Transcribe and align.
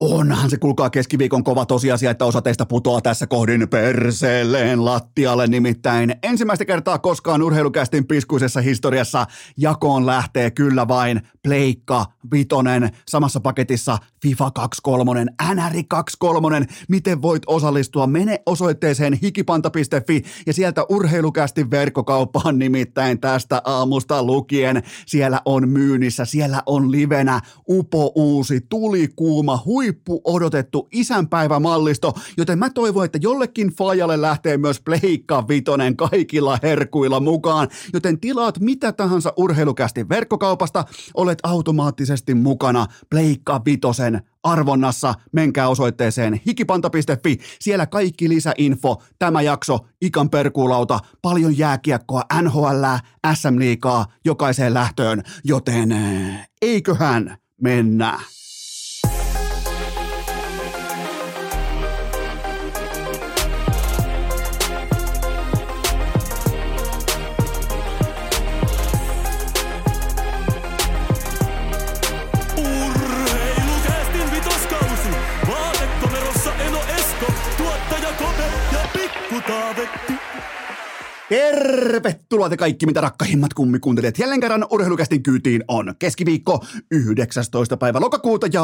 Onhan 0.00 0.50
se 0.50 0.56
kulkaa 0.56 0.90
keskiviikon 0.90 1.44
kova 1.44 1.66
tosiasia, 1.66 2.10
että 2.10 2.24
osa 2.24 2.42
teistä 2.42 2.66
putoaa 2.66 3.00
tässä 3.00 3.26
kohdin 3.26 3.68
perseelleen 3.68 4.84
lattialle. 4.84 5.46
Nimittäin 5.46 6.14
ensimmäistä 6.22 6.64
kertaa 6.64 6.98
koskaan 6.98 7.42
urheilukästin 7.42 8.06
piskuisessa 8.06 8.60
historiassa 8.60 9.26
jakoon 9.56 10.06
lähtee 10.06 10.50
kyllä 10.50 10.88
vain 10.88 11.20
Pleikka 11.42 12.06
Vitonen 12.32 12.90
samassa 13.08 13.40
paketissa 13.40 13.98
FIFA 14.22 14.50
23, 14.50 15.24
NR 15.24 15.82
23. 15.88 16.66
Miten 16.88 17.22
voit 17.22 17.42
osallistua? 17.46 18.06
Mene 18.06 18.42
osoitteeseen 18.46 19.12
hikipanta.fi 19.12 20.22
ja 20.46 20.52
sieltä 20.52 20.84
urheilukästin 20.88 21.70
verkkokauppaan 21.70 22.58
nimittäin 22.58 23.20
tästä 23.20 23.62
aamusta 23.64 24.22
lukien. 24.22 24.82
Siellä 25.06 25.42
on 25.44 25.68
myynnissä, 25.68 26.24
siellä 26.24 26.62
on 26.66 26.92
livenä 26.92 27.40
upo 27.68 28.12
uusi, 28.14 28.60
tuli 28.68 29.08
kuuma, 29.16 29.62
huippu 29.88 30.20
odotettu 30.24 30.88
isänpäivämallisto, 30.92 32.12
joten 32.36 32.58
mä 32.58 32.70
toivon, 32.70 33.04
että 33.04 33.18
jollekin 33.22 33.68
fajalle 33.68 34.20
lähtee 34.20 34.56
myös 34.56 34.80
Pleikka 34.80 35.48
Vitonen 35.48 35.96
kaikilla 35.96 36.58
herkuilla 36.62 37.20
mukaan, 37.20 37.68
joten 37.92 38.20
tilaat 38.20 38.60
mitä 38.60 38.92
tahansa 38.92 39.32
urheilukästi 39.36 40.08
verkkokaupasta, 40.08 40.84
olet 41.14 41.38
automaattisesti 41.42 42.34
mukana 42.34 42.86
Pleikka 43.10 43.62
Vitosen 43.64 44.22
arvonnassa. 44.42 45.14
Menkää 45.32 45.68
osoitteeseen 45.68 46.40
hikipanta.fi. 46.46 47.38
Siellä 47.60 47.86
kaikki 47.86 48.28
lisäinfo, 48.28 49.02
tämä 49.18 49.42
jakso, 49.42 49.78
ikan 50.02 50.30
perkuulauta, 50.30 50.98
paljon 51.22 51.58
jääkiekkoa, 51.58 52.22
NHL, 52.42 52.84
SM 53.34 53.58
Liikaa 53.58 54.06
jokaiseen 54.24 54.74
lähtöön, 54.74 55.22
joten 55.44 55.94
eiköhän 56.62 57.36
mennä. 57.62 58.20
Tervetuloa 81.28 82.48
te 82.48 82.56
kaikki, 82.56 82.86
mitä 82.86 83.00
rakkahimmat 83.00 83.54
kummikuuntelijat. 83.54 84.18
Jälleen 84.18 84.40
kerran 84.40 84.66
urheilukästin 84.70 85.22
kyytiin 85.22 85.64
on 85.68 85.94
keskiviikko 85.98 86.64
19. 86.90 87.76
päivä 87.76 88.00
lokakuuta 88.00 88.46
ja... 88.52 88.62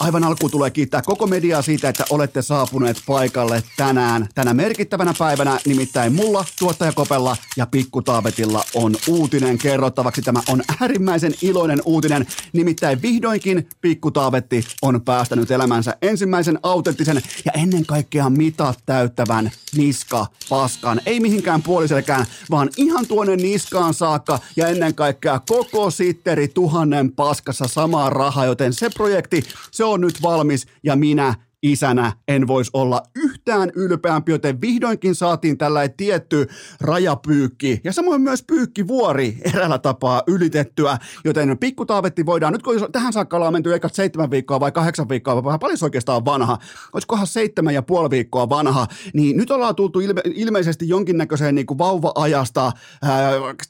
Aivan 0.00 0.24
alkuun 0.24 0.50
tulee 0.50 0.70
kiittää 0.70 1.02
koko 1.02 1.26
mediaa 1.26 1.62
siitä, 1.62 1.88
että 1.88 2.04
olette 2.10 2.42
saapuneet 2.42 3.02
paikalle 3.06 3.62
tänään. 3.76 4.28
Tänä 4.34 4.54
merkittävänä 4.54 5.14
päivänä 5.18 5.58
nimittäin 5.66 6.12
mulla, 6.12 6.44
tuottajakopella 6.58 7.36
ja 7.56 7.66
pikkutaavetilla 7.66 8.64
on 8.74 8.94
uutinen 9.08 9.58
kerrottavaksi. 9.58 10.22
Tämä 10.22 10.40
on 10.48 10.62
äärimmäisen 10.80 11.34
iloinen 11.42 11.82
uutinen. 11.84 12.26
Nimittäin 12.52 13.02
vihdoinkin 13.02 13.68
pikkutaavetti 13.80 14.64
on 14.82 15.00
päästänyt 15.02 15.50
elämänsä 15.50 15.96
ensimmäisen 16.02 16.58
autenttisen 16.62 17.22
ja 17.44 17.52
ennen 17.52 17.86
kaikkea 17.86 18.30
mitat 18.30 18.78
täyttävän 18.86 19.50
niska 19.76 20.26
paskan. 20.48 21.00
Ei 21.06 21.20
mihinkään 21.20 21.62
puoliselkään, 21.62 22.26
vaan 22.50 22.70
ihan 22.76 23.06
tuonne 23.06 23.36
niskaan 23.36 23.94
saakka 23.94 24.38
ja 24.56 24.68
ennen 24.68 24.94
kaikkea 24.94 25.40
koko 25.48 25.90
sitteri 25.90 26.48
tuhannen 26.48 27.12
paskassa 27.12 27.68
samaa 27.68 28.10
rahaa, 28.10 28.44
joten 28.44 28.72
se 28.72 28.90
projekti, 28.90 29.44
se 29.70 29.83
on 29.84 30.00
nyt 30.00 30.22
valmis 30.22 30.66
ja 30.82 30.96
minä 30.96 31.34
isänä 31.64 32.12
en 32.28 32.46
voisi 32.46 32.70
olla 32.74 33.02
yhtään 33.14 33.72
ylpeämpi, 33.74 34.32
joten 34.32 34.60
vihdoinkin 34.60 35.14
saatiin 35.14 35.58
tällainen 35.58 35.96
tietty 35.96 36.46
rajapyykki 36.80 37.80
ja 37.84 37.92
samoin 37.92 38.20
myös 38.20 38.42
pyykkivuori 38.42 39.38
eräällä 39.44 39.78
tapaa 39.78 40.22
ylitettyä, 40.26 40.98
joten 41.24 41.58
pikkutaavetti 41.58 42.26
voidaan, 42.26 42.52
nyt 42.52 42.62
kun 42.62 42.92
tähän 42.92 43.12
saakka 43.12 43.36
ollaan 43.36 43.52
menty 43.52 43.72
eikä 43.72 43.88
seitsemän 43.92 44.30
viikkoa 44.30 44.60
vai 44.60 44.72
kahdeksan 44.72 45.08
viikkoa, 45.08 45.44
vai 45.44 45.58
paljon 45.58 45.78
se 45.78 45.84
oikeastaan 45.84 46.24
vanha, 46.24 46.58
olisikohan 46.92 47.26
seitsemän 47.26 47.74
ja 47.74 47.82
puoli 47.82 48.10
viikkoa 48.10 48.48
vanha, 48.48 48.86
niin 49.14 49.36
nyt 49.36 49.50
ollaan 49.50 49.76
tultu 49.76 50.00
ilme, 50.00 50.20
ilmeisesti 50.24 50.88
jonkinnäköiseen 50.88 51.54
niin 51.54 51.66
kuin 51.66 51.78
vauva-ajasta, 51.78 52.72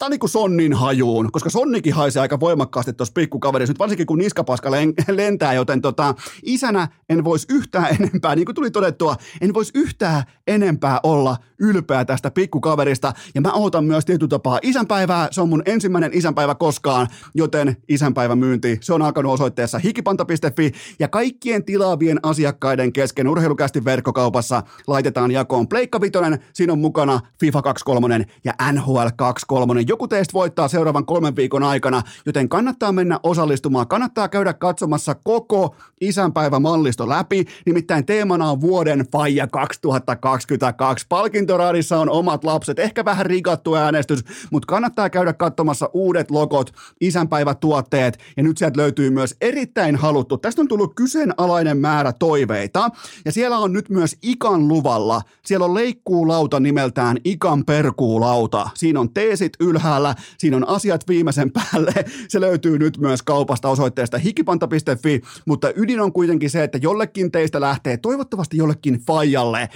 on 0.03 0.11
niin 0.11 0.21
kuin 0.21 0.31
sonnin 0.31 0.73
hajuun, 0.73 1.33
koska 1.33 1.51
sonnikin 1.51 1.95
haisee 1.95 2.23
aika 2.23 2.41
voimakkaasti 2.41 2.93
tuossa 2.93 3.13
pikkukaverissa, 3.13 3.73
nyt 3.73 3.79
varsinkin 3.79 4.07
kun 4.07 4.19
niskapaska 4.19 4.71
len, 4.71 4.93
lentää, 5.09 5.55
joten 5.55 5.83
tota, 5.83 6.15
isänä 6.43 6.89
en 7.09 7.25
voisi 7.25 7.47
yhtään 7.51 7.84
enempää, 7.89 8.37
niin 8.37 8.45
kuin 8.45 8.55
tuli 8.55 8.71
todettua, 8.71 9.17
en 9.41 9.55
voisi 9.55 9.73
yhtään 9.75 10.23
enempää 10.47 11.01
olla 11.03 11.37
ylpeä 11.65 12.05
tästä 12.05 12.31
pikkukaverista. 12.31 13.13
Ja 13.35 13.41
mä 13.41 13.53
ootan 13.53 13.85
myös 13.85 14.05
tietyllä 14.05 14.29
tapaa 14.29 14.59
isänpäivää. 14.63 15.29
Se 15.31 15.41
on 15.41 15.49
mun 15.49 15.63
ensimmäinen 15.67 16.11
isänpäivä 16.15 16.55
koskaan, 16.55 17.07
joten 17.35 17.77
isänpäivä 17.89 18.37
myynti, 18.37 18.79
se 18.81 18.93
on 18.93 19.03
alkanut 19.03 19.33
osoitteessa 19.33 19.79
hikipanta.fi 19.79 20.73
ja 20.99 21.09
kaikkien 21.09 21.65
tilaavien 21.65 22.21
asiakkaiden 22.23 22.93
kesken 22.93 23.29
urheilukästi 23.29 23.85
verkkokaupassa 23.85 24.63
laitetaan 24.87 25.31
jakoon 25.31 25.69
Pleikka 25.69 26.01
Vitonen, 26.01 26.39
siinä 26.53 26.73
on 26.73 26.79
mukana 26.79 27.21
FIFA 27.41 27.63
23 27.63 28.27
ja 28.45 28.53
NHL 28.73 29.07
23. 29.17 29.85
Joku 29.89 30.09
teistä 30.09 30.33
voittaa 30.33 30.69
seuraavan 30.69 31.07
kolmen 31.07 31.37
viikon 31.37 31.63
aikana, 31.63 32.03
joten 32.27 32.49
kannattaa 32.49 32.93
mennä 32.93 33.21
osallistumaan, 33.23 33.89
kannattaa 33.89 34.29
käydä 34.29 34.53
katsomassa 34.53 35.15
koko 35.25 35.77
isänpäivä 36.01 36.59
mallisto 36.59 37.09
läpi, 37.09 37.45
nimittäin 37.67 38.07
teemana 38.07 38.51
on 38.51 38.61
vuoden 38.61 39.05
Faija 39.13 39.47
2022. 39.47 41.07
Palkintoraadissa 41.55 41.99
on 41.99 42.11
omat 42.11 42.45
lapset, 42.45 42.79
ehkä 42.79 43.05
vähän 43.05 43.27
rikattu 43.27 43.75
äänestys, 43.75 44.21
mutta 44.51 44.67
kannattaa 44.67 45.11
käydä 45.11 45.33
katsomassa 45.33 45.91
uudet 45.93 46.31
logot, 46.31 46.73
isänpäivätuotteet 47.01 48.19
ja 48.37 48.43
nyt 48.43 48.59
sieltä 48.59 48.81
löytyy 48.81 49.11
myös 49.11 49.37
erittäin 49.41 49.97
haluttu. 49.97 50.39
Tästä 50.39 50.63
on 50.63 50.69
tullut 50.69 50.95
kyseenalainen 50.95 51.77
määrä 51.77 52.13
toiveita 52.13 52.89
ja 53.25 53.33
siellä 53.33 53.59
on 53.59 53.73
nyt 53.73 53.89
myös 53.89 54.17
Ikan 54.23 54.69
luvalla. 54.69 55.23
Siellä 55.45 55.65
on 55.65 55.75
leikkuulauta 55.75 56.61
nimeltään 56.61 57.17
Ikan 57.25 57.65
perkuulauta. 57.65 58.69
Siinä 58.75 59.01
on 59.01 59.15
teesit 59.15 59.53
ylhäällä, 59.61 60.15
siinä 60.39 60.57
on 60.57 60.69
asiat 60.69 61.09
viimeisen 61.09 61.51
päälle. 61.53 61.95
Se 62.29 62.41
löytyy 62.41 62.79
nyt 62.79 62.99
myös 62.99 63.23
kaupasta 63.23 63.69
osoitteesta 63.69 64.19
hikipanta.fi, 64.19 65.21
mutta 65.47 65.73
ydin 65.77 66.01
on 66.01 66.13
kuitenkin 66.13 66.51
se, 66.51 66.63
että 66.63 66.79
jollekin 66.83 67.31
teistä 67.31 67.61
lähtee, 67.61 67.97
toivottavasti 67.97 68.57
jollekin 68.57 69.01
faijalle 69.07 69.69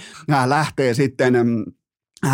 lähtee 0.45 0.93
sitten 0.93 1.33
mm, 1.33 1.59
äh, 1.61 1.68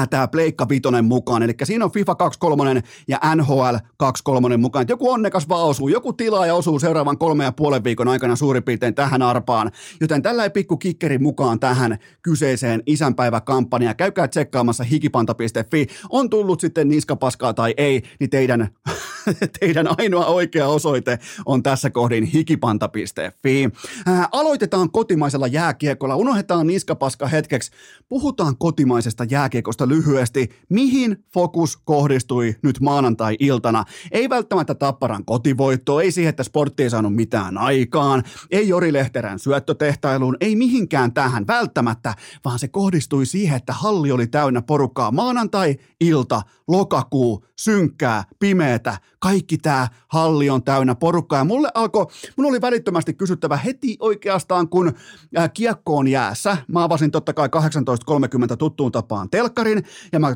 tämä 0.09 0.27
Pleikka 0.27 0.69
Vitonen 0.69 1.05
mukaan. 1.05 1.43
Eli 1.43 1.53
siinä 1.63 1.85
on 1.85 1.91
FIFA 1.91 2.15
23 2.15 2.83
ja 3.07 3.19
NHL 3.35 3.75
23 3.97 4.57
mukaan. 4.57 4.83
Et 4.83 4.89
joku 4.89 5.11
onnekas 5.11 5.49
vaan 5.49 5.65
osuu, 5.67 5.87
joku 5.87 6.13
tilaa 6.13 6.45
ja 6.45 6.55
osuu 6.55 6.79
seuraavan 6.79 7.17
kolme 7.17 7.43
ja 7.43 7.51
puolen 7.51 7.83
viikon 7.83 8.07
aikana 8.07 8.35
suurin 8.35 8.63
piirtein 8.63 8.95
tähän 8.95 9.21
arpaan. 9.21 9.71
Joten 10.01 10.21
tällä 10.21 10.49
pikku 10.49 10.77
kikkeri 10.77 11.17
mukaan 11.17 11.59
tähän 11.59 11.97
kyseiseen 12.21 12.83
isänpäiväkampanjaan. 12.85 13.95
Käykää 13.95 14.27
tsekkaamassa 14.27 14.83
hikipanta.fi. 14.83 15.87
On 16.09 16.29
tullut 16.29 16.61
sitten 16.61 16.87
niskapaskaa 16.87 17.53
tai 17.53 17.73
ei, 17.77 18.03
niin 18.19 18.29
teidän, 18.29 18.69
teidän 19.59 19.87
ainoa 19.97 20.25
oikea 20.25 20.67
osoite 20.67 21.19
on 21.45 21.63
tässä 21.63 21.89
kohdin 21.89 22.23
hikipanta.fi. 22.23 23.69
Äh, 24.07 24.27
aloitetaan 24.31 24.91
kotimaisella 24.91 25.47
jääkiekolla. 25.47 26.15
Unohdetaan 26.15 26.67
niskapaska 26.67 27.27
hetkeksi. 27.27 27.71
Puhutaan 28.09 28.57
kotimaisesta 28.57 29.23
jääkiekosta 29.23 29.87
lyhyesti. 29.87 30.49
Mihin 30.69 31.25
fokus 31.33 31.77
kohdistui 31.77 32.55
nyt 32.61 32.79
maanantai-iltana? 32.79 33.83
Ei 34.11 34.29
välttämättä 34.29 34.75
Tapparan 34.75 35.25
kotivoittoon, 35.25 36.03
ei 36.03 36.11
siihen, 36.11 36.29
että 36.29 36.43
sportti 36.43 36.83
ei 36.83 36.89
saanut 36.89 37.15
mitään 37.15 37.57
aikaan, 37.57 38.23
ei 38.51 38.67
Jori 38.67 38.93
Lehterän 38.93 39.39
syöttötehtailuun, 39.39 40.37
ei 40.39 40.55
mihinkään 40.55 41.13
tähän 41.13 41.47
välttämättä, 41.47 42.13
vaan 42.45 42.59
se 42.59 42.67
kohdistui 42.67 43.25
siihen, 43.25 43.57
että 43.57 43.73
halli 43.73 44.11
oli 44.11 44.27
täynnä 44.27 44.61
porukkaa 44.61 45.11
maanantai-ilta, 45.11 46.41
lokakuu, 46.67 47.45
synkkää, 47.59 48.23
pimeätä, 48.39 48.97
kaikki 49.19 49.57
tämä 49.57 49.87
halli 50.07 50.49
on 50.49 50.63
täynnä 50.63 50.95
porukkaa. 50.95 51.39
Ja 51.39 51.43
mulle 51.43 51.69
alkoi, 51.73 52.05
mun 52.37 52.45
oli 52.45 52.61
välittömästi 52.61 53.13
kysyttävä 53.13 53.57
heti 53.57 53.97
oikeastaan, 53.99 54.69
kun 54.69 54.93
ää, 55.35 55.49
kiekko 55.49 55.97
on 55.97 56.07
jäässä. 56.07 56.57
Mä 56.67 56.83
avasin 56.83 57.11
totta 57.11 57.33
kai 57.33 57.49
18.30 58.51 58.57
tuttuun 58.57 58.91
tapaan 58.91 59.29
telkkarin, 59.29 59.83
ja 60.11 60.19
mä 60.19 60.35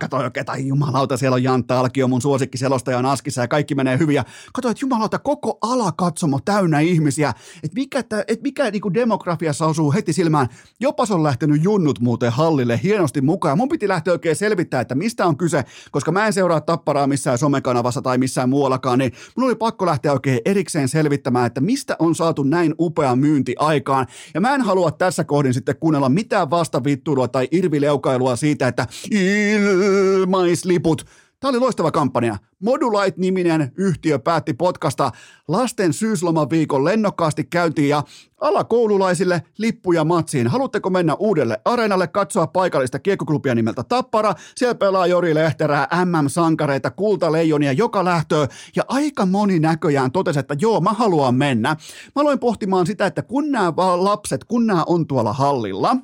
katsoin 0.00 0.24
oikein, 0.24 0.40
että 0.40 0.56
jumalauta, 0.56 1.16
siellä 1.16 1.34
on 1.34 1.42
Jantta 1.42 1.80
Alkio, 1.80 2.08
mun 2.08 2.22
suosikki 2.22 2.58
selostaja 2.58 2.98
on 2.98 3.06
Askissa, 3.06 3.40
ja 3.40 3.48
kaikki 3.48 3.74
menee 3.74 3.98
hyvin. 3.98 4.16
Ja 4.16 4.24
katsoin, 4.52 4.70
että 4.70 4.84
jumalauta, 4.84 5.18
koko 5.18 5.58
alakatsomo 5.62 6.38
täynnä 6.44 6.80
ihmisiä. 6.80 7.32
Että 7.62 7.74
mikä, 7.74 8.02
tää, 8.02 8.24
et 8.28 8.42
mikä 8.42 8.70
niinku 8.70 8.94
demografiassa 8.94 9.66
osuu 9.66 9.92
heti 9.92 10.12
silmään. 10.12 10.48
Jopas 10.80 11.10
on 11.10 11.22
lähtenyt 11.22 11.64
junnut 11.64 12.00
muuten 12.00 12.32
hallille 12.32 12.80
hienosti 12.82 13.20
mukaan. 13.20 13.58
Mun 13.58 13.68
piti 13.68 13.88
lähteä 13.88 14.12
oikein 14.12 14.36
selvittää, 14.36 14.80
että 14.80 14.94
mistä 14.94 15.26
on 15.26 15.36
kyse, 15.36 15.64
koska 15.90 16.12
mä 16.12 16.26
en 16.26 16.32
seuraa 16.32 16.60
tapparaa 16.60 17.06
missään 17.06 17.38
somekanavassa 17.38 18.02
tai 18.02 18.18
missään 18.18 18.48
muuallakaan, 18.48 18.98
niin 18.98 19.12
mun 19.36 19.46
oli 19.46 19.54
pakko 19.54 19.86
lähteä 19.86 20.12
oikein 20.12 20.40
erikseen 20.44 20.88
selvittämään, 20.88 21.46
että 21.46 21.60
mistä 21.60 21.96
on 21.98 22.14
saatu 22.14 22.42
näin 22.42 22.74
upea 22.80 23.16
myynti 23.16 23.54
aikaan. 23.58 24.06
Ja 24.34 24.40
mä 24.40 24.54
en 24.54 24.62
halua 24.62 24.90
tässä 24.90 25.24
kohdin 25.24 25.54
sitten 25.54 25.76
kuunnella 25.76 26.08
mitään 26.08 26.50
vastavittuilua 26.50 27.28
tai 27.28 27.48
irvileukailua 27.50 28.36
siitä, 28.36 28.68
että 28.68 28.86
ilmaisliput 29.10 31.04
Tämä 31.40 31.50
oli 31.50 31.58
loistava 31.58 31.90
kampanja. 31.90 32.36
Modulite-niminen 32.60 33.72
yhtiö 33.76 34.18
päätti 34.18 34.54
podcasta 34.54 35.10
lasten 35.48 35.92
syyslomaviikon 35.92 36.84
lennokkaasti 36.84 37.44
käyntiin 37.44 37.88
ja 37.88 38.02
alakoululaisille 38.40 39.42
lippuja 39.58 40.04
matsiin. 40.04 40.46
Haluatteko 40.46 40.90
mennä 40.90 41.14
uudelle 41.14 41.60
areenalle 41.64 42.06
katsoa 42.06 42.46
paikallista 42.46 42.98
kiekkoklubia 42.98 43.54
nimeltä 43.54 43.84
Tappara? 43.84 44.34
Siellä 44.56 44.74
pelaa 44.74 45.06
Jori 45.06 45.34
Lehterää, 45.34 45.88
MM-sankareita, 46.04 46.90
kultaleijonia 46.90 47.72
joka 47.72 48.04
lähtöä 48.04 48.48
ja 48.76 48.84
aika 48.88 49.26
moni 49.26 49.58
näköjään 49.58 50.12
totesi, 50.12 50.38
että 50.38 50.56
joo, 50.60 50.80
mä 50.80 50.92
haluan 50.92 51.34
mennä. 51.34 51.68
Mä 52.16 52.22
aloin 52.22 52.38
pohtimaan 52.38 52.86
sitä, 52.86 53.06
että 53.06 53.22
kun 53.22 53.50
nämä 53.50 53.72
lapset, 53.76 54.44
kun 54.44 54.66
nämä 54.66 54.84
on 54.86 55.06
tuolla 55.06 55.32
hallilla, 55.32 55.96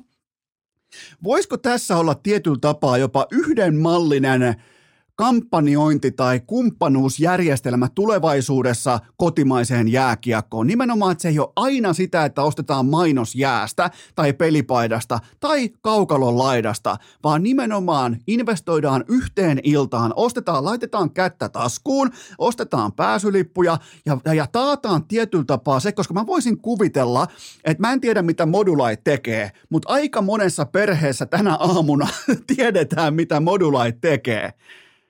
voisiko 1.23 1.57
tässä 1.57 1.97
olla 1.97 2.15
tietyllä 2.15 2.57
tapaa 2.61 2.97
jopa 2.97 3.27
yhdenmallinen 3.31 4.55
kampanjointi 5.15 6.11
tai 6.11 6.39
kumppanuusjärjestelmä 6.39 7.89
tulevaisuudessa 7.95 8.99
kotimaiseen 9.17 9.87
jääkiekkoon. 9.87 10.67
Nimenomaan, 10.67 11.11
että 11.11 11.21
se 11.21 11.29
ei 11.29 11.39
ole 11.39 11.51
aina 11.55 11.93
sitä, 11.93 12.25
että 12.25 12.43
ostetaan 12.43 12.85
mainos 12.85 13.35
jäästä 13.35 13.89
tai 14.15 14.33
pelipaidasta 14.33 15.19
tai 15.39 15.69
kaukalon 15.81 16.37
laidasta, 16.37 16.97
vaan 17.23 17.43
nimenomaan 17.43 18.17
investoidaan 18.27 19.03
yhteen 19.07 19.59
iltaan, 19.63 20.13
ostetaan, 20.15 20.65
laitetaan 20.65 21.11
kättä 21.11 21.49
taskuun, 21.49 22.11
ostetaan 22.37 22.93
pääsylippuja 22.93 23.77
ja, 24.05 24.33
ja 24.33 24.47
taataan 24.51 25.07
tietyllä 25.07 25.45
tapaa 25.47 25.79
se, 25.79 25.91
koska 25.91 26.13
mä 26.13 26.25
voisin 26.25 26.57
kuvitella, 26.57 27.27
että 27.63 27.81
mä 27.81 27.93
en 27.93 28.01
tiedä 28.01 28.21
mitä 28.21 28.45
Modulite 28.45 29.01
tekee, 29.03 29.51
mutta 29.69 29.93
aika 29.93 30.21
monessa 30.21 30.65
perheessä 30.65 31.25
tänä 31.25 31.55
aamuna 31.55 32.07
tiedetään 32.55 33.13
mitä 33.13 33.39
Modulite 33.39 33.97
tekee. 34.01 34.53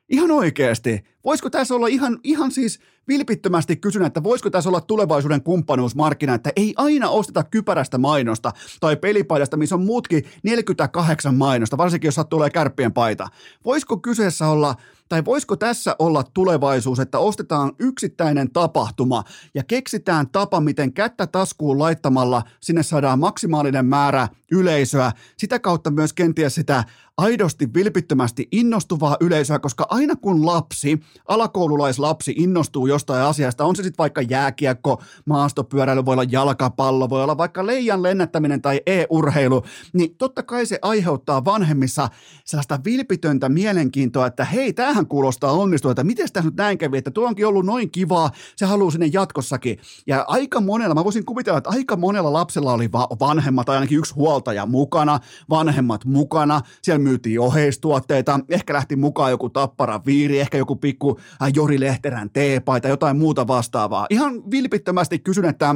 Ihan 0.09 0.31
oikeasti. 0.31 1.03
Voisiko 1.25 1.49
tässä 1.49 1.75
olla 1.75 1.87
ihan, 1.87 2.19
ihan 2.23 2.51
siis 2.51 2.79
vilpittömästi 3.07 3.75
kysyn, 3.75 4.05
että 4.05 4.23
voisiko 4.23 4.49
tässä 4.49 4.69
olla 4.69 4.81
tulevaisuuden 4.81 5.41
kumppanuusmarkkina, 5.41 6.33
että 6.33 6.51
ei 6.55 6.73
aina 6.77 7.09
osteta 7.09 7.43
kypärästä 7.43 7.97
mainosta 7.97 8.51
tai 8.79 8.95
pelipaidasta, 8.95 9.57
missä 9.57 9.75
on 9.75 9.85
muutkin 9.85 10.23
48 10.43 11.35
mainosta, 11.35 11.77
varsinkin 11.77 12.07
jos 12.07 12.19
tulee 12.29 12.49
kärppien 12.49 12.93
paita. 12.93 13.27
Voisiko 13.65 13.97
kyseessä 13.97 14.47
olla, 14.47 14.75
tai 15.09 15.25
voisiko 15.25 15.55
tässä 15.55 15.95
olla 15.99 16.23
tulevaisuus, 16.33 16.99
että 16.99 17.19
ostetaan 17.19 17.71
yksittäinen 17.79 18.51
tapahtuma 18.51 19.23
ja 19.53 19.63
keksitään 19.63 20.29
tapa, 20.29 20.61
miten 20.61 20.93
kättä 20.93 21.27
taskuun 21.27 21.79
laittamalla 21.79 22.43
sinne 22.59 22.83
saadaan 22.83 23.19
maksimaalinen 23.19 23.85
määrä 23.85 24.27
yleisöä, 24.51 25.11
sitä 25.37 25.59
kautta 25.59 25.91
myös 25.91 26.13
kenties 26.13 26.55
sitä 26.55 26.83
aidosti 27.17 27.73
vilpittömästi 27.73 28.47
innostuvaa 28.51 29.17
yleisöä, 29.21 29.59
koska 29.59 29.87
aina 29.89 30.15
kun 30.15 30.45
lapsi, 30.45 30.99
alakoululaislapsi 31.27 32.33
innostuu 32.37 32.87
jostain 32.95 33.23
asiasta, 33.23 33.65
on 33.65 33.75
se 33.75 33.83
sitten 33.83 33.97
vaikka 33.97 34.21
jääkiekko, 34.21 35.01
maastopyöräily, 35.25 36.05
voi 36.05 36.13
olla 36.13 36.23
jalkapallo, 36.23 37.09
voi 37.09 37.23
olla 37.23 37.37
vaikka 37.37 37.65
leijan 37.65 38.03
lennättäminen 38.03 38.61
tai 38.61 38.81
e-urheilu, 38.85 39.63
niin 39.93 40.15
totta 40.17 40.43
kai 40.43 40.65
se 40.65 40.79
aiheuttaa 40.81 41.45
vanhemmissa 41.45 42.09
sellaista 42.45 42.79
vilpitöntä 42.85 43.49
mielenkiintoa, 43.49 44.27
että 44.27 44.45
hei, 44.45 44.73
tämähän 44.73 45.07
kuulostaa 45.07 45.51
onnistuvalta, 45.51 46.03
miten 46.03 46.27
tässä 46.33 46.49
nyt 46.49 46.55
näin 46.55 46.77
kävi, 46.77 46.97
että 46.97 47.11
tuo 47.11 47.27
onkin 47.27 47.47
ollut 47.47 47.65
noin 47.65 47.91
kivaa, 47.91 48.31
se 48.55 48.65
haluaa 48.65 48.91
sinne 48.91 49.09
jatkossakin. 49.13 49.79
Ja 50.07 50.25
aika 50.27 50.61
monella, 50.61 50.95
mä 50.95 51.03
voisin 51.03 51.25
kuvitella, 51.25 51.57
että 51.57 51.69
aika 51.69 51.95
monella 51.95 52.33
lapsella 52.33 52.73
oli 52.73 52.91
va- 52.91 53.07
vanhemmat 53.19 53.65
tai 53.65 53.75
ainakin 53.75 53.97
yksi 53.97 54.13
huoltaja 54.13 54.65
mukana, 54.65 55.19
vanhemmat 55.49 56.05
mukana, 56.05 56.61
siellä 56.81 56.99
myytiin 56.99 57.39
oheistuotteita, 57.39 58.39
ehkä 58.49 58.73
lähti 58.73 58.95
mukaan 58.95 59.31
joku 59.31 59.49
tappara 59.49 60.01
viiri, 60.05 60.39
ehkä 60.39 60.57
joku 60.57 60.75
pikku 60.75 61.19
äh, 61.41 61.51
Jori 61.55 61.79
Lehterän 61.79 62.29
teepaita, 62.29 62.84
jotain 62.89 63.17
muuta 63.17 63.47
vastaavaa. 63.47 64.07
Ihan 64.09 64.51
vilpittömästi 64.51 65.19
kysyn, 65.19 65.45
että 65.45 65.75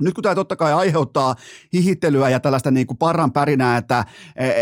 nyt 0.00 0.14
kun 0.14 0.22
tämä 0.22 0.34
totta 0.34 0.56
kai 0.56 0.72
aiheuttaa 0.72 1.34
hihittelyä 1.72 2.28
ja 2.28 2.40
tällaista 2.40 2.70
niin 2.70 2.86
kuin 2.86 2.98
parran 2.98 3.32
pärinää, 3.32 3.76
että 3.76 4.04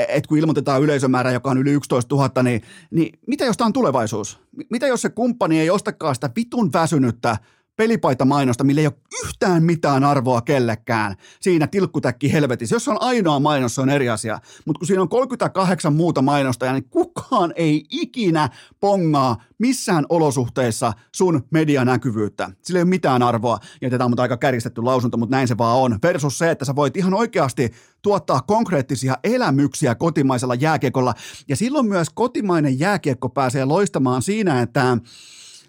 et 0.09 0.27
kun 0.27 0.39
ilmoitetaan 0.39 0.83
yleisömäärä, 0.83 1.33
joka 1.33 1.51
on 1.51 1.59
yli 1.59 1.73
11 1.73 2.15
000, 2.15 2.43
niin, 2.43 2.63
niin 2.91 3.19
mitä 3.27 3.45
jos 3.45 3.57
tämä 3.57 3.67
on 3.67 3.73
tulevaisuus? 3.73 4.41
Mitä 4.71 4.87
jos 4.87 5.03
se 5.03 5.09
kumppani 5.09 5.61
ei 5.61 5.71
ostakaan 5.71 6.15
sitä 6.15 6.31
vitun 6.37 6.73
väsynyttä 6.73 7.37
pelipaita 7.77 8.25
mainosta, 8.25 8.65
millä 8.65 8.81
ei 8.81 8.87
ole 8.87 8.95
yhtään 9.25 9.63
mitään 9.63 10.05
arvoa 10.05 10.43
kellekään 10.43 11.15
siinä 11.41 11.67
tilkkutäkki 11.67 12.33
helvetissä. 12.33 12.75
Jos 12.75 12.89
on 12.89 13.03
ainoa 13.03 13.41
mainos, 13.41 13.75
se 13.75 13.81
on 13.81 13.91
eri 13.91 14.09
asia. 14.09 14.39
Mutta 14.65 14.79
kun 14.79 14.87
siinä 14.87 15.03
on 15.03 15.09
38 15.09 15.95
muuta 15.95 16.23
mainosta, 16.23 16.73
niin 16.73 16.89
kukaan 16.89 17.53
ei 17.57 17.85
ikinä 17.91 18.49
pongaa 18.81 19.43
missään 19.59 20.07
olosuhteissa 20.09 20.93
sun 21.13 21.45
medianäkyvyyttä. 21.51 22.51
Sillä 22.63 22.79
ei 22.79 22.83
ole 22.83 22.89
mitään 22.89 23.23
arvoa. 23.23 23.59
Ja 23.81 23.91
tätä 23.91 24.05
on 24.05 24.21
aika 24.21 24.37
kärjistetty 24.37 24.83
lausunto, 24.83 25.17
mutta 25.17 25.37
näin 25.37 25.49
se 25.49 25.59
vaan 25.59 25.79
on. 25.79 25.99
Versus 26.03 26.39
se, 26.39 26.51
että 26.51 26.65
sä 26.65 26.77
voit 26.77 26.97
ihan 26.97 27.15
oikeasti 27.15 27.73
tuottaa 28.03 28.41
konkreettisia 28.41 29.19
elämyksiä 29.25 29.95
kotimaisella 29.95 30.55
jääkiekolla. 30.55 31.15
Ja 31.49 31.57
silloin 31.57 31.87
myös 31.87 32.11
kotimainen 32.15 32.79
jääkiekko 32.79 33.29
pääsee 33.29 33.65
loistamaan 33.65 34.23
siinä, 34.23 34.63
että 34.63 34.99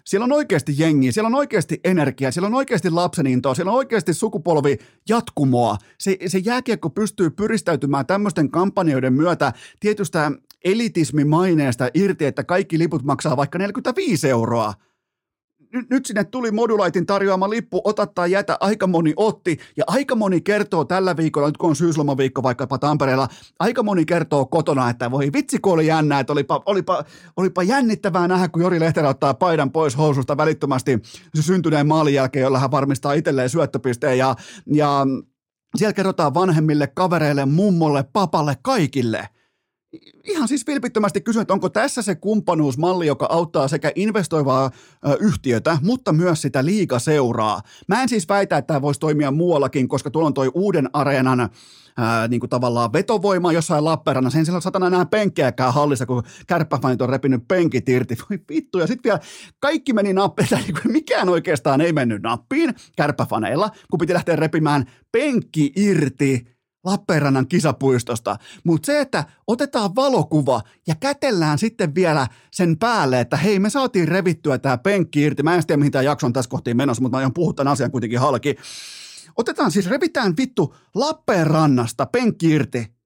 siellä 0.06 0.24
on 0.24 0.32
oikeasti 0.32 0.74
jengiä, 0.78 1.12
siellä 1.12 1.26
on 1.26 1.34
oikeasti 1.34 1.80
energiaa, 1.84 2.30
siellä 2.30 2.46
on 2.46 2.54
oikeasti 2.54 2.90
lapsenintoa, 2.90 3.54
siellä 3.54 3.72
on 3.72 3.78
oikeasti 3.78 4.14
sukupolvi 4.14 4.78
jatkumoa. 5.08 5.76
Se, 5.98 6.16
se 6.26 6.38
jääkiekko 6.38 6.90
pystyy 6.90 7.30
pyristäytymään 7.30 8.06
tämmöisten 8.06 8.50
kampanjoiden 8.50 9.12
myötä 9.12 9.52
tietystä 9.80 10.32
elitismimaineesta 10.64 11.88
irti, 11.94 12.24
että 12.24 12.44
kaikki 12.44 12.78
liput 12.78 13.02
maksaa 13.02 13.36
vaikka 13.36 13.58
45 13.58 14.28
euroa 14.28 14.74
nyt, 15.76 15.90
nyt 15.90 16.06
sinne 16.06 16.24
tuli 16.24 16.50
Modulaitin 16.50 17.06
tarjoama 17.06 17.50
lippu, 17.50 17.80
ota 17.84 18.06
tai 18.06 18.30
jätä, 18.30 18.56
aika 18.60 18.86
moni 18.86 19.12
otti, 19.16 19.58
ja 19.76 19.84
aika 19.86 20.14
moni 20.14 20.40
kertoo 20.40 20.84
tällä 20.84 21.16
viikolla, 21.16 21.48
nyt 21.48 21.56
kun 21.56 21.70
on 21.70 21.76
syyslomaviikko 21.76 22.42
vaikkapa 22.42 22.78
Tampereella, 22.78 23.28
aika 23.58 23.82
moni 23.82 24.04
kertoo 24.04 24.46
kotona, 24.46 24.90
että 24.90 25.10
voi 25.10 25.32
vitsi 25.32 25.58
kun 25.58 25.72
oli 25.72 25.86
jännä, 25.86 26.20
että 26.20 26.32
olipa, 26.32 26.62
olipa, 26.66 27.04
olipa 27.36 27.62
jännittävää 27.62 28.28
nähdä, 28.28 28.48
kun 28.48 28.62
Jori 28.62 28.80
Lehterä 28.80 29.08
ottaa 29.08 29.34
paidan 29.34 29.72
pois 29.72 29.96
housusta 29.96 30.36
välittömästi 30.36 30.98
se 31.34 31.42
syntyneen 31.42 31.86
maalin 31.86 32.14
jälkeen, 32.14 32.42
jolla 32.42 32.58
hän 32.58 32.70
varmistaa 32.70 33.12
itselleen 33.12 33.50
syöttöpisteen, 33.50 34.18
ja, 34.18 34.34
ja 34.66 35.06
siellä 35.76 35.92
kerrotaan 35.92 36.34
vanhemmille, 36.34 36.86
kavereille, 36.86 37.46
mummolle, 37.46 38.04
papalle, 38.12 38.56
kaikille– 38.62 39.28
ihan 40.24 40.48
siis 40.48 40.66
vilpittömästi 40.66 41.20
kysyn, 41.20 41.42
että 41.42 41.54
onko 41.54 41.68
tässä 41.68 42.02
se 42.02 42.14
kumppanuusmalli, 42.14 43.06
joka 43.06 43.26
auttaa 43.30 43.68
sekä 43.68 43.92
investoivaa 43.94 44.70
yhtiötä, 45.20 45.78
mutta 45.82 46.12
myös 46.12 46.42
sitä 46.42 46.64
liikaseuraa. 46.64 47.60
Mä 47.88 48.02
en 48.02 48.08
siis 48.08 48.28
väitä, 48.28 48.56
että 48.56 48.66
tämä 48.66 48.82
voisi 48.82 49.00
toimia 49.00 49.30
muuallakin, 49.30 49.88
koska 49.88 50.10
tuolla 50.10 50.26
on 50.26 50.34
toi 50.34 50.50
uuden 50.54 50.90
areenan 50.92 51.50
ää, 51.96 52.28
niin 52.28 52.40
kuin 52.40 52.50
tavallaan 52.50 52.92
vetovoima 52.92 53.52
jossain 53.52 53.84
Lappeenrannassa. 53.84 54.36
Sen 54.36 54.44
siellä 54.44 54.60
satana 54.60 54.86
enää 54.86 55.06
penkkejäkään 55.06 55.74
hallissa, 55.74 56.06
kun 56.06 56.22
kärppäfanit 56.46 57.02
on 57.02 57.08
repinyt 57.08 57.48
penkit 57.48 57.88
irti. 57.88 58.16
Voi 58.30 58.38
vittu. 58.48 58.78
Ja 58.78 58.86
sitten 58.86 59.10
vielä 59.10 59.20
kaikki 59.60 59.92
meni 59.92 60.12
nappiin, 60.12 60.48
niin 60.52 60.92
mikään 60.92 61.28
oikeastaan 61.28 61.80
ei 61.80 61.92
mennyt 61.92 62.22
nappiin 62.22 62.74
kärppäfaneilla, 62.96 63.70
kun 63.90 63.98
piti 63.98 64.14
lähteä 64.14 64.36
repimään 64.36 64.84
penkki 65.12 65.72
irti 65.76 66.55
Lappeenrannan 66.86 67.48
kisapuistosta, 67.48 68.36
mutta 68.64 68.86
se, 68.86 69.00
että 69.00 69.24
otetaan 69.46 69.94
valokuva 69.94 70.60
ja 70.86 70.94
kätellään 71.00 71.58
sitten 71.58 71.94
vielä 71.94 72.26
sen 72.52 72.78
päälle, 72.78 73.20
että 73.20 73.36
hei, 73.36 73.58
me 73.58 73.70
saatiin 73.70 74.08
revittyä 74.08 74.58
tämä 74.58 74.78
penkki 74.78 75.22
irti. 75.22 75.42
Mä 75.42 75.54
en 75.54 75.66
tiedä, 75.66 75.78
mihin 75.78 75.92
tämä 75.92 76.02
jakso 76.02 76.26
on 76.26 76.32
tässä 76.32 76.48
kohtiin 76.48 76.76
menossa, 76.76 77.02
mutta 77.02 77.16
mä 77.16 77.18
aion 77.18 77.34
puhua 77.34 77.52
tämän 77.52 77.72
asian 77.72 77.90
kuitenkin 77.90 78.20
halki. 78.20 78.56
Otetaan 79.36 79.70
siis, 79.70 79.90
revitään 79.90 80.34
vittu 80.36 80.74
Lappeenrannasta 80.94 82.06
penkki 82.06 82.50
irti. 82.50 82.96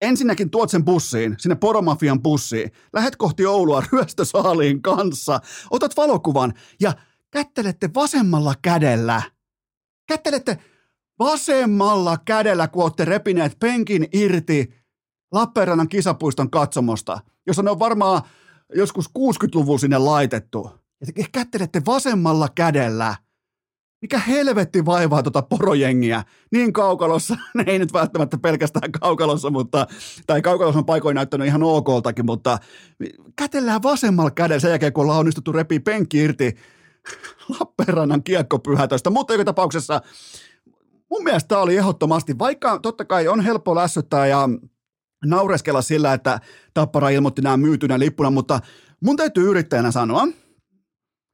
Ensinnäkin 0.00 0.50
tuot 0.50 0.70
sen 0.70 0.84
bussiin, 0.84 1.34
sinne 1.38 1.54
Poromafian 1.54 2.22
bussiin. 2.22 2.70
Lähet 2.92 3.16
kohti 3.16 3.46
Oulua 3.46 3.82
ryöstösaaliin 3.92 4.82
kanssa. 4.82 5.40
Otat 5.70 5.96
valokuvan 5.96 6.52
ja 6.80 6.92
kättelette 7.30 7.90
vasemmalla 7.94 8.54
kädellä. 8.62 9.22
Kättelette 10.08 10.58
vasemmalla 11.18 12.18
kädellä, 12.24 12.68
kun 12.68 12.82
olette 12.82 13.04
repineet 13.04 13.56
penkin 13.60 14.08
irti 14.12 14.74
Lappeenrannan 15.32 15.88
kisapuiston 15.88 16.50
katsomosta, 16.50 17.20
jossa 17.46 17.62
ne 17.62 17.70
on 17.70 17.78
varmaan 17.78 18.22
joskus 18.74 19.10
60-luvulla 19.18 19.78
sinne 19.78 19.98
laitettu. 19.98 20.70
Ja 21.00 21.06
te 21.06 21.24
kättelette 21.32 21.82
vasemmalla 21.86 22.48
kädellä. 22.54 23.16
Mikä 24.02 24.18
helvetti 24.18 24.86
vaivaa 24.86 25.22
tuota 25.22 25.42
porojengiä? 25.42 26.22
Niin 26.52 26.72
kaukalossa, 26.72 27.36
ne 27.54 27.64
ei 27.66 27.78
nyt 27.78 27.92
välttämättä 27.92 28.38
pelkästään 28.38 28.92
kaukalossa, 28.92 29.50
mutta, 29.50 29.86
tai 30.26 30.42
kaukalossa 30.42 30.78
on 30.78 30.84
paikoin 30.84 31.14
näyttänyt 31.14 31.46
ihan 31.46 31.62
okoltakin, 31.62 32.26
mutta 32.26 32.58
kätellään 33.36 33.82
vasemmalla 33.82 34.30
kädellä 34.30 34.60
sen 34.60 34.70
jälkeen, 34.70 34.92
kun 34.92 35.02
ollaan 35.02 35.20
onnistuttu 35.20 35.52
repii 35.52 35.80
penkki 35.80 36.18
irti 36.18 36.56
Lappeenrannan 37.60 38.22
kiekkopyhätöstä, 38.22 39.10
mutta 39.10 39.34
joka 39.34 39.44
tapauksessa 39.44 40.00
mun 41.12 41.24
mielestä 41.24 41.48
tämä 41.48 41.60
oli 41.60 41.76
ehdottomasti, 41.76 42.38
vaikka 42.38 42.78
totta 42.78 43.04
kai 43.04 43.28
on 43.28 43.40
helppo 43.40 43.74
lässyttää 43.74 44.26
ja 44.26 44.48
naureskella 45.24 45.82
sillä, 45.82 46.12
että 46.12 46.40
Tappara 46.74 47.08
ilmoitti 47.08 47.42
nämä 47.42 47.56
myytynä 47.56 47.98
lippuna, 47.98 48.30
mutta 48.30 48.60
mun 49.04 49.16
täytyy 49.16 49.50
yrittäjänä 49.50 49.90
sanoa, 49.90 50.28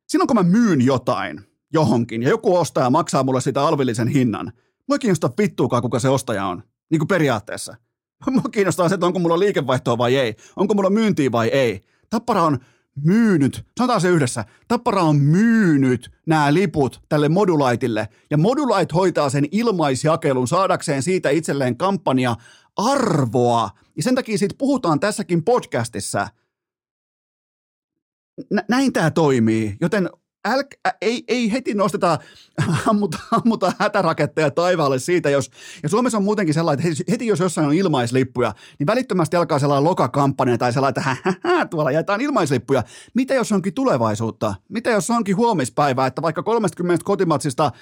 silloin 0.08 0.26
kun 0.26 0.36
mä 0.36 0.42
myyn 0.42 0.80
jotain 0.80 1.40
johonkin 1.72 2.22
ja 2.22 2.28
joku 2.28 2.56
ostaja 2.56 2.90
maksaa 2.90 3.22
mulle 3.22 3.40
sitä 3.40 3.62
alvillisen 3.62 4.08
hinnan, 4.08 4.52
mua 4.88 4.94
ei 4.94 4.98
kiinnosta 4.98 5.30
vittuukaan, 5.38 5.82
kuka 5.82 5.98
se 5.98 6.08
ostaja 6.08 6.46
on, 6.46 6.62
niin 6.90 6.98
kuin 6.98 7.08
periaatteessa. 7.08 7.76
Mua 8.30 8.42
kiinnostaa 8.52 8.88
se, 8.88 8.94
että 8.94 9.06
onko 9.06 9.18
mulla 9.18 9.38
liikevaihtoa 9.38 9.98
vai 9.98 10.16
ei, 10.16 10.34
onko 10.56 10.74
mulla 10.74 10.90
myyntiä 10.90 11.32
vai 11.32 11.48
ei. 11.48 11.84
Tappara 12.10 12.42
on 12.42 12.58
myynyt, 13.04 13.66
sanotaan 13.78 14.00
se 14.00 14.08
yhdessä, 14.08 14.44
Tappara 14.68 15.02
on 15.02 15.16
myynyt 15.16 16.10
nämä 16.26 16.54
liput 16.54 17.02
tälle 17.08 17.28
Modulaitille, 17.28 18.08
ja 18.30 18.38
Modulite 18.38 18.94
hoitaa 18.94 19.30
sen 19.30 19.44
ilmaisjakelun 19.52 20.48
saadakseen 20.48 21.02
siitä 21.02 21.30
itselleen 21.30 21.76
kampanja 21.76 22.36
arvoa, 22.76 23.70
ja 23.96 24.02
sen 24.02 24.14
takia 24.14 24.38
siitä 24.38 24.54
puhutaan 24.58 25.00
tässäkin 25.00 25.44
podcastissa. 25.44 26.28
Nä- 28.50 28.64
näin 28.68 28.92
tämä 28.92 29.10
toimii, 29.10 29.76
joten 29.80 30.10
äl, 30.46 30.62
ä, 30.86 30.92
ei, 31.00 31.24
ei 31.28 31.52
heti 31.52 31.74
nosteta, 31.74 32.18
ammuta, 32.90 33.18
ammuta 33.30 33.72
hätäraketteja 33.78 34.50
taivaalle 34.50 34.98
siitä, 34.98 35.30
jos, 35.30 35.50
ja 35.82 35.88
Suomessa 35.88 36.18
on 36.18 36.24
muutenkin 36.24 36.54
sellainen, 36.54 36.86
että 36.86 37.04
heti 37.12 37.26
jos 37.26 37.40
jossain 37.40 37.66
on 37.66 37.74
ilmaislippuja, 37.74 38.54
niin 38.78 38.86
välittömästi 38.86 39.36
alkaa 39.36 39.58
sellainen 39.58 39.84
lokakampanja 39.84 40.58
tai 40.58 40.72
sellainen, 40.72 41.04
että 41.16 41.66
tuolla 41.70 41.90
jaetaan 41.90 42.20
ilmaislippuja. 42.20 42.82
Mitä 43.14 43.34
jos 43.34 43.52
onkin 43.52 43.74
tulevaisuutta? 43.74 44.54
Mitä 44.68 44.90
jos 44.90 45.10
onkin 45.10 45.36
huomispäivä, 45.36 46.06
että 46.06 46.22
vaikka 46.22 46.42
30 46.42 47.04
kotimatsista 47.04 47.72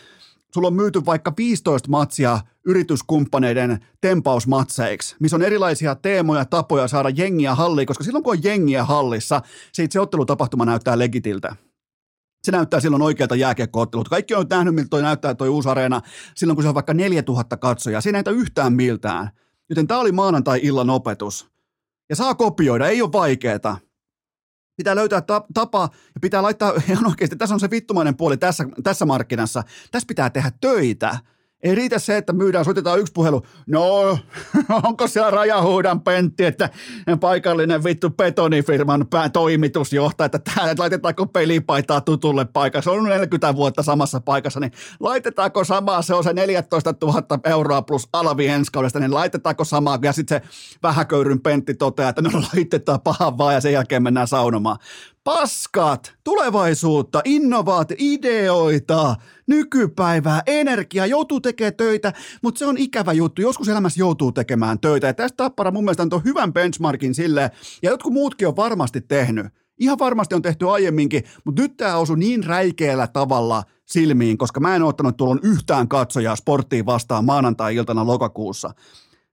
sulla 0.54 0.68
on 0.68 0.74
myyty 0.74 1.04
vaikka 1.06 1.32
15 1.36 1.88
matsia 1.90 2.40
yrityskumppaneiden 2.66 3.86
tempausmatseiksi, 4.00 5.16
missä 5.20 5.36
on 5.36 5.42
erilaisia 5.42 5.94
teemoja, 5.94 6.44
tapoja 6.44 6.88
saada 6.88 7.08
jengiä 7.08 7.54
halliin, 7.54 7.86
koska 7.86 8.04
silloin 8.04 8.24
kun 8.24 8.32
on 8.32 8.44
jengiä 8.44 8.84
hallissa, 8.84 9.42
se 9.72 9.82
itse 9.84 10.00
ottelutapahtuma 10.00 10.64
näyttää 10.64 10.98
legitiltä 10.98 11.56
se 12.46 12.52
näyttää 12.52 12.80
silloin 12.80 13.02
oikealta 13.02 13.36
jääkiekkoottelulta. 13.36 14.10
Kaikki 14.10 14.34
on 14.34 14.46
nähnyt, 14.50 14.74
miltä 14.74 14.88
toi 14.88 15.02
näyttää 15.02 15.34
toi 15.34 15.48
uusi 15.48 15.68
areena 15.68 16.00
silloin, 16.34 16.56
kun 16.56 16.62
se 16.62 16.68
on 16.68 16.74
vaikka 16.74 16.94
4000 16.94 17.56
katsojaa. 17.56 18.00
Se 18.00 18.08
ei 18.08 18.12
näytä 18.12 18.30
yhtään 18.30 18.72
miltään. 18.72 19.30
Joten 19.68 19.86
tämä 19.86 20.00
oli 20.00 20.12
maanantai-illan 20.12 20.90
opetus. 20.90 21.48
Ja 22.08 22.16
saa 22.16 22.34
kopioida, 22.34 22.88
ei 22.88 23.02
ole 23.02 23.12
vaikeeta. 23.12 23.76
Pitää 24.76 24.96
löytää 24.96 25.22
tapa 25.54 25.88
ja 26.14 26.20
pitää 26.20 26.42
laittaa, 26.42 26.72
ihan 26.90 27.06
oikeasti, 27.06 27.36
tässä 27.36 27.54
on 27.54 27.60
se 27.60 27.70
vittumainen 27.70 28.16
puoli 28.16 28.36
tässä, 28.36 28.64
tässä 28.82 29.06
markkinassa. 29.06 29.62
Tässä 29.90 30.06
pitää 30.06 30.30
tehdä 30.30 30.52
töitä 30.60 31.18
ei 31.66 31.74
riitä 31.74 31.98
se, 31.98 32.16
että 32.16 32.32
myydään, 32.32 32.64
soitetaan 32.64 33.00
yksi 33.00 33.12
puhelu. 33.12 33.42
No, 33.66 34.18
onko 34.82 35.06
siellä 35.06 35.30
rajahuudan 35.30 36.00
pentti, 36.00 36.44
että 36.44 36.70
paikallinen 37.20 37.84
vittu 37.84 38.10
betonifirman 38.10 39.06
toimitusjohtaja, 39.32 40.26
että 40.26 40.38
täällä 40.38 40.74
laitetaanko 40.78 41.26
pelipaitaa 41.26 42.00
tutulle 42.00 42.44
paikalle. 42.44 42.82
Se 42.82 42.90
on 42.90 43.04
40 43.04 43.56
vuotta 43.56 43.82
samassa 43.82 44.20
paikassa, 44.20 44.60
niin 44.60 44.72
laitetaanko 45.00 45.64
samaa, 45.64 46.02
se 46.02 46.14
on 46.14 46.24
se 46.24 46.32
14 46.32 46.94
000 47.02 47.22
euroa 47.44 47.82
plus 47.82 48.08
alvi 48.12 48.46
ensi 48.46 48.72
kaudesta, 48.72 49.00
niin 49.00 49.14
laitetaanko 49.14 49.64
samaa, 49.64 49.98
ja 50.02 50.12
sitten 50.12 50.40
se 50.40 50.48
vähäköyryn 50.82 51.40
pentti 51.40 51.74
toteaa, 51.74 52.08
että 52.08 52.22
no 52.22 52.30
laitetaan 52.54 53.00
pahan 53.00 53.38
vaan, 53.38 53.54
ja 53.54 53.60
sen 53.60 53.72
jälkeen 53.72 54.02
mennään 54.02 54.28
saunomaan 54.28 54.78
paskat, 55.26 56.14
tulevaisuutta, 56.24 57.22
innovaat, 57.24 57.92
ideoita, 57.98 59.16
nykypäivää, 59.46 60.42
energiaa, 60.46 61.06
joutuu 61.06 61.40
tekemään 61.40 61.74
töitä, 61.74 62.12
mutta 62.42 62.58
se 62.58 62.66
on 62.66 62.78
ikävä 62.78 63.12
juttu. 63.12 63.42
Joskus 63.42 63.68
elämässä 63.68 64.00
joutuu 64.00 64.32
tekemään 64.32 64.80
töitä. 64.80 65.06
Ja 65.06 65.14
tästä 65.14 65.36
Tappara 65.36 65.70
mun 65.70 65.84
mielestä 65.84 66.02
on 66.02 66.24
hyvän 66.24 66.52
benchmarkin 66.52 67.14
sille, 67.14 67.50
ja 67.82 67.90
jotkut 67.90 68.12
muutkin 68.12 68.48
on 68.48 68.56
varmasti 68.56 69.00
tehnyt. 69.00 69.46
Ihan 69.78 69.98
varmasti 69.98 70.34
on 70.34 70.42
tehty 70.42 70.70
aiemminkin, 70.70 71.22
mutta 71.44 71.62
nyt 71.62 71.76
tämä 71.76 71.96
osui 71.96 72.18
niin 72.18 72.44
räikeällä 72.44 73.06
tavalla 73.06 73.62
silmiin, 73.84 74.38
koska 74.38 74.60
mä 74.60 74.76
en 74.76 74.82
ottanut 74.82 75.16
tuolloin 75.16 75.40
yhtään 75.42 75.88
katsojaa 75.88 76.36
sporttiin 76.36 76.86
vastaan 76.86 77.24
maanantai-iltana 77.24 78.06
lokakuussa. 78.06 78.70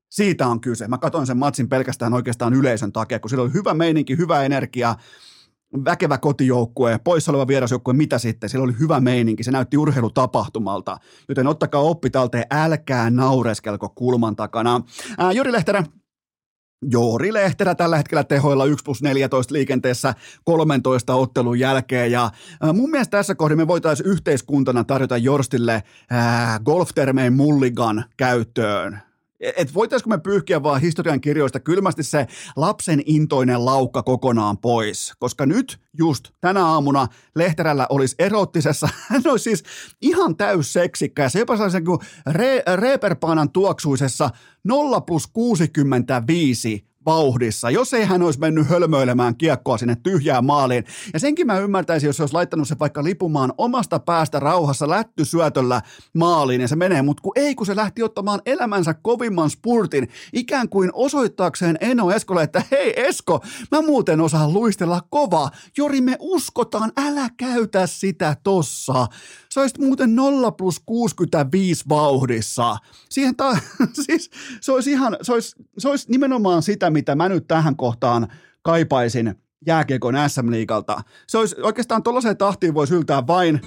Siitä 0.09 0.47
on 0.47 0.61
kyse. 0.61 0.87
Mä 0.87 0.97
katsoin 0.97 1.27
sen 1.27 1.37
matsin 1.37 1.69
pelkästään 1.69 2.13
oikeastaan 2.13 2.53
yleisön 2.53 2.91
takia, 2.91 3.19
kun 3.19 3.29
sillä 3.29 3.43
oli 3.43 3.53
hyvä 3.53 3.73
meininki, 3.73 4.17
hyvä 4.17 4.43
energia, 4.43 4.95
väkevä 5.85 6.17
kotijoukkue, 6.17 6.99
poissa 7.03 7.31
oleva 7.31 7.47
vierasjoukkue, 7.47 7.93
mitä 7.93 8.17
sitten, 8.17 8.49
siellä 8.49 8.63
oli 8.63 8.75
hyvä 8.79 8.99
meininki, 8.99 9.43
se 9.43 9.51
näytti 9.51 9.77
urheilutapahtumalta, 9.77 10.97
joten 11.29 11.47
ottakaa 11.47 11.81
oppi 11.81 12.09
talteen, 12.09 12.45
älkää 12.51 13.09
naureskelko 13.09 13.89
kulman 13.89 14.35
takana. 14.35 14.81
Ää, 15.17 15.31
Jori 15.31 15.51
Lehterä, 15.51 15.83
Joori 16.91 17.33
Lehterä 17.33 17.75
tällä 17.75 17.97
hetkellä 17.97 18.23
tehoilla 18.23 18.65
1 18.65 18.83
plus 18.85 19.01
14 19.01 19.53
liikenteessä 19.53 20.13
13 20.43 21.15
ottelun 21.15 21.59
jälkeen. 21.59 22.11
Ja 22.11 22.31
mun 22.73 22.89
mielestä 22.89 23.17
tässä 23.17 23.35
kohdassa 23.35 23.57
me 23.57 23.67
voitaisiin 23.67 24.09
yhteiskuntana 24.09 24.83
tarjota 24.83 25.17
Jorstille 25.17 25.83
golftermein 26.65 27.33
mulligan 27.33 28.05
käyttöön 28.17 29.12
että 29.43 29.73
voitaisiko 29.73 30.09
me 30.09 30.17
pyyhkiä 30.17 30.63
vaan 30.63 30.81
historian 30.81 31.21
kirjoista 31.21 31.59
kylmästi 31.59 32.03
se 32.03 32.27
lapsen 32.55 33.01
intoinen 33.05 33.65
laukka 33.65 34.03
kokonaan 34.03 34.57
pois, 34.57 35.13
koska 35.19 35.45
nyt 35.45 35.79
just 35.97 36.29
tänä 36.41 36.65
aamuna 36.65 37.07
Lehterällä 37.35 37.87
olisi 37.89 38.15
erottisessa, 38.19 38.89
hän 39.09 39.21
olisi 39.31 39.43
siis 39.43 39.63
ihan 40.01 40.35
täys 40.35 40.73
seksikkä, 40.73 41.29
se 41.29 41.39
jopa 41.39 41.55
sellaisen 41.55 41.85
kuin 41.85 41.99
re, 42.31 42.63
reeperpaanan 42.75 43.51
tuoksuisessa 43.51 44.29
0 44.63 45.01
plus 45.01 45.27
65 45.27 46.92
vauhdissa, 47.05 47.69
jos 47.69 47.93
ei 47.93 48.05
hän 48.05 48.21
olisi 48.21 48.39
mennyt 48.39 48.69
hölmöilemään 48.69 49.35
kiekkoa 49.35 49.77
sinne 49.77 49.95
tyhjään 50.03 50.45
maaliin. 50.45 50.83
Ja 51.13 51.19
senkin 51.19 51.47
mä 51.47 51.59
ymmärtäisin, 51.59 52.07
jos 52.07 52.17
se 52.17 52.23
olisi 52.23 52.33
laittanut 52.33 52.67
se 52.67 52.75
vaikka 52.79 53.03
lipumaan 53.03 53.53
omasta 53.57 53.99
päästä 53.99 54.39
rauhassa 54.39 54.89
lättysyötöllä 54.89 55.81
maaliin 56.13 56.61
ja 56.61 56.67
se 56.67 56.75
menee, 56.75 57.01
mutta 57.01 57.21
kun 57.21 57.33
ei, 57.35 57.55
kun 57.55 57.65
se 57.65 57.75
lähti 57.75 58.03
ottamaan 58.03 58.41
elämänsä 58.45 58.93
kovimman 58.93 59.49
spurtin, 59.49 60.09
ikään 60.33 60.69
kuin 60.69 60.89
osoittaakseen 60.93 61.77
Eno 61.81 62.11
Eskolle, 62.11 62.43
että 62.43 62.63
hei 62.71 62.93
Esko, 63.07 63.43
mä 63.71 63.81
muuten 63.81 64.21
osaan 64.21 64.53
luistella 64.53 65.01
kova, 65.09 65.49
Jori 65.77 66.01
me 66.01 66.17
uskotaan, 66.19 66.91
älä 66.97 67.29
käytä 67.37 67.87
sitä 67.87 68.35
tossa. 68.43 69.07
Sä 69.53 69.61
olisit 69.61 69.77
muuten 69.77 70.15
0 70.15 70.51
plus 70.51 70.81
65 70.85 71.83
vauhdissa. 71.89 72.77
Siihen 73.09 73.35
ta- 73.35 73.57
siis 74.05 74.29
se 74.61 74.71
olisi 74.71 74.91
ihan, 74.91 75.17
se 75.21 75.33
olisi, 75.33 75.55
se 75.77 75.89
olisi 75.89 76.11
nimenomaan 76.11 76.63
sitä, 76.63 76.89
mitä 76.89 77.15
mä 77.15 77.29
nyt 77.29 77.47
tähän 77.47 77.75
kohtaan 77.75 78.27
kaipaisin 78.61 79.35
jääkiekon 79.67 80.15
SM-liigalta. 80.27 81.01
Se 81.27 81.37
olisi 81.37 81.55
oikeastaan 81.61 82.03
tuollaiseen 82.03 82.37
tahtiin 82.37 82.73
voisi 82.73 82.95
yltää 82.95 83.27
vain. 83.27 83.61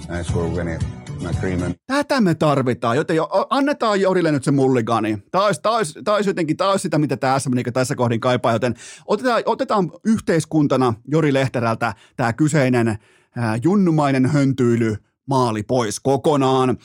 Tätä 1.86 2.20
me 2.20 2.34
tarvitaan, 2.34 2.96
joten 2.96 3.16
jo, 3.16 3.28
annetaan 3.50 4.00
Jorille 4.00 4.32
nyt 4.32 4.44
se 4.44 4.50
mulligani. 4.50 5.18
Tämä 5.30 5.46
olisi, 5.46 5.62
tämä 5.62 5.76
olisi, 5.76 6.02
tämä 6.02 6.14
olisi 6.14 6.30
jotenkin 6.30 6.56
tämä 6.56 6.70
olisi 6.70 6.82
sitä, 6.82 6.98
mitä 6.98 7.16
tämä 7.16 7.38
SM 7.38 7.54
Liiga 7.54 7.72
tässä 7.72 7.94
kohdin 7.94 8.20
kaipaa, 8.20 8.52
joten 8.52 8.74
otetaan, 9.06 9.42
otetaan 9.46 9.90
yhteiskuntana 10.04 10.94
Jori 11.08 11.32
Lehterältä 11.32 11.94
tämä 12.16 12.32
kyseinen 12.32 12.98
ää, 13.36 13.58
junnumainen 13.62 14.26
höntyily 14.26 14.96
maali 15.26 15.62
pois 15.62 16.00
kokonaan. 16.00 16.78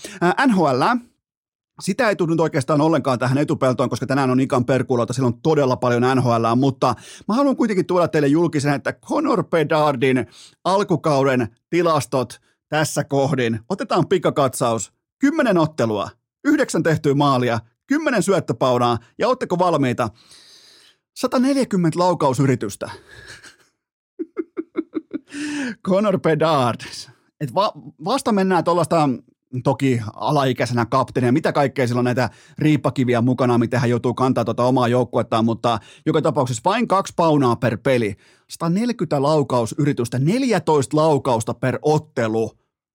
NHL, 0.48 0.82
sitä 1.82 2.10
ei 2.10 2.16
tullut 2.16 2.40
oikeastaan 2.40 2.82
ollenkaan 2.82 3.20
tähän 3.20 3.38
etupeltoon, 3.38 3.90
koska 3.90 4.06
tänään 4.06 4.30
on 4.30 4.40
Ikan 4.40 4.66
perkuuloita, 4.66 5.14
siellä 5.14 5.28
on 5.28 5.42
todella 5.42 5.76
paljon 5.76 6.16
NHL, 6.16 6.56
mutta 6.56 6.96
mä 7.28 7.36
haluan 7.36 7.56
kuitenkin 7.56 7.86
tuoda 7.86 8.08
teille 8.08 8.28
julkisen, 8.28 8.74
että 8.74 8.94
Conor 8.94 9.44
Bedardin 9.44 10.28
alkukauden 10.64 11.48
tilastot 11.70 12.42
tässä 12.70 13.04
kohdin. 13.04 13.60
Otetaan 13.70 14.08
pikakatsaus. 14.08 14.94
Kymmenen 15.20 15.58
ottelua, 15.58 16.10
yhdeksän 16.46 16.84
tehtyä 16.84 17.14
maalia, 17.14 17.60
kymmenen 17.88 18.24
syöttöpaunaa 18.24 18.98
ja 19.20 19.28
ootteko 19.28 19.60
valmiita? 19.60 20.10
140 21.16 22.00
laukausyritystä. 22.00 22.90
Conor 25.88 26.20
Bedard. 26.20 26.82
Et 27.42 27.54
va- 27.54 27.74
vasta 28.06 28.32
mennään 28.32 28.64
tuollaista 28.64 29.10
toki 29.64 30.02
alaikäisenä 30.14 30.86
kapteenia, 30.86 31.32
mitä 31.32 31.52
kaikkea 31.52 31.88
silloin 31.88 32.06
näitä 32.06 32.30
riippakiviä 32.58 33.22
mukana, 33.22 33.58
mitä 33.58 33.80
hän 33.80 33.90
joutuu 33.90 34.14
kantaa 34.14 34.46
tuota 34.46 34.64
omaa 34.64 34.88
joukkuettaan, 34.88 35.46
mutta 35.46 35.80
joka 36.06 36.22
tapauksessa 36.22 36.62
vain 36.66 36.88
kaksi 36.88 37.14
paunaa 37.16 37.56
per 37.56 37.78
peli, 37.78 38.16
140 38.50 39.22
laukausyritystä, 39.22 40.20
14 40.20 40.98
laukausta 40.98 41.54
per 41.54 41.80
ottelu, 41.82 42.52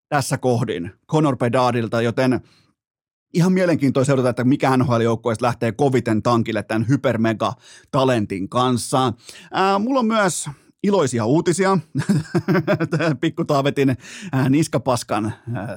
tässä 0.08 0.38
kohdin 0.38 0.90
Conor 1.12 1.36
Bedardilta, 1.36 2.02
joten 2.02 2.40
ihan 3.34 3.52
mielenkiintoista 3.52 4.06
seurata, 4.06 4.28
että 4.28 4.44
mikä 4.44 4.76
NHL-joukkueesta 4.76 5.46
lähtee 5.46 5.72
koviten 5.72 6.22
tankille 6.22 6.62
tämän 6.62 6.88
hypermega-talentin 6.88 8.48
kanssa. 8.48 9.12
Ää, 9.52 9.78
mulla 9.78 10.00
on 10.00 10.06
myös 10.06 10.48
iloisia 10.82 11.24
uutisia 11.26 11.78
Pikku 13.20 13.44
Taavetin 13.44 13.96
niskapaskan 14.48 15.32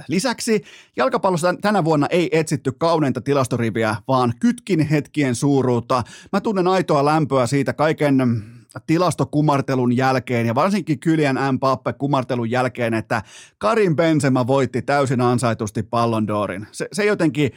lisäksi. 0.08 0.64
Jalkapallossa 0.96 1.54
tänä 1.62 1.84
vuonna 1.84 2.08
ei 2.10 2.30
etsitty 2.32 2.72
kauneinta 2.72 3.22
tilastoriviä, 3.22 3.96
vaan 4.08 4.34
kytkin 4.40 4.80
hetkien 4.80 5.36
suuruutta. 5.36 6.04
Mä 6.34 6.42
tunnen 6.42 6.68
aitoa 6.68 7.06
lämpöä 7.06 7.48
siitä 7.48 7.74
kaiken 7.74 8.44
tilastokumartelun 8.88 9.98
jälkeen 9.98 10.46
ja 10.46 10.56
varsinkin 10.56 11.00
Kylian 11.00 11.38
Mbappe 11.54 11.94
kumartelun 11.94 12.52
jälkeen, 12.52 12.94
että 12.94 13.24
Karin 13.58 13.96
Benzema 13.96 14.48
voitti 14.48 14.82
täysin 14.82 15.22
ansaitusti 15.22 15.84
Pallon. 15.84 16.28
Se, 16.72 16.88
se 16.94 17.06
jotenkin, 17.06 17.52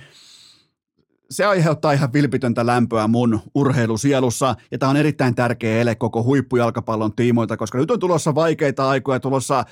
se 1.33 1.45
aiheuttaa 1.45 1.93
ihan 1.93 2.13
vilpitöntä 2.13 2.67
lämpöä 2.67 3.07
mun 3.07 3.41
urheilusielussa, 3.55 4.55
ja 4.71 4.79
tämä 4.79 4.91
on 4.91 4.97
erittäin 4.97 5.35
tärkeä 5.35 5.81
ele 5.81 5.95
koko 5.95 6.23
huippujalkapallon 6.23 7.13
tiimoilta, 7.13 7.57
koska 7.57 7.79
nyt 7.79 7.91
on 7.91 8.01
tulossa 8.01 8.35
vaikeita 8.35 8.89
aikoja, 8.89 9.21
tulossa 9.21 9.65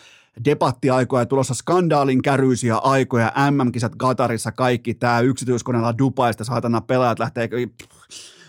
debattiaikoja, 0.45 1.26
tulossa 1.26 1.55
skandaalin 1.55 2.23
käryisiä 2.23 2.76
aikoja, 2.76 3.33
MM-kisat 3.50 3.93
Qatarissa, 4.02 4.52
kaikki 4.52 4.95
tämä 4.95 5.21
yksityiskoneella 5.21 5.99
Dubaista, 5.99 6.45
saatana 6.45 6.81
pelaajat 6.81 7.19
lähtee 7.19 7.49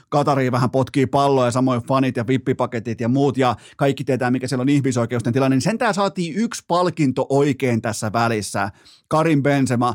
Katariin 0.09 0.51
vähän 0.51 0.69
potkii 0.69 1.05
palloa 1.05 1.45
ja 1.45 1.51
samoin 1.51 1.81
fanit 1.81 2.17
ja 2.17 2.27
vippipaketit 2.27 3.01
ja 3.01 3.07
muut 3.07 3.37
ja 3.37 3.55
kaikki 3.77 4.03
tietää, 4.03 4.31
mikä 4.31 4.47
siellä 4.47 4.61
on 4.61 4.69
ihmisoikeusten 4.69 5.33
tilanne, 5.33 5.55
niin 5.55 5.61
sentään 5.61 5.93
saatiin 5.93 6.35
yksi 6.35 6.63
palkinto 6.67 7.25
oikein 7.29 7.81
tässä 7.81 8.13
välissä. 8.13 8.71
Karin 9.07 9.43
Benzema, 9.43 9.93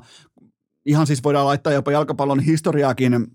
ihan 0.86 1.06
siis 1.06 1.24
voidaan 1.24 1.46
laittaa 1.46 1.72
jopa 1.72 1.92
jalkapallon 1.92 2.40
historiaakin 2.40 3.26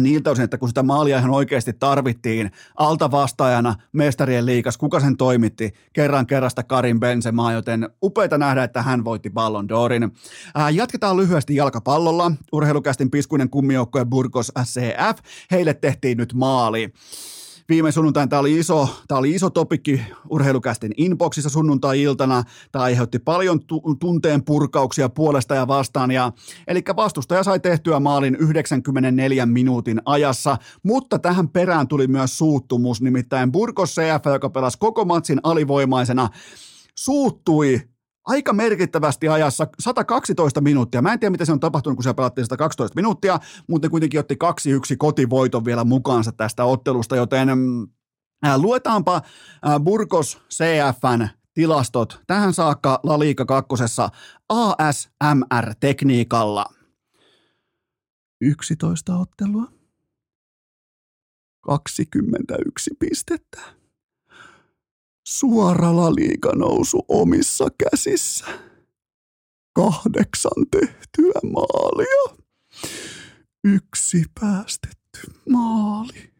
niiltä 0.00 0.30
osin, 0.30 0.44
että 0.44 0.58
kun 0.58 0.68
sitä 0.68 0.82
maalia 0.82 1.18
ihan 1.18 1.30
oikeasti 1.30 1.72
tarvittiin 1.72 2.50
alta 2.76 3.10
vastaajana 3.10 3.74
mestarien 3.92 4.46
liikas, 4.46 4.76
kuka 4.76 5.00
sen 5.00 5.16
toimitti 5.16 5.72
kerran 5.92 6.26
kerrasta 6.26 6.62
Karin 6.62 7.00
Benzemaa, 7.00 7.52
joten 7.52 7.88
upeita 8.02 8.38
nähdä, 8.38 8.64
että 8.64 8.82
hän 8.82 9.04
voitti 9.04 9.30
Ballon 9.30 9.68
d'Orin. 9.70 10.10
Ää, 10.54 10.70
jatketaan 10.70 11.16
lyhyesti 11.16 11.54
jalkapallolla. 11.56 12.32
Urheilukästin 12.52 13.10
piskuinen 13.10 13.50
kummijoukkue 13.50 14.04
Burgos 14.04 14.52
CF. 14.62 15.18
Heille 15.50 15.74
tehtiin 15.74 16.18
nyt 16.18 16.34
maali 16.34 16.92
viime 17.68 17.92
sunnuntaina 17.92 18.28
tämä 18.28 18.40
oli 18.40 18.58
iso, 18.58 18.88
tämä 19.08 19.18
oli 19.18 19.34
iso 19.34 19.50
topikki 19.50 20.00
urheilukästin 20.30 20.92
inboxissa 20.96 21.50
sunnuntai-iltana. 21.50 22.42
Tämä 22.72 22.84
aiheutti 22.84 23.18
paljon 23.18 23.66
tu- 23.66 23.96
tunteen 24.00 24.44
purkauksia 24.44 25.08
puolesta 25.08 25.54
ja 25.54 25.68
vastaan. 25.68 26.10
Ja, 26.10 26.32
eli 26.66 26.82
vastustaja 26.96 27.42
sai 27.42 27.60
tehtyä 27.60 28.00
maalin 28.00 28.36
94 28.36 29.46
minuutin 29.46 30.02
ajassa, 30.04 30.56
mutta 30.82 31.18
tähän 31.18 31.48
perään 31.48 31.88
tuli 31.88 32.06
myös 32.06 32.38
suuttumus, 32.38 33.00
nimittäin 33.00 33.52
Burgos 33.52 33.90
CF, 33.94 34.26
joka 34.32 34.50
pelasi 34.50 34.78
koko 34.78 35.04
matsin 35.04 35.40
alivoimaisena, 35.42 36.28
suuttui 36.94 37.80
aika 38.28 38.52
merkittävästi 38.52 39.28
ajassa 39.28 39.66
112 39.78 40.60
minuuttia. 40.60 41.02
Mä 41.02 41.12
en 41.12 41.20
tiedä, 41.20 41.30
mitä 41.30 41.44
se 41.44 41.52
on 41.52 41.60
tapahtunut, 41.60 41.96
kun 41.96 42.04
se 42.04 42.14
pelattiin 42.14 42.44
112 42.44 42.96
minuuttia, 42.96 43.38
mutta 43.68 43.90
kuitenkin 43.90 44.20
otti 44.20 44.34
2-1 44.34 44.38
kotivoiton 44.98 45.64
vielä 45.64 45.84
mukaansa 45.84 46.32
tästä 46.32 46.64
ottelusta, 46.64 47.16
joten 47.16 47.48
ää, 48.42 48.58
luetaanpa 48.58 49.22
ää, 49.62 49.80
Burgos 49.80 50.40
CFN 50.50 51.28
tilastot 51.54 52.22
tähän 52.26 52.52
saakka 52.52 53.00
La 53.02 53.18
Liga 53.18 53.44
2. 53.44 53.74
ASMR-tekniikalla. 54.48 56.64
11 58.40 59.16
ottelua, 59.16 59.64
21 61.60 62.90
pistettä 62.98 63.77
suora 65.28 65.96
laliiga 65.96 66.52
nousu 66.56 67.04
omissa 67.08 67.66
käsissä. 67.78 68.44
Kahdeksan 69.72 70.66
tehtyä 70.70 71.40
maalia. 71.52 72.36
Yksi 73.64 74.24
päästetty 74.40 75.20
maali. 75.48 76.30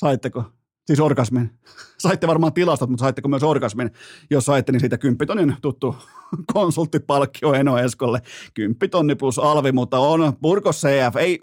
Saitteko? 0.00 0.44
Siis 0.86 1.00
orgasmin. 1.00 1.50
Saitte 1.98 2.26
varmaan 2.26 2.52
tilastot, 2.52 2.90
mutta 2.90 3.02
saitteko 3.02 3.28
myös 3.28 3.42
orgasmin? 3.42 3.90
Jos 4.30 4.44
saitte, 4.44 4.72
niin 4.72 4.80
siitä 4.80 4.98
kymppitonnin 4.98 5.56
tuttu 5.62 5.96
konsulttipalkkio 6.54 7.52
Eno 7.52 7.78
Eskolle. 7.78 8.22
Kymppitonni 8.54 9.14
plus 9.14 9.38
alvi, 9.38 9.72
mutta 9.72 9.98
on 9.98 10.32
Burgos 10.42 10.80
CF. 10.80 11.16
Ei, 11.16 11.40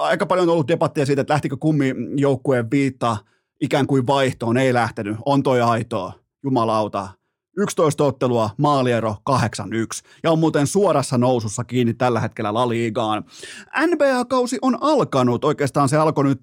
aika 0.00 0.26
paljon 0.26 0.48
on 0.48 0.52
ollut 0.52 0.68
debattia 0.68 1.06
siitä, 1.06 1.20
että 1.20 1.32
lähtikö 1.32 1.56
kummi 1.56 1.94
joukkueen 2.16 2.70
viittaa 2.70 3.18
ikään 3.60 3.86
kuin 3.86 4.06
vaihtoon, 4.06 4.56
ei 4.56 4.74
lähtenyt, 4.74 5.16
on 5.26 5.42
toi 5.42 5.60
aitoa, 5.60 6.12
jumalauta. 6.44 7.08
11 7.58 8.04
ottelua, 8.04 8.50
maaliero 8.58 9.16
8-1 9.30 9.34
ja 10.22 10.30
on 10.30 10.38
muuten 10.38 10.66
suorassa 10.66 11.18
nousussa 11.18 11.64
kiinni 11.64 11.94
tällä 11.94 12.20
hetkellä 12.20 12.54
La 12.54 12.68
Ligaan. 12.68 13.24
NBA-kausi 13.86 14.58
on 14.62 14.78
alkanut, 14.80 15.44
oikeastaan 15.44 15.88
se 15.88 15.96
alkoi 15.96 16.24
nyt 16.24 16.40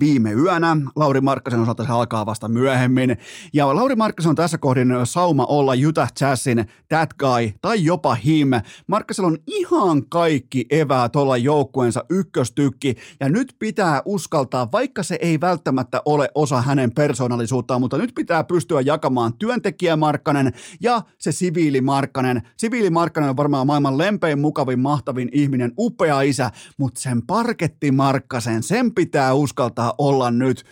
viime 0.00 0.32
yönä. 0.32 0.76
Lauri 0.96 1.20
Markkasen 1.20 1.60
osalta 1.60 1.84
se 1.84 1.92
alkaa 1.92 2.26
vasta 2.26 2.48
myöhemmin. 2.48 3.16
Ja 3.52 3.76
Lauri 3.76 3.96
Markkasen 3.96 4.30
on 4.30 4.36
tässä 4.36 4.58
kohdin 4.58 4.88
sauma 5.04 5.46
olla 5.46 5.72
Utah 5.88 6.12
Jazzin 6.20 6.64
that 6.88 7.10
guy 7.18 7.52
tai 7.62 7.84
jopa 7.84 8.14
him. 8.14 8.50
Markkasella 8.86 9.28
on 9.28 9.38
ihan 9.46 10.06
kaikki 10.08 10.66
eväät 10.70 11.16
olla 11.16 11.36
joukkueensa 11.36 12.04
ykköstykki 12.10 12.94
ja 13.20 13.28
nyt 13.28 13.56
pitää 13.58 14.02
uskaltaa, 14.04 14.72
vaikka 14.72 15.02
se 15.02 15.18
ei 15.20 15.40
välttämättä 15.40 16.02
ole 16.04 16.28
osa 16.34 16.62
hänen 16.62 16.94
persoonallisuuttaan, 16.94 17.80
mutta 17.80 17.98
nyt 17.98 18.12
pitää 18.14 18.44
pystyä 18.44 18.80
jakamaan 18.80 19.34
työntekijämarkkanen 19.38 20.52
ja 20.80 21.02
se 21.18 21.32
siviilimarkkanen. 21.32 22.42
Siviilimarkkanen 22.56 23.30
on 23.30 23.36
varmaan 23.36 23.66
maailman 23.66 23.98
lempein, 23.98 24.38
mukavin, 24.38 24.80
mahtavin 24.80 25.28
ihminen, 25.32 25.72
upea 25.78 26.20
isä, 26.20 26.50
mutta 26.78 27.00
sen 27.00 27.22
parkettimarkkasen, 27.26 28.62
sen 28.62 28.94
pitää 28.94 29.34
uskaltaa 29.34 29.61
uskaltaa 29.62 29.94
olla 29.98 30.30
nyt 30.30 30.64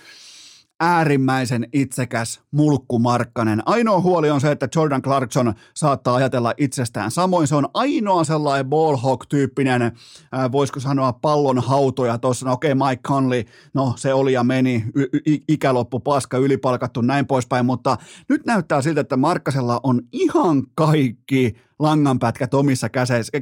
äärimmäisen 0.80 1.68
itsekäs 1.72 2.40
mulkkumarkkanen. 2.50 3.62
Ainoa 3.66 4.00
huoli 4.00 4.30
on 4.30 4.40
se, 4.40 4.50
että 4.50 4.68
Jordan 4.76 5.02
Clarkson 5.02 5.54
saattaa 5.74 6.14
ajatella 6.14 6.54
itsestään 6.56 7.10
samoin. 7.10 7.46
Se 7.46 7.54
on 7.54 7.68
ainoa 7.74 8.24
sellainen 8.24 8.66
ballhawk-tyyppinen, 8.66 9.82
äh, 9.82 10.52
voisiko 10.52 10.80
sanoa 10.80 11.12
pallon 11.12 11.58
hautoja 11.58 12.18
tuossa. 12.18 12.46
No 12.46 12.52
okei, 12.52 12.72
okay, 12.72 12.88
Mike 12.88 13.02
Conley, 13.02 13.44
no 13.74 13.92
se 13.96 14.14
oli 14.14 14.32
ja 14.32 14.44
meni, 14.44 14.84
y- 14.94 15.20
y- 15.26 15.38
ikäloppu, 15.48 16.00
paska, 16.00 16.38
ylipalkattu, 16.38 17.00
näin 17.00 17.26
poispäin, 17.26 17.66
mutta 17.66 17.96
nyt 18.28 18.46
näyttää 18.46 18.82
siltä, 18.82 19.00
että 19.00 19.16
Markkasella 19.16 19.80
on 19.82 20.02
ihan 20.12 20.62
kaikki 20.74 21.56
langanpätkät 21.80 22.54
omissa 22.54 22.88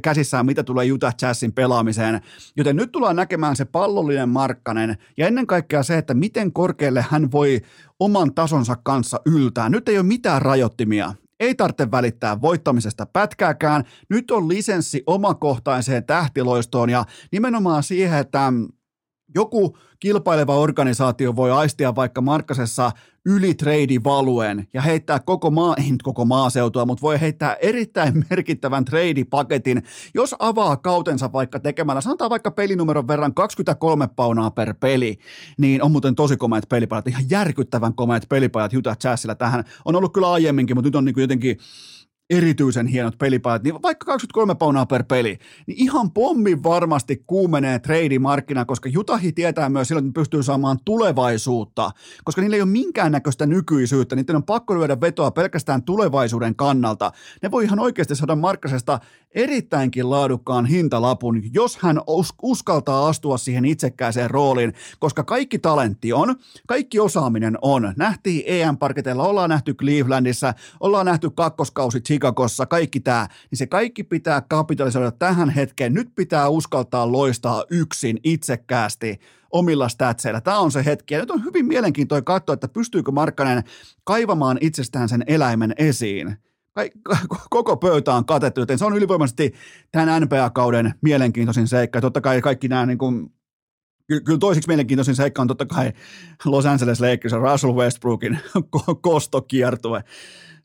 käsissään, 0.02 0.46
mitä 0.46 0.62
tulee 0.62 0.92
Utah 0.92 1.14
Jazzin 1.22 1.52
pelaamiseen. 1.52 2.20
Joten 2.56 2.76
nyt 2.76 2.92
tullaan 2.92 3.16
näkemään 3.16 3.56
se 3.56 3.64
pallollinen 3.64 4.28
Markkanen 4.28 4.96
ja 5.16 5.26
ennen 5.26 5.46
kaikkea 5.46 5.82
se, 5.82 5.98
että 5.98 6.14
miten 6.14 6.52
korkealle 6.52 7.04
hän 7.10 7.32
voi 7.32 7.60
oman 8.00 8.34
tasonsa 8.34 8.76
kanssa 8.82 9.20
yltää. 9.26 9.68
Nyt 9.68 9.88
ei 9.88 9.98
ole 9.98 10.06
mitään 10.06 10.42
rajoittimia. 10.42 11.14
Ei 11.40 11.54
tarvitse 11.54 11.90
välittää 11.90 12.40
voittamisesta 12.40 13.06
pätkääkään. 13.06 13.84
Nyt 14.10 14.30
on 14.30 14.48
lisenssi 14.48 15.02
omakohtaiseen 15.06 16.04
tähtiloistoon 16.04 16.90
ja 16.90 17.04
nimenomaan 17.32 17.82
siihen, 17.82 18.18
että 18.18 18.52
joku 19.34 19.76
kilpaileva 20.00 20.54
organisaatio 20.54 21.36
voi 21.36 21.50
aistia 21.50 21.94
vaikka 21.94 22.20
Markkasessa 22.20 22.90
yli 23.26 23.54
valuen 24.04 24.68
ja 24.74 24.82
heittää 24.82 25.20
koko 25.20 25.50
maa, 25.50 25.74
ei 25.76 25.90
nyt 25.90 26.02
koko 26.02 26.24
maaseutua, 26.24 26.84
mutta 26.84 27.02
voi 27.02 27.20
heittää 27.20 27.54
erittäin 27.54 28.24
merkittävän 28.30 28.84
paketin, 29.30 29.82
jos 30.14 30.34
avaa 30.38 30.76
kautensa 30.76 31.32
vaikka 31.32 31.60
tekemällä, 31.60 32.00
sanotaan 32.00 32.30
vaikka 32.30 32.50
pelinumeron 32.50 33.08
verran 33.08 33.34
23 33.34 34.08
paunaa 34.16 34.50
per 34.50 34.74
peli, 34.80 35.18
niin 35.58 35.82
on 35.82 35.92
muuten 35.92 36.14
tosi 36.14 36.36
komeat 36.36 36.68
pelipajat, 36.68 37.08
ihan 37.08 37.24
järkyttävän 37.30 37.94
komeat 37.94 38.28
pelipajat 38.28 38.74
Utah 38.74 38.96
Jazzilla 39.04 39.34
tähän. 39.34 39.64
On 39.84 39.96
ollut 39.96 40.12
kyllä 40.12 40.32
aiemminkin, 40.32 40.76
mutta 40.76 40.86
nyt 40.86 40.96
on 40.96 41.04
niin 41.04 41.14
jotenkin 41.20 41.58
erityisen 42.30 42.86
hienot 42.86 43.18
pelipajat, 43.18 43.62
niin 43.62 43.82
vaikka 43.82 44.04
23 44.04 44.54
paunaa 44.54 44.86
per 44.86 45.04
peli, 45.04 45.38
niin 45.66 45.78
ihan 45.78 46.10
pommi 46.10 46.62
varmasti 46.62 47.24
kuumenee 47.26 47.80
markkina, 48.18 48.64
koska 48.64 48.88
Jutahi 48.88 49.32
tietää 49.32 49.68
myös 49.68 49.88
silloin, 49.88 50.06
että 50.06 50.20
pystyy 50.20 50.42
saamaan 50.42 50.78
tulevaisuutta, 50.84 51.90
koska 52.24 52.40
niillä 52.40 52.56
ei 52.56 52.62
ole 52.62 52.70
minkäännäköistä 52.70 53.46
nykyisyyttä, 53.46 54.16
niiden 54.16 54.36
on 54.36 54.42
pakko 54.42 54.74
lyödä 54.78 55.00
vetoa 55.00 55.30
pelkästään 55.30 55.82
tulevaisuuden 55.82 56.56
kannalta. 56.56 57.12
Ne 57.42 57.50
voi 57.50 57.64
ihan 57.64 57.78
oikeasti 57.78 58.16
saada 58.16 58.36
Markkasesta 58.36 58.98
erittäinkin 59.34 60.10
laadukkaan 60.10 60.66
hintalapun, 60.66 61.42
jos 61.54 61.76
hän 61.76 62.00
uskaltaa 62.42 63.08
astua 63.08 63.38
siihen 63.38 63.64
itsekkääseen 63.64 64.30
rooliin, 64.30 64.72
koska 64.98 65.24
kaikki 65.24 65.58
talentti 65.58 66.12
on, 66.12 66.36
kaikki 66.66 67.00
osaaminen 67.00 67.58
on. 67.62 67.92
Nähtiin 67.96 68.42
EM-parketeilla, 68.46 69.28
ollaan 69.28 69.50
nähty 69.50 69.74
Clevelandissa, 69.74 70.54
ollaan 70.80 71.06
nähty 71.06 71.30
kakkoskausi 71.30 72.00
Chicagossa, 72.18 72.66
kaikki 72.66 73.00
tämä, 73.00 73.28
niin 73.50 73.58
se 73.58 73.66
kaikki 73.66 74.04
pitää 74.04 74.42
kapitalisoida 74.48 75.10
tähän 75.10 75.50
hetkeen. 75.50 75.94
Nyt 75.94 76.08
pitää 76.14 76.48
uskaltaa 76.48 77.12
loistaa 77.12 77.64
yksin 77.70 78.18
itsekkäästi 78.24 79.20
omilla 79.50 79.88
statseilla. 79.88 80.40
Tämä 80.40 80.58
on 80.58 80.72
se 80.72 80.84
hetki. 80.84 81.14
Ja 81.14 81.20
nyt 81.20 81.30
on 81.30 81.44
hyvin 81.44 81.66
mielenkiintoinen 81.66 82.24
katsoa, 82.24 82.54
että 82.54 82.68
pystyykö 82.68 83.12
Markkanen 83.12 83.62
kaivamaan 84.04 84.58
itsestään 84.60 85.08
sen 85.08 85.24
eläimen 85.26 85.74
esiin 85.76 86.36
koko 87.50 87.76
pöytä 87.76 88.14
on 88.14 88.24
katettu, 88.24 88.60
joten 88.60 88.78
se 88.78 88.84
on 88.84 88.96
ylivoimaisesti 88.96 89.54
tämän 89.92 90.22
NBA-kauden 90.22 90.94
mielenkiintoisin 91.02 91.68
seikka. 91.68 92.00
Totta 92.00 92.20
kai 92.20 92.40
kaikki 92.40 92.68
nämä 92.68 92.86
niin 92.86 92.98
kuin, 92.98 93.32
kyllä 94.24 94.38
toisiksi 94.38 94.68
mielenkiintoisin 94.68 95.16
seikka 95.16 95.42
on 95.42 95.48
totta 95.48 95.66
kai 95.66 95.92
Los 96.44 96.66
Angeles 96.66 97.00
Lakers 97.00 97.32
ja 97.32 97.38
Russell 97.38 97.74
Westbrookin 97.74 98.38
kostokiertue 99.00 100.04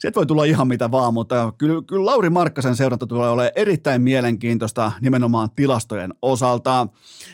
sieltä 0.03 0.15
voi 0.15 0.25
tulla 0.25 0.43
ihan 0.43 0.67
mitä 0.67 0.91
vaan, 0.91 1.13
mutta 1.13 1.53
kyllä, 1.57 1.81
kyllä 1.87 2.05
Lauri 2.05 2.29
Markkasen 2.29 2.75
seuranta 2.75 3.07
tulee 3.07 3.29
olemaan 3.29 3.51
erittäin 3.55 4.01
mielenkiintoista 4.01 4.91
nimenomaan 5.01 5.49
tilastojen 5.55 6.13
osalta. 6.21 6.87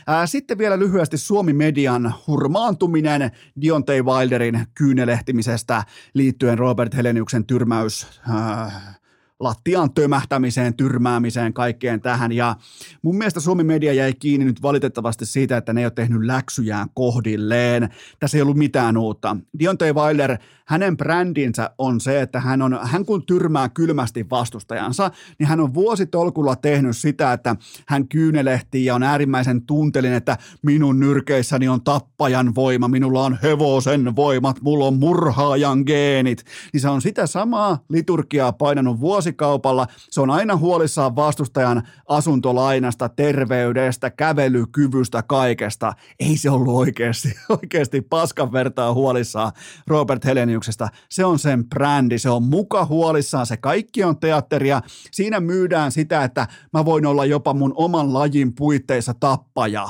Ää, 0.08 0.28
sitten 0.28 0.58
vielä 0.58 0.80
lyhyesti 0.80 1.18
Suomi-median 1.18 2.14
hurmaantuminen 2.28 3.32
Dionte 3.62 4.02
Wilderin 4.02 4.66
kyynelehtimisestä 4.76 5.84
liittyen 6.14 6.60
Robert 6.60 6.96
Heleniuksen 6.96 7.46
tyrmäys 7.46 8.08
ää, 8.30 8.99
lattiaan 9.40 9.94
tömähtämiseen, 9.94 10.74
tyrmäämiseen, 10.74 11.54
kaikkeen 11.54 12.02
tähän. 12.02 12.32
Ja 12.32 12.56
mun 13.02 13.18
mielestä 13.18 13.40
Suomi 13.40 13.64
Media 13.64 13.94
jäi 13.94 14.14
kiinni 14.14 14.46
nyt 14.46 14.62
valitettavasti 14.62 15.26
siitä, 15.26 15.58
että 15.58 15.74
ne 15.74 15.82
ei 15.82 15.86
ole 15.86 15.92
tehnyt 15.92 16.26
läksyjään 16.26 16.88
kohdilleen. 16.94 17.90
Tässä 18.20 18.38
ei 18.38 18.42
ollut 18.42 18.58
mitään 18.58 18.98
uutta. 18.98 19.38
Dionte 19.60 19.94
Wilder 19.94 20.38
hänen 20.70 20.98
brändinsä 20.98 21.70
on 21.78 22.02
se, 22.02 22.22
että 22.22 22.40
hän, 22.40 22.62
on, 22.62 22.80
hän 22.84 23.06
kun 23.06 23.26
tyrmää 23.26 23.70
kylmästi 23.70 24.30
vastustajansa, 24.30 25.12
niin 25.40 25.48
hän 25.48 25.60
on 25.60 25.74
vuositolkulla 25.74 26.56
tehnyt 26.56 26.98
sitä, 26.98 27.34
että 27.34 27.56
hän 27.88 28.08
kyynelehtii 28.08 28.86
ja 28.86 28.96
on 28.96 29.04
äärimmäisen 29.04 29.62
tuntelin, 29.62 30.14
että 30.14 30.38
minun 30.62 31.00
nyrkeissäni 31.00 31.68
on 31.68 31.84
tappajan 31.84 32.56
voima, 32.56 32.88
minulla 32.88 33.24
on 33.24 33.38
hevosen 33.44 34.16
voimat, 34.16 34.62
mulla 34.62 34.86
on 34.86 35.00
murhaajan 35.00 35.84
geenit. 35.86 36.44
Niin 36.74 36.82
se 36.82 36.90
on 36.90 37.02
sitä 37.02 37.28
samaa 37.28 37.80
liturgiaa 37.90 38.52
painanut 38.52 39.00
vuosikaupalla. 39.00 39.88
Se 40.10 40.22
on 40.22 40.30
aina 40.30 40.58
huolissaan 40.58 41.16
vastustajan 41.16 41.84
asuntolainasta, 42.08 43.10
terveydestä, 43.10 44.10
kävelykyvystä, 44.10 45.24
kaikesta. 45.24 45.94
Ei 46.20 46.38
se 46.38 46.50
ollut 46.50 46.76
oikeasti, 46.76 47.36
oikeasti 47.62 48.02
paskan 48.02 48.52
vertaa 48.52 48.94
huolissaan 48.94 49.52
Robert 49.88 50.26
Helenius 50.26 50.59
Geniuksesta. 50.60 50.90
Se 51.10 51.26
on 51.26 51.40
sen 51.40 51.70
brändi, 51.70 52.20
se 52.20 52.30
on 52.30 52.44
muka 52.44 52.86
huolissaan, 52.86 53.46
se 53.46 53.58
kaikki 53.58 54.04
on 54.04 54.20
teatteria. 54.20 54.82
Siinä 55.12 55.40
myydään 55.40 55.92
sitä, 55.92 56.24
että 56.24 56.48
mä 56.74 56.86
voin 56.86 57.06
olla 57.06 57.26
jopa 57.26 57.54
mun 57.54 57.74
oman 57.76 58.14
lajin 58.14 58.56
puitteissa 58.56 59.14
tappaja. 59.20 59.90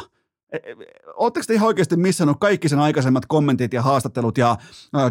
Oletteko 1.15 1.43
te 1.47 1.53
ihan 1.53 1.67
oikeasti 1.67 1.97
missannut 1.97 2.37
kaikki 2.39 2.69
sen 2.69 2.79
aikaisemmat 2.79 3.25
kommentit 3.25 3.73
ja 3.73 3.81
haastattelut 3.81 4.37
ja 4.37 4.57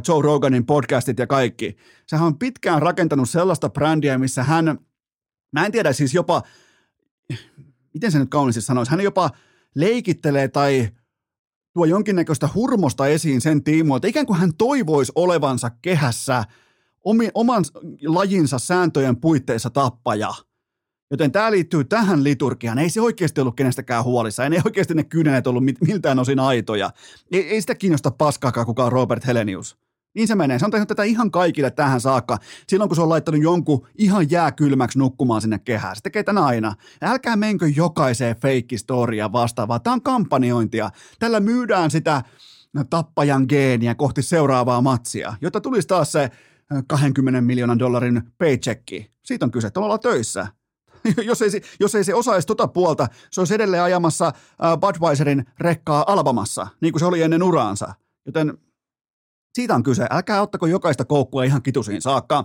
Joe 0.09 0.23
Roganin 0.23 0.67
podcastit 0.67 1.19
ja 1.19 1.27
kaikki? 1.27 1.77
Sehän 2.07 2.27
on 2.27 2.39
pitkään 2.39 2.83
rakentanut 2.83 3.31
sellaista 3.31 3.69
brändiä, 3.69 4.19
missä 4.19 4.43
hän, 4.43 4.79
mä 5.53 5.67
en 5.67 5.73
tiedä 5.73 5.93
siis 5.93 6.15
jopa, 6.15 6.43
miten 7.95 8.13
se 8.13 8.19
nyt 8.19 8.31
kauniisti 8.31 8.61
sanoisi, 8.61 8.91
hän 8.91 9.01
jopa 9.01 9.31
leikittelee 9.75 10.49
tai 10.49 10.89
tuo 11.79 11.85
jonkinnäköistä 11.85 12.49
hurmosta 12.55 13.07
esiin 13.07 13.41
sen 13.41 13.65
tiimoilta, 13.65 14.07
ikään 14.07 14.27
kuin 14.27 14.39
hän 14.39 14.55
toivoisi 14.55 15.13
olevansa 15.15 15.71
kehässä 15.83 16.45
omi, 17.05 17.29
oman 17.35 17.65
lajinsa 18.07 18.59
sääntöjen 18.59 19.17
puitteissa 19.17 19.71
tappaja. 19.71 20.35
Joten 21.11 21.33
tämä 21.33 21.51
liittyy 21.51 21.85
tähän 21.85 22.25
liturgiaan. 22.25 22.79
Ei 22.79 22.91
se 22.91 23.01
oikeasti 23.01 23.41
ollut 23.41 23.57
kenestäkään 23.57 24.05
huolissa. 24.05 24.45
Ei 24.45 24.61
oikeasti 24.65 24.95
ne 24.95 25.05
kynänet 25.05 25.47
ollut 25.47 25.63
miltään 25.87 26.19
osin 26.19 26.41
aitoja. 26.41 26.91
Ei, 27.33 27.49
ei 27.49 27.61
sitä 27.61 27.75
kiinnosta 27.75 28.11
paskaakaan 28.11 28.67
kukaan 28.67 28.93
Robert 28.93 29.27
Helenius. 29.27 29.79
Niin 30.15 30.29
se 30.29 30.35
menee. 30.35 30.59
Se 30.59 30.65
on 30.65 30.71
tehnyt 30.71 30.89
tätä 30.89 31.03
ihan 31.03 31.31
kaikille 31.31 31.71
tähän 31.71 32.01
saakka. 32.01 32.39
Silloin 32.69 32.89
kun 32.89 32.97
se 32.97 33.03
on 33.03 33.09
laittanut 33.09 33.43
jonkun 33.43 33.87
ihan 33.99 34.31
jääkylmäksi 34.31 34.99
nukkumaan 34.99 35.41
sinne 35.41 35.59
kehään. 35.59 35.97
Se 35.97 36.03
tekee 36.03 36.23
tämän 36.23 36.45
aina. 36.45 36.75
Älkää 37.03 37.37
menkö 37.37 37.69
jokaiseen 37.77 38.37
feikkistoria 38.37 39.33
vastaavaa. 39.33 39.79
Tämä 39.79 39.95
on 39.95 40.03
kampanjointia. 40.03 40.91
Tällä 41.19 41.41
myydään 41.41 41.91
sitä 41.91 42.23
tappajan 42.91 43.47
geeniä 43.49 43.95
kohti 43.95 44.23
seuraavaa 44.23 44.81
matsia, 44.81 45.35
jotta 45.41 45.61
tulisi 45.61 45.89
taas 45.89 46.13
se 46.13 46.31
20 46.87 47.41
miljoonan 47.41 47.79
dollarin 47.79 48.23
paychecki. 48.39 49.11
Siitä 49.25 49.45
on 49.45 49.51
kyse, 49.51 49.67
että 49.67 49.81
ollaan 49.81 50.01
töissä. 50.01 50.47
jos, 51.25 51.43
ei, 51.43 51.49
jos 51.81 51.95
ei 51.95 52.05
se 52.05 52.15
osaisi 52.15 52.47
tota 52.47 52.69
puolta, 52.69 53.09
se 53.31 53.41
olisi 53.41 53.55
edelleen 53.55 53.83
ajamassa 53.83 54.33
Budweiserin 54.81 55.45
rekkaa 55.61 56.05
Alabamassa, 56.07 56.67
niin 56.81 56.93
kuin 56.93 57.01
se 57.01 57.07
oli 57.07 57.23
ennen 57.23 57.43
uraansa. 57.43 57.95
Joten 58.27 58.59
siitä 59.55 59.75
on 59.75 59.83
kyse. 59.83 60.07
Älkää 60.11 60.43
ottako 60.43 60.67
jokaista 60.67 61.05
koukkua 61.05 61.45
ihan 61.45 61.63
kitusiin 61.63 62.03
saakka. 62.03 62.45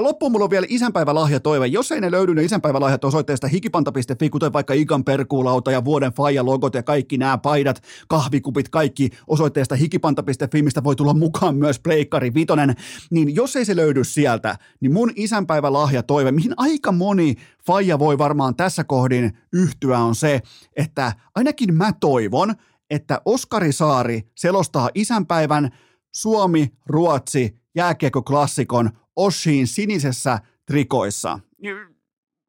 Loppuun 0.00 0.32
mulla 0.32 0.44
on 0.44 0.50
vielä 0.50 0.66
isänpäivälahjatoive. 0.68 1.66
Jos 1.66 1.92
ei 1.92 2.00
ne 2.00 2.10
löydy 2.10 2.34
ne 2.34 2.44
isänpäivälahjat 2.44 3.04
osoitteesta 3.04 3.46
hikipanta.fi, 3.46 4.30
kuten 4.30 4.52
vaikka 4.52 4.74
Ikan 4.74 5.04
perkuulauta 5.04 5.70
ja 5.70 5.84
vuoden 5.84 6.12
faija 6.12 6.44
logot 6.44 6.74
ja 6.74 6.82
kaikki 6.82 7.18
nämä 7.18 7.38
paidat, 7.38 7.82
kahvikupit, 8.08 8.68
kaikki 8.68 9.10
osoitteesta 9.26 9.76
hikipanta.fi, 9.76 10.62
mistä 10.62 10.84
voi 10.84 10.96
tulla 10.96 11.14
mukaan 11.14 11.56
myös 11.56 11.78
Pleikkari 11.78 12.34
Vitonen, 12.34 12.74
niin 13.10 13.34
jos 13.34 13.56
ei 13.56 13.64
se 13.64 13.76
löydy 13.76 14.04
sieltä, 14.04 14.56
niin 14.80 14.92
mun 14.92 15.12
isänpäivälahjatoive, 15.16 16.32
mihin 16.32 16.54
aika 16.56 16.92
moni 16.92 17.34
faija 17.66 17.98
voi 17.98 18.18
varmaan 18.18 18.56
tässä 18.56 18.84
kohdin 18.84 19.38
yhtyä, 19.52 19.98
on 19.98 20.14
se, 20.14 20.40
että 20.76 21.12
ainakin 21.34 21.74
mä 21.74 21.92
toivon, 22.00 22.54
että 22.90 23.20
Oskari 23.24 23.72
Saari 23.72 24.22
selostaa 24.34 24.90
isänpäivän 24.94 25.70
Suomi-Ruotsi 26.14 27.58
jääkiekko-klassikon 27.74 28.90
Oshiin 29.16 29.66
sinisessä 29.66 30.38
trikoissa. 30.66 31.40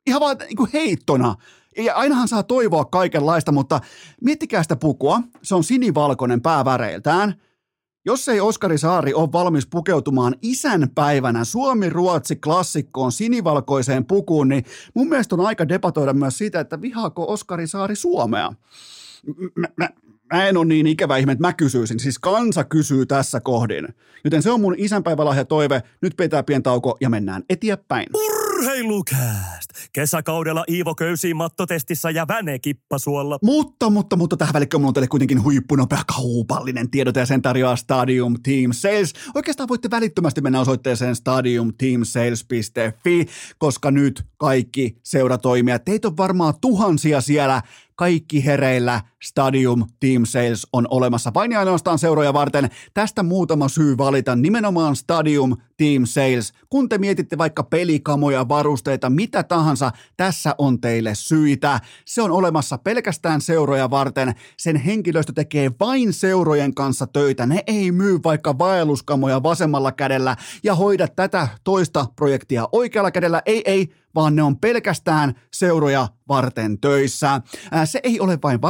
Ihan 0.08 0.22
vaan 0.22 0.38
niin 0.38 0.58
kuin 0.58 0.70
heittona. 0.74 1.36
Ja 1.78 1.96
ainahan 1.96 2.28
saa 2.28 2.44
toivoa 2.44 2.86
kaikenlaista, 2.86 3.52
mutta 3.52 3.80
miettikää 4.22 4.64
sitä 4.64 4.76
pukua. 4.76 5.22
Se 5.44 5.56
on 5.56 5.64
sinivalkoinen 5.64 6.42
pääväreiltään. 6.42 7.36
Jos 8.06 8.30
ei 8.30 8.40
Oskari 8.40 8.78
Saari 8.78 9.14
ole 9.14 9.32
valmis 9.32 9.68
pukeutumaan 9.68 10.36
isänpäivänä 10.42 11.44
Suomi-Ruotsi 11.44 12.36
klassikkoon 12.36 13.12
sinivalkoiseen 13.12 14.06
pukuun, 14.06 14.48
niin 14.48 14.66
mun 14.94 15.10
mielestä 15.10 15.36
on 15.36 15.46
aika 15.46 15.68
debatoida 15.68 16.14
myös 16.14 16.38
siitä, 16.38 16.60
että 16.60 16.82
vihaako 16.82 17.26
Oskari 17.32 17.68
Saari 17.68 17.96
Suomea. 17.96 18.54
Mä, 19.56 19.68
mä, 19.78 19.90
mä 20.34 20.48
en 20.48 20.58
ole 20.58 20.66
niin 20.66 20.88
ikävä 20.88 21.18
ihme, 21.18 21.32
että 21.32 21.48
mä 21.48 21.54
kysyisin. 21.54 22.00
Siis 22.00 22.20
kansa 22.20 22.64
kysyy 22.64 23.06
tässä 23.06 23.40
kohdin. 23.40 23.88
Joten 24.24 24.44
se 24.44 24.52
on 24.52 24.62
mun 24.62 24.76
isänpäivälahja 24.78 25.46
toive. 25.46 25.84
Nyt 26.02 26.14
pitää 26.18 26.44
pientauko 26.44 26.98
ja 27.02 27.10
mennään 27.10 27.44
eteenpäin. 27.50 28.06
Urheilukääst! 28.14 29.70
Kesäkaudella 29.94 30.64
Iivo 30.70 30.96
Köysi 30.96 31.34
mattotestissä 31.34 32.10
ja 32.10 32.28
Väne 32.28 32.60
Kippasuolla. 32.60 33.40
Mutta, 33.42 33.90
mutta, 33.90 34.16
mutta 34.16 34.38
tähän 34.38 34.54
välikköön 34.54 34.82
mulla 34.82 34.90
on 34.90 34.94
teille 34.94 35.08
kuitenkin 35.08 35.44
huippunopea 35.44 36.02
kaupallinen 36.16 36.92
tiedot 36.92 37.16
ja 37.16 37.26
sen 37.26 37.42
tarjoaa 37.42 37.76
Stadium 37.76 38.36
Team 38.44 38.72
Sales. 38.72 39.14
Oikeastaan 39.36 39.70
voitte 39.70 39.90
välittömästi 39.92 40.42
mennä 40.42 40.60
osoitteeseen 40.60 41.16
stadiumteamsales.fi, 41.16 43.26
koska 43.58 43.92
nyt 43.92 44.24
kaikki 44.38 44.98
seuratoimijat, 45.04 45.86
teitä 45.86 46.08
on 46.08 46.18
varmaan 46.18 46.54
tuhansia 46.62 47.22
siellä 47.22 47.62
kaikki 47.96 48.46
hereillä 48.46 49.02
Stadium 49.26 49.86
Team 50.00 50.26
Sales 50.26 50.68
on 50.74 50.88
olemassa 50.90 51.32
vain 51.34 51.52
ja 51.52 51.60
ainoastaan 51.60 52.00
seuroja 52.00 52.34
varten. 52.34 52.70
Tästä 52.94 53.24
muutama 53.24 53.68
syy 53.70 53.98
valita 53.98 54.36
nimenomaan 54.36 54.96
Stadium 54.96 55.58
Team 55.78 56.06
Sales. 56.06 56.54
Kun 56.70 56.90
te 56.90 56.98
mietitte 56.98 57.38
vaikka 57.38 57.64
pelikamoja, 57.64 58.48
varusteita, 58.48 59.10
mitä 59.10 59.44
tahansa, 59.44 59.92
tässä 60.18 60.56
on 60.58 60.82
teille 60.82 61.16
syitä. 61.16 61.80
Se 62.06 62.22
on 62.22 62.32
olemassa 62.32 62.78
pelkästään 62.78 63.42
seuroja 63.42 63.90
varten. 63.90 64.36
Sen 64.58 64.76
henkilöstö 64.76 65.34
tekee 65.34 65.72
vain 65.80 66.14
seurojen 66.14 66.74
kanssa 66.74 67.08
töitä. 67.08 67.46
Ne 67.46 67.64
ei 67.68 67.92
myy 67.92 68.20
vaikka 68.24 68.58
vaelluskamoja 68.58 69.44
vasemmalla 69.44 69.92
kädellä 69.92 70.36
ja 70.64 70.76
hoida 70.76 71.08
tätä 71.08 71.48
toista 71.64 72.06
projektia 72.16 72.68
oikealla 72.72 73.12
kädellä. 73.12 73.42
Ei, 73.46 73.62
ei, 73.66 73.90
vaan 74.16 74.36
ne 74.36 74.44
on 74.44 74.60
pelkästään 74.60 75.34
seuroja 75.54 76.08
varten 76.28 76.80
töissä. 76.80 77.42
Se 77.86 78.00
ei 78.04 78.20
ole 78.20 78.40
vain 78.44 78.62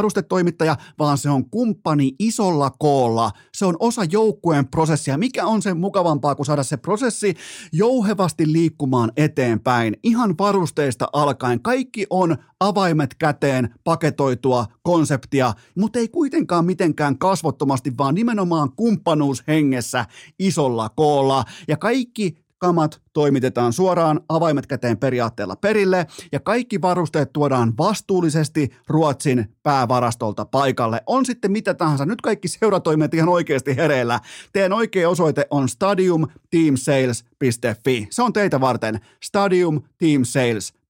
varustetoimittaja, 0.46 0.78
vaan 1.00 1.18
se 1.18 1.30
on 1.30 1.50
kumppani 1.50 2.12
isolla 2.20 2.70
koolla. 2.70 3.32
Se 3.54 3.66
on 3.66 3.76
osa 3.80 4.04
joukkueen 4.04 4.68
prosessia. 4.68 5.18
Mikä 5.18 5.46
on 5.46 5.62
sen 5.62 5.78
mukavampaa 5.78 6.36
kuin 6.36 6.46
saada 6.46 6.64
se 6.64 6.78
prosessi 6.78 7.34
jouhevasti 7.74 8.52
liikkumaan 8.54 9.12
eteenpäin, 9.18 9.98
ihan 10.04 10.36
varusteista 10.38 11.08
alkaen. 11.14 11.62
Kaikki 11.62 12.06
on 12.10 12.38
avaimet 12.60 13.16
käteen 13.16 13.74
paketoitua 13.84 14.66
konseptia, 14.84 15.54
mutta 15.76 16.00
ei 16.00 16.08
kuitenkaan 16.08 16.66
mitenkään 16.66 17.18
kasvottomasti, 17.18 17.92
vaan 17.98 18.16
nimenomaan 18.16 18.70
kumppanuushengessä 18.76 20.06
isolla 20.40 20.90
koolla. 20.90 21.44
Ja 21.68 21.78
kaikki 21.78 22.45
kamat 22.58 23.02
toimitetaan 23.14 23.74
suoraan 23.74 24.22
avaimet 24.30 24.68
käteen 24.68 24.98
periaatteella 24.98 25.56
perille 25.56 26.08
ja 26.32 26.40
kaikki 26.40 26.82
varusteet 26.82 27.34
tuodaan 27.34 27.74
vastuullisesti 27.78 28.70
Ruotsin 28.88 29.56
päävarastolta 29.64 30.46
paikalle. 30.46 31.02
On 31.06 31.26
sitten 31.26 31.52
mitä 31.52 31.74
tahansa. 31.74 32.06
Nyt 32.06 32.22
kaikki 32.22 32.48
seuratoimet 32.48 33.14
ihan 33.14 33.30
oikeasti 33.30 33.76
hereillä. 33.76 34.20
Teidän 34.54 34.74
oikea 34.74 35.10
osoite 35.10 35.48
on 35.50 35.70
stadiumteamsales.fi. 35.70 38.08
Se 38.12 38.24
on 38.24 38.34
teitä 38.34 38.62
varten. 38.62 39.00
Stadium 39.24 39.82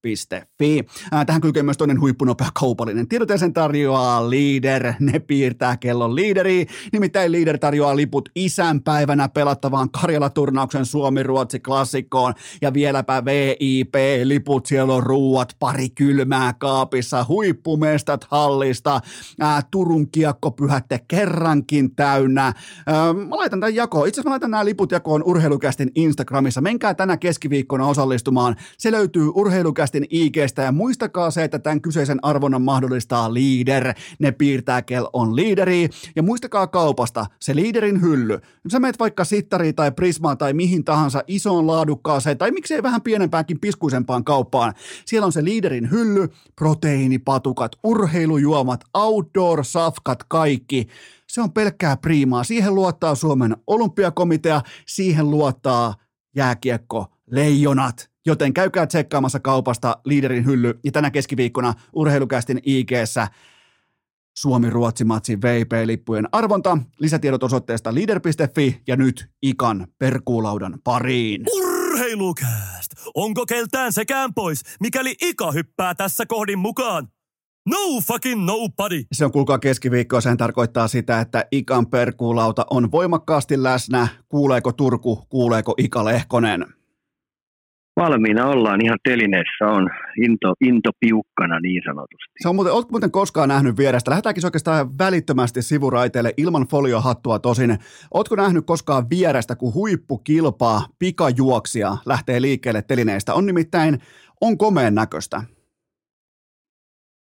Team 0.06 0.16
Sales 0.16 0.46
Fi. 0.58 0.86
Tähän 1.26 1.40
kylkee 1.40 1.62
myös 1.62 1.76
toinen 1.76 2.00
huippunopea 2.00 2.48
kaupallinen. 2.54 3.08
Tiedoteesen 3.08 3.52
tarjoaa 3.52 4.30
Leader. 4.30 4.92
Ne 5.00 5.18
piirtää 5.18 5.76
kellon 5.76 6.14
liideri. 6.14 6.66
Nimittäin 6.92 7.32
Leader 7.32 7.58
tarjoaa 7.58 7.96
liput 7.96 8.28
isänpäivänä 8.34 9.28
pelattavaan 9.28 9.90
Karjala-turnauksen 9.90 10.86
Suomi-Ruotsi-klassikkoon. 10.86 12.34
Ja 12.62 12.72
vieläpä 12.72 13.24
VIP-liput. 13.24 14.66
Siellä 14.66 14.94
on 14.94 15.02
ruuat, 15.02 15.56
pari 15.58 15.88
kylmää 15.90 16.52
kaapissa, 16.52 17.24
huippumestat 17.28 18.26
hallista, 18.30 19.00
ää, 19.40 19.62
Turun 19.70 20.10
kiekkopyhätte 20.10 21.00
kerrankin 21.08 21.94
täynnä. 21.94 22.52
Ää, 22.86 23.12
mä 23.12 23.36
laitan 23.36 23.60
tämän 23.60 23.74
jakoon. 23.74 24.08
Itse 24.08 24.20
asiassa 24.20 24.28
mä 24.28 24.32
laitan 24.32 24.50
nämä 24.50 24.64
liput 24.64 24.92
jakoon 24.92 25.22
urheilukästin 25.24 25.90
Instagramissa. 25.94 26.60
Menkää 26.60 26.94
tänä 26.94 27.16
keskiviikkona 27.16 27.86
osallistumaan. 27.86 28.56
Se 28.78 28.92
löytyy 28.92 29.28
urheilukästin 29.34 29.95
podcastin 29.96 30.06
IGstä 30.10 30.62
ja 30.62 30.72
muistakaa 30.72 31.30
se, 31.30 31.44
että 31.44 31.58
tämän 31.58 31.80
kyseisen 31.80 32.18
arvonnan 32.22 32.62
mahdollistaa 32.62 33.34
Leader. 33.34 33.94
Ne 34.18 34.32
piirtää 34.32 34.82
kel 34.82 35.06
on 35.12 35.36
liideri 35.36 35.88
ja 36.16 36.22
muistakaa 36.22 36.66
kaupasta 36.66 37.26
se 37.40 37.56
liiderin 37.56 38.00
hylly. 38.00 38.38
Sä 38.72 38.80
meet 38.80 38.98
vaikka 38.98 39.24
sittariin 39.24 39.74
tai 39.74 39.92
prismaan 39.92 40.38
tai 40.38 40.52
mihin 40.52 40.84
tahansa 40.84 41.22
isoon 41.26 41.66
laadukkaaseen 41.66 42.38
tai 42.38 42.50
miksei 42.50 42.82
vähän 42.82 43.02
pienempäänkin 43.02 43.60
piskuisempaan 43.60 44.24
kauppaan. 44.24 44.74
Siellä 45.06 45.26
on 45.26 45.32
se 45.32 45.44
liiderin 45.44 45.90
hylly, 45.90 46.28
proteiinipatukat, 46.56 47.72
urheilujuomat, 47.84 48.84
outdoor-safkat, 48.94 50.24
kaikki. 50.28 50.88
Se 51.28 51.40
on 51.40 51.52
pelkkää 51.52 51.96
priimaa. 51.96 52.44
Siihen 52.44 52.74
luottaa 52.74 53.14
Suomen 53.14 53.56
olympiakomitea, 53.66 54.62
siihen 54.86 55.30
luottaa 55.30 55.94
jääkiekko, 56.36 57.06
leijonat. 57.30 58.15
Joten 58.26 58.54
käykää 58.54 58.86
tsekkaamassa 58.86 59.40
kaupasta 59.40 59.98
liiderin 60.04 60.46
hylly 60.46 60.80
ja 60.84 60.92
tänä 60.92 61.10
keskiviikkona 61.10 61.74
urheilukästin 61.92 62.60
ig 62.64 62.90
Suomi-Ruotsi-matsin 64.38 65.42
VIP-lippujen 65.42 66.28
arvonta. 66.32 66.78
Lisätiedot 66.98 67.42
osoitteesta 67.42 67.94
leader.fi 67.94 68.82
ja 68.86 68.96
nyt 68.96 69.30
Ikan 69.42 69.86
perkuulaudan 69.98 70.78
pariin. 70.84 71.44
Urheilukääst! 71.56 72.92
Onko 73.14 73.46
keltään 73.46 73.92
sekään 73.92 74.34
pois, 74.34 74.62
mikäli 74.80 75.14
Ika 75.22 75.52
hyppää 75.52 75.94
tässä 75.94 76.26
kohdin 76.26 76.58
mukaan? 76.58 77.08
No 77.68 78.00
fucking 78.06 78.44
nobody! 78.44 79.02
Se 79.12 79.24
on 79.24 79.32
kuulkaa 79.32 79.58
keskiviikkoa, 79.58 80.20
sen 80.20 80.36
tarkoittaa 80.36 80.88
sitä, 80.88 81.20
että 81.20 81.44
Ikan 81.52 81.86
perkuulauta 81.86 82.66
on 82.70 82.90
voimakkaasti 82.90 83.62
läsnä. 83.62 84.08
Kuuleeko 84.28 84.72
Turku, 84.72 85.26
kuuleeko 85.28 85.74
Ika 85.78 86.04
Lehkonen? 86.04 86.66
Valmiina 87.96 88.46
ollaan 88.46 88.80
ihan 88.84 88.98
telineessä 89.04 89.64
on 89.66 89.90
into, 90.22 90.54
into 90.60 90.90
piukkana 91.00 91.60
niin 91.60 91.82
sanotusti. 91.86 92.32
Se 92.42 92.48
on 92.48 92.54
muuten, 92.54 92.72
oletko 92.72 92.90
muuten 92.90 93.10
koskaan 93.10 93.48
nähnyt 93.48 93.76
vierestä? 93.76 94.10
Lähdetäänkin 94.10 94.46
oikeastaan 94.46 94.98
välittömästi 94.98 95.62
sivuraiteille 95.62 96.32
ilman 96.36 96.66
foliohattua 96.66 97.38
tosin. 97.38 97.78
Oletko 98.14 98.36
nähnyt 98.36 98.66
koskaan 98.66 99.10
vierestä, 99.10 99.56
kun 99.56 99.74
huippukilpaa 99.74 100.80
pikajuoksia 100.98 101.96
lähtee 102.06 102.40
liikkeelle 102.42 102.82
telineistä? 102.82 103.34
On 103.34 103.46
nimittäin, 103.46 103.98
on 104.40 104.58
komeen 104.58 104.94
näköistä. 104.94 105.42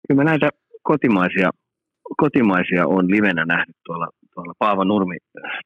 Kyllä 0.09 0.25
mä 0.25 0.31
näitä 0.31 0.51
kotimaisia, 0.83 1.51
kotimaisia 2.17 2.87
on 2.87 3.11
livenä 3.11 3.45
nähnyt 3.45 3.77
tuolla, 3.87 4.09
tuolla 4.35 4.55
Paavo 4.59 4.85
Nurmi 4.85 5.17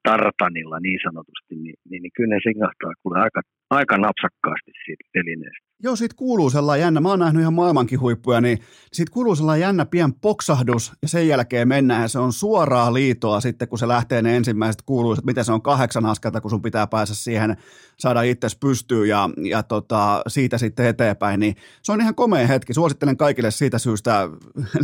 Tartanilla 0.09 0.79
niin 0.81 1.01
sanotusti, 1.07 1.55
niin, 1.65 1.77
niin, 1.89 2.03
niin 2.03 2.15
kyllä 2.17 2.35
ne 2.35 2.41
singahtaa 2.43 2.93
kuule 3.03 3.19
aika 3.21 3.41
aika 3.71 3.97
napsakkaasti 3.99 4.73
siitä 4.85 5.05
telineestä. 5.13 5.67
Joo, 5.85 5.97
siitä 5.97 6.17
kuuluu 6.17 6.51
sellainen 6.51 6.85
jännä, 6.85 7.01
mä 7.01 7.09
oon 7.09 7.19
nähnyt 7.19 7.41
ihan 7.41 7.55
maailmankin 7.55 8.01
huippuja, 8.01 8.41
niin 8.41 8.59
siitä 8.93 9.13
kuuluu 9.13 9.37
sellainen 9.37 9.61
jännä 9.61 9.87
pien 9.87 10.15
poksahdus 10.15 10.93
ja 11.03 11.09
sen 11.09 11.29
jälkeen 11.29 11.69
mennään 11.69 12.03
ja 12.03 12.09
se 12.09 12.19
on 12.19 12.33
suoraa 12.33 12.95
liitoa 12.95 13.41
sitten, 13.41 13.69
kun 13.69 13.79
se 13.79 13.89
lähtee 13.89 14.23
ne 14.23 14.37
ensimmäiset 14.37 14.83
kuuluu, 14.83 15.13
että 15.13 15.25
miten 15.25 15.45
se 15.45 15.53
on 15.53 15.63
kahdeksan 15.63 16.07
askelta, 16.07 16.41
kun 16.41 16.51
sun 16.51 16.63
pitää 16.63 16.87
päästä 16.87 17.15
siihen, 17.15 17.57
saada 17.97 18.23
itse 18.23 18.49
pystyyn 18.61 19.09
ja, 19.09 19.31
ja 19.43 19.63
tota, 19.63 20.23
siitä 20.27 20.59
sitten 20.59 20.87
eteenpäin, 20.87 21.41
niin 21.41 21.57
se 21.83 21.93
on 21.93 22.01
ihan 22.01 22.15
komea 22.15 22.47
hetki. 22.47 22.75
Suosittelen 22.75 23.17
kaikille 23.17 23.51
siitä 23.51 23.79
syystä 23.79 24.29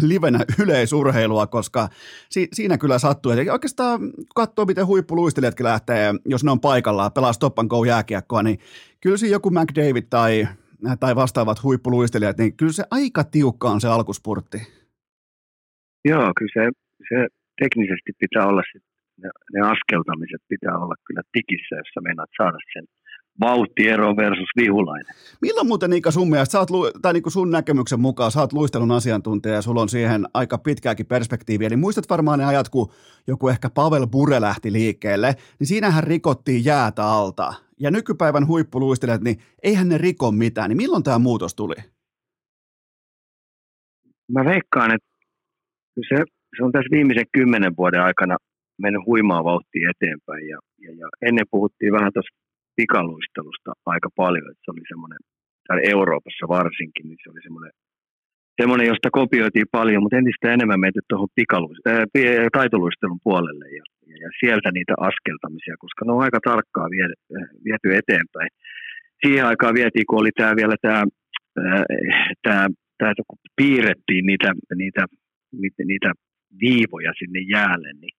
livenä 0.02 0.44
yleisurheilua, 0.58 1.46
koska 1.46 1.88
si, 2.30 2.48
siinä 2.52 2.78
kyllä 2.78 2.98
sattuu. 2.98 3.32
Ja 3.32 3.52
oikeastaan 3.52 4.00
katsoo, 4.34 4.64
miten 4.64 4.86
huippuluistelijatkin 4.86 5.64
lähtee, 5.64 6.14
jos 6.24 6.44
ne 6.44 6.50
on 6.50 6.60
paikallaan, 6.60 7.12
pelaa 7.12 7.32
stop 7.32 7.58
and 7.58 7.68
go 7.68 7.84
jääkiekkoa, 7.84 8.42
niin 8.42 8.58
kyllä 9.00 9.16
siinä 9.16 9.32
joku 9.32 9.50
McDavid 9.50 10.04
tai 10.10 10.48
tai 11.00 11.16
vastaavat 11.16 11.62
huippuluistelijat, 11.62 12.38
niin 12.38 12.56
kyllä 12.56 12.72
se 12.72 12.84
aika 12.90 13.24
tiukka 13.24 13.70
on 13.70 13.80
se 13.80 13.88
alkuspurtti. 13.88 14.58
Joo, 16.04 16.32
kyllä 16.38 16.52
se, 16.54 16.70
se 17.08 17.26
teknisesti 17.62 18.12
pitää 18.18 18.46
olla, 18.46 18.62
sit, 18.72 18.82
ne, 19.22 19.28
ne 19.54 19.60
askeltamiset 19.60 20.42
pitää 20.48 20.78
olla 20.78 20.94
kyllä 21.06 21.22
tikissä, 21.32 21.76
jos 21.76 21.88
sä 21.94 22.00
meinaat 22.00 22.30
saada 22.36 22.58
sen 22.72 22.84
vauhtiero 23.40 24.16
versus 24.16 24.48
vihulainen. 24.56 25.14
Milloin 25.42 25.66
muuten 25.66 25.90
Niika 25.90 26.10
sun 26.10 26.30
mielestä, 26.30 26.52
sä 26.52 26.58
oot, 26.58 26.68
tai 27.02 27.12
niin 27.12 27.22
kuin 27.22 27.32
sun 27.32 27.50
näkemyksen 27.50 28.00
mukaan, 28.00 28.30
sä 28.30 28.40
oot 28.40 28.52
luistelun 28.52 28.90
asiantuntija 28.90 29.54
ja 29.54 29.62
sulla 29.62 29.82
on 29.82 29.88
siihen 29.88 30.26
aika 30.34 30.58
pitkääkin 30.58 31.06
perspektiiviä, 31.06 31.68
niin 31.68 31.78
muistat 31.78 32.10
varmaan 32.10 32.38
ne 32.38 32.44
ajat, 32.44 32.68
kun 32.68 32.92
joku 33.26 33.48
ehkä 33.48 33.70
Pavel 33.70 34.06
Bure 34.06 34.40
lähti 34.40 34.72
liikkeelle, 34.72 35.34
niin 35.58 35.66
siinähän 35.66 36.04
rikottiin 36.04 36.64
jäätä 36.64 37.04
alta. 37.04 37.54
Ja 37.80 37.90
nykypäivän 37.90 38.46
huippuluistelijat, 38.46 39.22
niin 39.22 39.36
eihän 39.62 39.88
ne 39.88 39.98
riko 39.98 40.32
mitään, 40.32 40.68
niin 40.68 40.76
milloin 40.76 41.02
tämä 41.02 41.18
muutos 41.18 41.54
tuli? 41.54 41.74
Mä 44.32 44.44
veikkaan, 44.44 44.90
että 44.94 45.08
se, 46.08 46.16
se 46.56 46.64
on 46.64 46.72
tässä 46.72 46.90
viimeisen 46.90 47.26
kymmenen 47.32 47.76
vuoden 47.76 48.02
aikana 48.02 48.36
mennyt 48.82 49.06
huimaa 49.06 49.44
vauhtia 49.44 49.90
eteenpäin. 49.90 50.48
Ja, 50.48 50.58
ja, 50.84 50.90
ja 51.00 51.08
ennen 51.28 51.46
puhuttiin 51.50 51.92
vähän 51.92 52.12
tuosta 52.12 52.36
pikaluistelusta 52.76 53.70
aika 53.86 54.08
paljon, 54.16 54.50
että 54.50 54.62
se 54.64 54.70
oli 54.70 54.84
semmoinen, 54.88 55.18
Euroopassa 55.94 56.48
varsinkin, 56.48 57.06
niin 57.08 57.18
se 57.22 57.30
oli 57.30 57.42
semmoinen, 57.42 57.72
semmoinen 58.60 58.86
josta 58.92 59.08
kopioitiin 59.20 59.74
paljon, 59.78 60.02
mutta 60.02 60.16
entistä 60.16 60.52
enemmän 60.52 60.80
menty 60.80 61.00
tuohon 61.08 61.28
äh, 61.88 62.04
taitoluistelun 62.58 63.20
puolelle 63.26 63.66
ja, 63.78 63.84
ja, 64.10 64.16
ja, 64.22 64.28
sieltä 64.40 64.68
niitä 64.72 64.94
askeltamisia, 65.08 65.74
koska 65.78 66.04
ne 66.04 66.12
on 66.12 66.22
aika 66.26 66.40
tarkkaa 66.50 66.88
viety, 66.94 67.16
äh, 67.36 67.48
viety 67.64 67.88
eteenpäin. 68.00 68.50
Siihen 69.22 69.46
aikaan 69.46 69.74
vietiin, 69.74 70.06
kun 70.06 70.20
oli 70.20 70.32
tämä 70.36 70.52
vielä 70.56 70.76
tämä, 70.82 71.02
tämä, 72.42 72.66
tämä 72.98 73.12
kun 73.28 73.38
piirrettiin 73.56 74.26
niitä, 74.26 74.50
niitä, 74.74 75.04
niitä, 75.62 75.82
niitä 75.84 76.10
viivoja 76.60 77.12
sinne 77.18 77.40
jäälle, 77.54 77.90
niin 78.00 78.14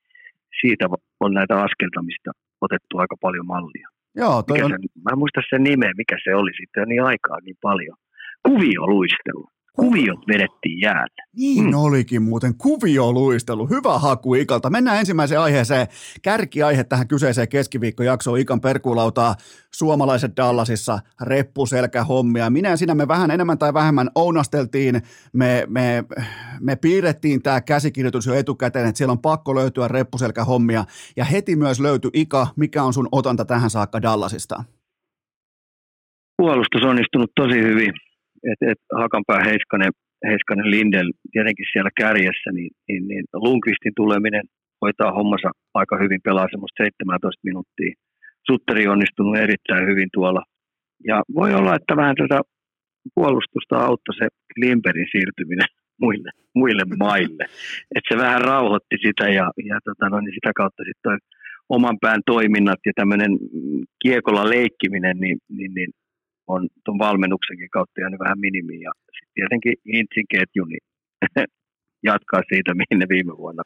siitä 0.62 0.86
on 1.20 1.34
näitä 1.34 1.56
askeltamista 1.68 2.32
otettu 2.62 2.98
aika 2.98 3.16
paljon 3.22 3.46
mallia. 3.46 3.88
Joo, 4.16 4.44
toi 4.44 4.56
mikä 4.56 4.66
on... 4.66 4.72
sen, 4.72 4.82
mä 5.04 5.10
en 5.12 5.20
muista 5.20 5.42
sen 5.50 5.64
nimeä, 5.64 5.92
mikä 5.98 6.16
se 6.24 6.36
oli 6.36 6.52
sitten, 6.60 6.88
niin 6.90 7.04
aikaa 7.04 7.38
niin 7.46 7.58
paljon. 7.62 7.98
Kuvioluistelu. 8.48 9.46
Kuviot 9.76 10.20
vedettiin 10.28 10.82
jäälle. 10.82 11.22
Niin 11.38 11.64
hmm. 11.64 11.74
olikin 11.74 12.22
muuten, 12.22 12.56
kuvioluistelu. 12.58 13.68
Hyvä 13.68 14.00
haku 14.00 14.36
Ikalta. 14.36 14.70
Mennään 14.70 15.00
ensimmäiseen 15.00 15.42
aiheeseen. 15.42 15.88
Kärkiaihe 16.22 16.84
tähän 16.84 17.08
kyseiseen 17.08 17.50
keskiviikkojaksoon 17.50 18.40
Ikan 18.40 18.62
perkulautaa 18.62 19.36
suomalaiset 19.74 20.38
Dallasissa 20.38 21.00
reppuselkähommia. 21.22 22.50
Minä 22.50 22.70
ja 22.70 22.78
sinä 22.78 22.96
me 22.96 23.08
vähän 23.08 23.32
enemmän 23.32 23.58
tai 23.58 23.74
vähemmän 23.74 24.10
ounasteltiin, 24.16 25.02
me, 25.34 25.64
me, 25.68 26.04
me 26.60 26.76
piirrettiin 26.76 27.42
tämä 27.42 27.62
käsikirjoitus 27.62 28.26
jo 28.26 28.34
etukäteen, 28.34 28.88
että 28.88 28.98
siellä 28.98 29.12
on 29.12 29.22
pakko 29.22 29.56
löytyä 29.56 29.88
reppuselkähommia. 29.88 30.86
Ja 31.16 31.26
heti 31.26 31.56
myös 31.56 31.80
löytyi 31.80 32.12
Ika, 32.14 32.48
mikä 32.56 32.84
on 32.84 32.94
sun 32.94 33.10
otanta 33.12 33.46
tähän 33.46 33.70
saakka 33.70 34.02
Dallasista? 34.02 34.64
Puolustus 36.38 36.84
onnistunut 36.84 37.32
tosi 37.36 37.62
hyvin 37.62 37.94
et, 38.50 38.60
et 38.72 38.82
Hakanpää 39.02 39.42
Heiskanen, 39.50 39.92
Heiskanen 40.30 40.72
Lindel 40.72 41.12
tietenkin 41.32 41.66
siellä 41.72 41.92
kärjessä, 42.02 42.50
niin, 42.54 42.72
niin, 42.88 43.08
niin 43.08 43.24
Lundqvistin 43.34 43.96
tuleminen 43.96 44.46
hoitaa 44.82 45.12
hommansa 45.12 45.50
aika 45.74 45.98
hyvin, 46.04 46.22
pelaa 46.24 46.48
semmoista 46.52 46.84
17 46.84 47.42
minuuttia. 47.44 47.94
Sutteri 48.48 48.88
on 48.88 48.94
onnistunut 48.94 49.38
erittäin 49.38 49.88
hyvin 49.90 50.10
tuolla. 50.14 50.44
Ja 51.08 51.24
voi 51.36 51.54
olla, 51.54 51.76
että 51.76 51.96
vähän 51.96 52.16
tätä 52.16 52.42
puolustusta 53.16 53.76
auttoi 53.76 54.16
se 54.16 54.28
Klimperin 54.54 55.08
siirtyminen 55.12 55.70
muille, 56.02 56.30
muille 56.56 56.84
maille. 57.00 57.44
Et 57.96 58.06
se 58.10 58.18
vähän 58.18 58.42
rauhoitti 58.42 58.98
sitä 59.06 59.26
ja, 59.30 59.52
ja 59.70 59.80
tota, 59.86 60.10
no, 60.10 60.20
niin 60.20 60.34
sitä 60.34 60.52
kautta 60.56 60.84
sitten 60.84 61.18
oman 61.70 61.98
pään 62.02 62.22
toiminnat 62.26 62.80
ja 62.86 62.92
tämmöinen 62.96 63.32
kiekolla 64.02 64.50
leikkiminen, 64.50 65.18
niin, 65.20 65.38
niin, 65.50 65.74
niin 65.74 65.92
on 66.54 66.68
tuon 66.86 67.00
valmennuksenkin 67.00 67.70
kautta 67.70 68.02
jäänyt 68.02 68.20
vähän 68.20 68.40
minimiin. 68.40 68.82
Ja 68.82 68.92
sitten 69.16 69.34
tietenkin 69.34 69.74
Hintsin 69.94 70.28
ketju, 70.34 70.66
niin 70.66 70.84
jatkaa 72.10 72.42
siitä, 72.50 72.74
mihin 72.74 73.00
ne 73.00 73.06
viime 73.10 73.34
vuonna 73.38 73.64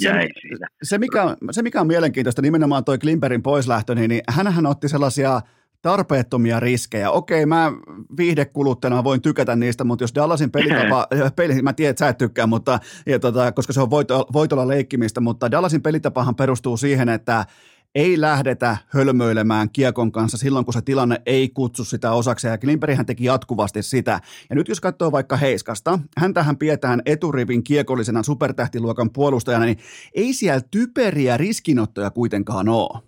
jäi 0.00 0.26
se, 0.26 0.40
siinä. 0.40 0.66
Se 0.82 0.98
mikä, 0.98 1.36
se, 1.50 1.62
mikä 1.62 1.80
on 1.80 1.86
mielenkiintoista, 1.86 2.42
nimenomaan 2.42 2.84
toi 2.84 2.98
Klimperin 2.98 3.42
poislähtö, 3.42 3.94
niin, 3.94 4.08
niin 4.08 4.22
hänhän 4.28 4.66
otti 4.66 4.88
sellaisia– 4.88 5.40
tarpeettomia 5.82 6.60
riskejä. 6.60 7.10
Okei, 7.10 7.46
mä 7.46 7.72
viihdekuluttajana 8.16 9.04
voin 9.04 9.22
tykätä 9.22 9.56
niistä, 9.56 9.84
mutta 9.84 10.02
jos 10.02 10.14
Dallasin 10.14 10.50
pelitapa, 10.50 11.06
peli, 11.36 11.62
mä 11.62 11.72
tiedän, 11.72 11.90
että 11.90 12.04
sä 12.04 12.08
et 12.08 12.18
tykkää, 12.18 12.46
mutta, 12.46 12.78
ja 13.06 13.18
tota, 13.18 13.52
koska 13.52 13.72
se 13.72 13.80
on 13.80 13.90
voito, 13.90 14.26
voitolla 14.32 14.68
leikkimistä, 14.68 15.20
mutta 15.20 15.50
Dallasin 15.50 15.82
pelitapahan 15.82 16.34
perustuu 16.34 16.76
siihen, 16.76 17.08
että 17.08 17.44
ei 17.94 18.20
lähdetä 18.20 18.76
hölmöilemään 18.88 19.68
kiekon 19.72 20.12
kanssa 20.12 20.38
silloin, 20.38 20.64
kun 20.64 20.74
se 20.74 20.82
tilanne 20.82 21.16
ei 21.26 21.48
kutsu 21.48 21.84
sitä 21.84 22.12
osaksi, 22.12 22.46
ja 22.46 22.58
Klimperihän 22.58 23.06
teki 23.06 23.24
jatkuvasti 23.24 23.82
sitä. 23.82 24.20
Ja 24.50 24.56
nyt 24.56 24.68
jos 24.68 24.80
katsoo 24.80 25.12
vaikka 25.12 25.36
Heiskasta, 25.36 25.98
hän 26.18 26.34
tähän 26.34 26.56
pidetään 26.56 27.02
eturivin 27.06 27.64
kiekollisena 27.64 28.22
supertähtiluokan 28.22 29.10
puolustajana, 29.10 29.64
niin 29.64 29.78
ei 30.14 30.32
siellä 30.32 30.60
typeriä 30.70 31.36
riskinottoja 31.36 32.10
kuitenkaan 32.10 32.68
ole. 32.68 33.02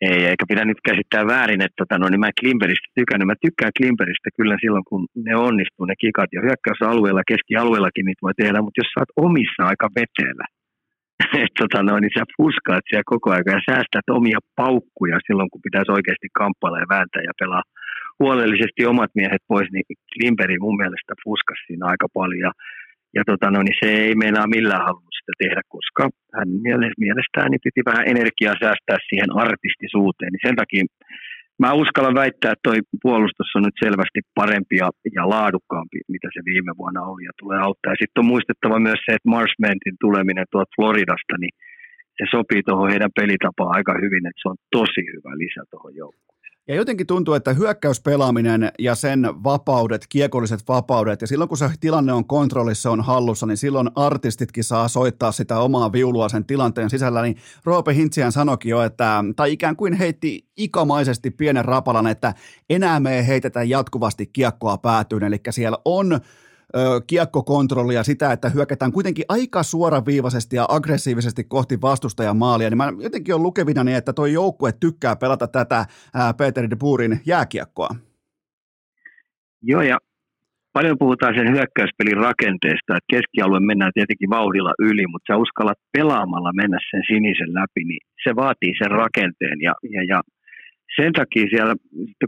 Ei, 0.00 0.24
eikä 0.24 0.44
pidä 0.48 0.64
nyt 0.64 0.80
käsittää 0.88 1.26
väärin, 1.26 1.62
että 1.62 1.78
tota, 1.82 1.98
no, 1.98 2.08
niin 2.08 2.20
mä 2.20 2.30
Klimperistä 2.40 2.88
tykännyt. 2.94 3.26
Mä 3.26 3.44
tykkään 3.46 3.72
Klimperistä 3.78 4.28
kyllä 4.36 4.56
silloin, 4.60 4.84
kun 4.90 5.06
ne 5.26 5.36
onnistuu, 5.36 5.84
ne 5.86 5.94
kikat. 6.04 6.30
Ja 6.32 6.40
hyökkäysalueella, 6.46 7.30
keskialueellakin 7.32 8.04
niitä 8.06 8.26
voi 8.26 8.34
tehdä, 8.36 8.62
mutta 8.62 8.80
jos 8.80 8.90
sä 8.92 9.00
oot 9.00 9.26
omissa 9.26 9.62
aika 9.70 9.88
veteellä, 10.00 10.44
että 11.44 11.58
tota, 11.62 11.78
no, 11.82 11.94
niin 11.98 12.14
sä 12.16 12.24
fuskaat 12.36 12.84
siellä 12.86 13.12
koko 13.14 13.26
ajan 13.30 13.56
ja 13.56 13.66
säästät 13.70 14.06
omia 14.18 14.40
paukkuja 14.60 15.18
silloin, 15.26 15.50
kun 15.50 15.66
pitäisi 15.66 15.90
oikeasti 15.96 16.28
kamppailla 16.40 16.82
ja 16.82 16.92
vääntää 16.94 17.22
ja 17.28 17.34
pelaa 17.40 17.64
huolellisesti 18.20 18.80
omat 18.92 19.12
miehet 19.20 19.42
pois, 19.48 19.68
niin 19.72 19.86
Klimperi 20.12 20.58
mun 20.58 20.76
mielestä 20.82 21.12
fuskas 21.24 21.60
siinä 21.66 21.84
aika 21.86 22.06
paljon. 22.18 22.40
Ja 22.48 22.52
ja 23.18 23.22
tota, 23.30 23.46
no, 23.50 23.58
niin 23.62 23.78
se 23.82 23.88
ei 24.04 24.14
meinaa 24.24 24.52
millään 24.56 24.86
halunnut 24.86 25.16
sitä 25.18 25.32
tehdä, 25.42 25.62
koska 25.76 26.02
hän 26.36 26.48
mielestään 27.04 27.50
niin 27.50 27.64
piti 27.66 27.80
vähän 27.90 28.08
energiaa 28.14 28.60
säästää 28.62 28.98
siihen 29.08 29.30
artistisuuteen. 29.44 30.30
Niin 30.32 30.46
sen 30.46 30.56
takia 30.62 30.84
mä 31.62 31.78
uskallan 31.82 32.20
väittää, 32.22 32.52
että 32.52 32.68
toi 32.68 32.78
puolustus 33.04 33.50
on 33.56 33.62
nyt 33.66 33.78
selvästi 33.84 34.20
parempi 34.40 34.76
ja, 34.82 34.88
ja 35.18 35.24
laadukkaampi, 35.34 35.98
mitä 36.14 36.28
se 36.34 36.40
viime 36.50 36.72
vuonna 36.80 37.02
oli 37.10 37.24
ja 37.24 37.34
tulee 37.40 37.58
auttaa. 37.66 37.92
Ja 37.92 38.00
sitten 38.00 38.22
on 38.22 38.32
muistettava 38.32 38.78
myös 38.88 39.00
se, 39.04 39.10
että 39.14 39.32
Marsmentin 39.34 39.96
tuleminen 40.04 40.46
tuolta 40.50 40.74
Floridasta, 40.76 41.34
niin 41.42 41.54
se 42.18 42.24
sopii 42.34 42.62
tuohon 42.62 42.90
heidän 42.92 43.16
pelitapaan 43.20 43.76
aika 43.76 43.92
hyvin, 44.02 44.24
että 44.26 44.42
se 44.42 44.48
on 44.52 44.58
tosi 44.76 45.02
hyvä 45.14 45.32
lisä 45.42 45.62
tuohon 45.70 45.94
joukkoon. 46.02 46.29
Ja 46.70 46.76
jotenkin 46.76 47.06
tuntuu, 47.06 47.34
että 47.34 47.52
hyökkäyspelaaminen 47.52 48.72
ja 48.78 48.94
sen 48.94 49.28
vapaudet, 49.44 50.06
kiekolliset 50.08 50.60
vapaudet, 50.68 51.20
ja 51.20 51.26
silloin 51.26 51.48
kun 51.48 51.58
se 51.58 51.70
tilanne 51.80 52.12
on 52.12 52.24
kontrollissa, 52.24 52.90
on 52.90 53.00
hallussa, 53.00 53.46
niin 53.46 53.56
silloin 53.56 53.90
artistitkin 53.94 54.64
saa 54.64 54.88
soittaa 54.88 55.32
sitä 55.32 55.58
omaa 55.58 55.92
viulua 55.92 56.28
sen 56.28 56.44
tilanteen 56.44 56.90
sisällä, 56.90 57.22
niin 57.22 57.36
Roope 57.64 57.94
Hintsiän 57.94 58.32
sanoikin 58.32 58.70
jo, 58.70 58.82
että, 58.82 59.24
tai 59.36 59.52
ikään 59.52 59.76
kuin 59.76 59.92
heitti 59.92 60.46
ikamaisesti 60.56 61.30
pienen 61.30 61.64
rapalan, 61.64 62.06
että 62.06 62.34
enää 62.70 63.00
me 63.00 63.16
ei 63.16 63.26
heitetä 63.26 63.62
jatkuvasti 63.62 64.26
kiekkoa 64.26 64.78
päätyyn, 64.78 65.24
eli 65.24 65.40
siellä 65.50 65.78
on 65.84 66.20
kiekkokontrollia, 67.06 68.02
sitä, 68.02 68.32
että 68.32 68.48
hyökätään 68.48 68.92
kuitenkin 68.92 69.24
aika 69.28 69.62
suoraviivaisesti 69.62 70.56
ja 70.56 70.66
aggressiivisesti 70.68 71.44
kohti 71.44 71.80
vastustajan 71.80 72.36
maalia, 72.36 72.70
niin 72.70 72.76
mä 72.76 72.92
jotenkin 72.98 73.34
on 73.34 73.42
lukevina 73.42 73.84
niin, 73.84 73.96
että 73.96 74.12
tuo 74.12 74.26
joukkue 74.26 74.72
tykkää 74.80 75.16
pelata 75.16 75.48
tätä 75.48 75.86
Peter 76.38 76.70
de 76.70 76.76
Buurin 76.76 77.20
jääkiekkoa. 77.26 77.88
Joo, 79.62 79.82
ja 79.82 79.98
paljon 80.72 80.98
puhutaan 80.98 81.34
sen 81.34 81.52
hyökkäyspelin 81.54 82.16
rakenteesta, 82.16 82.96
että 82.96 83.10
keskialue 83.10 83.60
mennään 83.60 83.92
tietenkin 83.94 84.30
vauhdilla 84.30 84.74
yli, 84.78 85.06
mutta 85.06 85.32
sä 85.32 85.36
uskallat 85.36 85.78
pelaamalla 85.92 86.52
mennä 86.52 86.78
sen 86.90 87.02
sinisen 87.06 87.54
läpi, 87.54 87.84
niin 87.84 88.02
se 88.24 88.36
vaatii 88.36 88.74
sen 88.82 88.90
rakenteen 88.90 89.60
ja, 89.60 89.74
ja, 89.94 90.02
ja 90.04 90.20
sen 90.96 91.12
takia 91.12 91.46
siellä, 91.52 91.74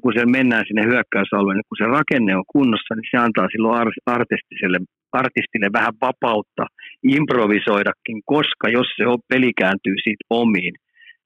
kun 0.03 0.13
siellä 0.13 0.37
mennään 0.39 0.65
sinne 0.67 0.85
hyökkäysalueen, 0.91 1.57
niin 1.57 1.71
kun 1.71 1.81
se 1.81 1.87
rakenne 1.99 2.33
on 2.37 2.53
kunnossa, 2.55 2.95
niin 2.95 3.11
se 3.11 3.19
antaa 3.27 3.53
silloin 3.53 3.79
artistiselle, 4.17 4.79
artistille 5.23 5.69
vähän 5.79 5.95
vapautta 6.07 6.65
improvisoidakin, 7.17 8.19
koska 8.35 8.67
jos 8.79 8.89
se 8.97 9.05
peli 9.31 9.51
kääntyy 9.61 9.97
siitä 10.05 10.25
omiin, 10.31 10.75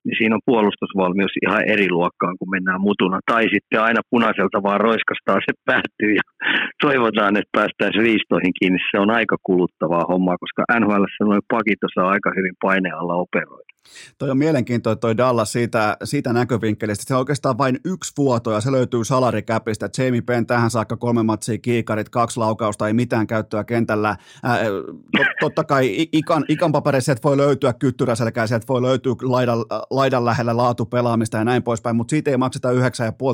niin 0.05 0.17
siinä 0.17 0.35
on 0.35 0.49
puolustusvalmius 0.51 1.33
ihan 1.45 1.63
eri 1.73 1.87
luokkaan, 1.97 2.35
kun 2.39 2.53
mennään 2.55 2.81
mutuna. 2.81 3.17
Tai 3.31 3.43
sitten 3.53 3.81
aina 3.87 4.01
punaiselta 4.11 4.63
vaan 4.63 4.81
roiskastaa 4.87 5.39
se 5.47 5.53
päättyy 5.65 6.11
ja 6.19 6.25
toivotaan, 6.85 7.37
että 7.37 7.55
päästäisiin 7.57 8.07
viistoihin 8.09 8.53
kiinni. 8.59 8.79
Se 8.91 8.97
on 9.03 9.11
aika 9.19 9.37
kuluttavaa 9.47 10.09
hommaa, 10.11 10.41
koska 10.43 10.61
NHL 10.79 11.05
noin 11.31 11.51
pakit 11.55 11.81
osaa 11.87 12.09
aika 12.15 12.29
hyvin 12.37 12.55
painealla 12.65 13.15
operoida. 13.25 13.76
Toi 14.17 14.29
on 14.29 14.37
mielenkiintoinen 14.37 14.99
toi 14.99 15.17
Dallas 15.17 15.51
siitä, 15.51 15.97
siitä 16.03 16.33
näkövinkkelistä. 16.33 17.03
Se 17.07 17.13
on 17.13 17.19
oikeastaan 17.19 17.57
vain 17.57 17.79
yksi 17.85 18.13
vuoto 18.17 18.51
ja 18.51 18.61
se 18.61 18.71
löytyy 18.71 19.05
salarikäpistä. 19.05 19.89
Jamie 19.97 20.21
Penn 20.21 20.45
tähän 20.45 20.71
saakka 20.71 20.97
kolme 20.97 21.23
matsia 21.23 21.57
kiikarit, 21.57 22.09
kaksi 22.09 22.39
laukausta, 22.39 22.87
ei 22.87 22.93
mitään 22.93 23.27
käyttöä 23.27 23.63
kentällä. 23.63 24.17
Ää, 24.43 24.59
tot, 25.17 25.27
totta 25.39 25.63
kai 25.63 26.07
ikan, 26.11 26.45
ikan 26.49 26.71
paperissa 26.71 27.15
voi 27.23 27.37
löytyä 27.37 27.73
kyttyräselkää, 27.73 28.47
sieltä 28.47 28.67
voi 28.67 28.81
löytyä 28.81 29.13
laidan, 29.21 29.65
laidan 29.89 30.25
lähellä 30.25 30.57
laatupelaamista 30.57 31.37
ja 31.37 31.45
näin 31.45 31.63
poispäin, 31.63 31.95
mutta 31.95 32.09
siitä 32.09 32.31
ei 32.31 32.37
makseta 32.37 32.71
9,5 32.71 32.77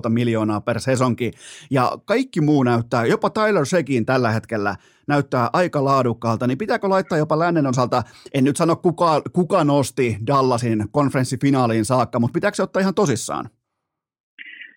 miljoonaa 0.09 0.61
per 0.61 0.79
sesonki. 0.79 1.31
Ja 1.71 1.97
kaikki 2.05 2.41
muu 2.41 2.63
näyttää, 2.63 3.05
jopa 3.05 3.29
Tyler 3.29 3.65
Segin 3.65 4.05
tällä 4.05 4.31
hetkellä– 4.31 4.75
näyttää 5.07 5.49
aika 5.53 5.83
laadukkaalta, 5.83 6.47
niin 6.47 6.57
pitääkö 6.57 6.89
laittaa 6.89 7.17
jopa 7.17 7.39
lännen 7.39 7.67
osalta, 7.67 8.03
en 8.33 8.43
nyt 8.43 8.57
sano 8.57 8.75
kuka, 8.75 9.21
kuka 9.33 9.63
nosti 9.63 10.17
Dallasin 10.27 10.85
konferenssifinaaliin 10.91 11.85
saakka, 11.85 12.19
mutta 12.19 12.33
pitääkö 12.33 12.55
se 12.55 12.63
ottaa 12.63 12.81
ihan 12.81 12.95
tosissaan? 12.95 13.49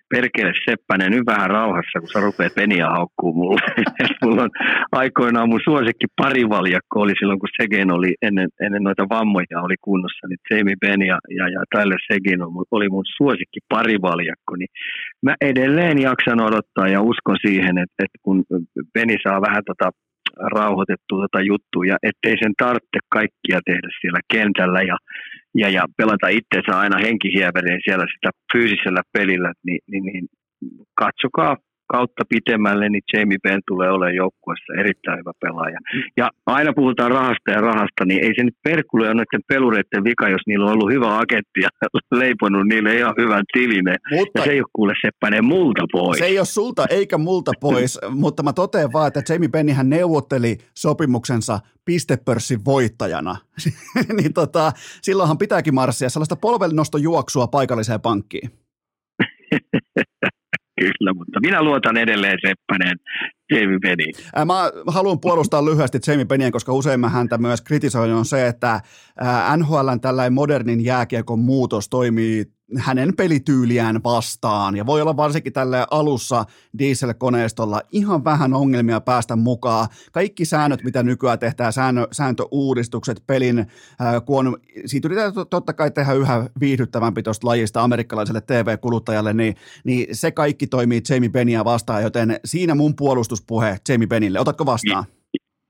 perkele 0.08 0.52
Seppänen, 0.64 1.12
nyt 1.12 1.26
vähän 1.26 1.50
rauhassa, 1.50 2.00
kun 2.00 2.08
sä 2.08 2.20
rupeat 2.20 2.54
peniä 2.54 2.86
haukkuu 2.86 3.32
mulle. 3.32 3.60
mulla 4.22 4.42
on 4.42 4.50
aikoinaan 4.92 5.48
mun 5.48 5.60
suosikki 5.64 6.06
parivaljakko 6.16 7.00
oli 7.00 7.12
silloin, 7.18 7.40
kun 7.40 7.48
Segen 7.56 7.90
oli 7.92 8.14
ennen, 8.22 8.48
ennen 8.60 8.82
noita 8.82 9.08
vammoja 9.08 9.62
oli 9.62 9.74
kunnossa, 9.80 10.26
niin 10.26 10.38
Jamie 10.50 10.76
Benn 10.80 11.02
ja, 11.02 11.18
ja, 11.38 11.48
ja 11.48 11.60
Tyler 11.70 11.98
Segen 12.12 12.40
oli 12.70 12.88
mun 12.88 13.04
suosikki 13.16 13.60
parivaljakko, 13.68 14.56
niin 14.56 14.68
mä 15.22 15.34
edelleen 15.40 15.98
jaksan 15.98 16.40
odottaa 16.40 16.88
ja 16.88 17.00
uskon 17.02 17.36
siihen, 17.46 17.78
että, 17.78 18.04
että 18.04 18.18
kun 18.22 18.44
Beni 18.94 19.16
saa 19.22 19.40
vähän 19.40 19.62
tota 19.66 19.90
rauhoitettua 20.57 21.27
tätä 21.27 21.44
juttua, 21.44 21.85
ja 21.87 21.96
ettei 22.03 22.37
sen 22.42 22.53
tarvitse 22.59 22.99
kaikkia 23.09 23.61
tehdä 23.66 23.88
siellä 24.01 24.20
kentällä 24.33 24.83
ja, 24.83 24.96
ja, 25.55 25.68
ja 25.68 25.83
pelata 25.96 26.29
itsensä 26.29 26.79
aina 26.79 26.99
henkihieveriin 27.07 27.81
siellä 27.85 28.07
sitä 28.14 28.31
fyysisellä 28.53 29.03
pelillä, 29.12 29.53
niin, 29.66 29.81
niin, 29.90 30.05
niin 30.05 30.27
katsokaa 30.94 31.57
kautta 31.87 32.22
pitemmälle, 32.29 32.88
niin 32.88 33.03
Jamie 33.12 33.38
Benn 33.42 33.62
tulee 33.66 33.90
olemaan 33.90 34.14
joukkueessa 34.14 34.81
erittäin 34.81 35.18
hyvä 35.18 35.33
pelaaja. 35.40 35.79
Ja 36.16 36.31
aina 36.46 36.72
puhutaan 36.72 37.11
rahasta 37.11 37.51
ja 37.51 37.61
rahasta, 37.61 38.05
niin 38.05 38.25
ei 38.25 38.33
se 38.37 38.44
nyt 38.44 38.57
perkule 38.62 39.07
ole 39.07 39.14
noiden 39.14 39.42
pelureiden 39.49 40.05
vika, 40.05 40.29
jos 40.29 40.46
niillä 40.46 40.66
on 40.66 40.72
ollut 40.72 40.92
hyvä 40.92 41.18
agentti 41.18 41.61
ja 41.62 41.68
leiponut 42.20 42.66
niille 42.68 42.96
ihan 42.96 43.14
hyvän 43.18 43.44
tilinen. 43.53 43.96
Mutta, 44.11 44.38
ja 44.38 44.44
se 44.44 44.51
ei 44.51 44.61
ole 44.61 44.68
kuule 44.72 44.92
Seppänen 45.07 45.44
multa 45.44 45.85
pois. 45.92 46.18
Se 46.18 46.25
ei 46.25 46.38
ole 46.38 46.46
sulta 46.46 46.87
eikä 46.90 47.18
multa 47.18 47.53
pois, 47.61 47.99
mutta 48.25 48.42
mä 48.42 48.53
totean 48.53 48.92
vaan, 48.92 49.09
että 49.09 49.33
Jamie 49.33 49.49
Bennihän 49.49 49.90
neuvotteli 49.90 50.59
sopimuksensa 50.75 51.61
pistepörssin 51.85 52.64
voittajana. 52.64 53.37
niin 54.20 54.33
tota, 54.33 54.72
silloinhan 55.03 55.38
pitääkin 55.38 55.75
marssia 55.75 56.11
sellaista 56.11 56.37
polvelinostojuoksua 56.37 57.46
paikalliseen 57.46 58.01
pankkiin. 58.01 58.51
Kyllä, 60.87 61.14
mutta 61.14 61.40
minä 61.40 61.62
luotan 61.62 61.96
edelleen 61.96 62.38
Seppänen 62.46 62.96
Jamie. 63.51 64.12
Mä 64.46 64.70
haluan 64.87 65.20
puolustaa 65.20 65.64
lyhyesti 65.64 65.99
Jamie 66.07 66.25
Pennyä, 66.25 66.51
koska 66.51 66.72
usein 66.72 67.01
mä 67.01 67.09
häntä 67.09 67.38
myös 67.38 67.62
kritisoin 67.62 68.12
on 68.12 68.25
se, 68.25 68.46
että 68.46 68.81
NHLn 69.57 70.01
tällainen 70.01 70.33
modernin 70.33 70.85
jääkiekon 70.85 71.38
muutos 71.38 71.88
toimii 71.88 72.44
hänen 72.79 73.17
pelityyliään 73.17 74.00
vastaan. 74.04 74.77
Ja 74.77 74.87
voi 74.87 75.02
olla 75.02 75.17
varsinkin 75.17 75.52
tälle 75.52 75.87
alussa 75.90 76.44
dieselkoneistolla 76.79 77.83
ihan 77.92 78.25
vähän 78.25 78.54
ongelmia 78.54 79.00
päästä 79.00 79.37
mukaan. 79.37 79.88
Kaikki 80.12 80.44
säännöt, 80.44 80.85
mitä 80.85 81.02
nykyään 81.02 81.38
tehdään, 81.38 81.73
säännö, 81.73 82.06
sääntöuudistukset 82.12 83.23
pelin, 83.27 83.67
ää, 83.98 84.21
kun 84.21 84.46
on, 84.46 84.56
siitä 84.87 85.08
yritetään 85.08 85.46
totta 85.50 85.73
kai 85.73 85.90
tehdä 85.90 86.12
yhä 86.12 86.50
viihdyttävämpi 86.60 87.23
tuosta 87.23 87.46
lajista 87.46 87.83
amerikkalaiselle 87.83 88.40
TV-kuluttajalle, 88.40 89.33
niin, 89.33 89.54
niin 89.85 90.06
se 90.12 90.31
kaikki 90.31 90.67
toimii 90.67 91.02
Jamie 91.08 91.29
Benia 91.29 91.64
vastaan, 91.64 92.02
joten 92.02 92.40
siinä 92.44 92.75
mun 92.75 92.96
puolustuspuhe 92.96 93.79
Jamie 93.88 94.06
Benille. 94.06 94.40
Otatko 94.40 94.67
vastaan? 94.67 95.04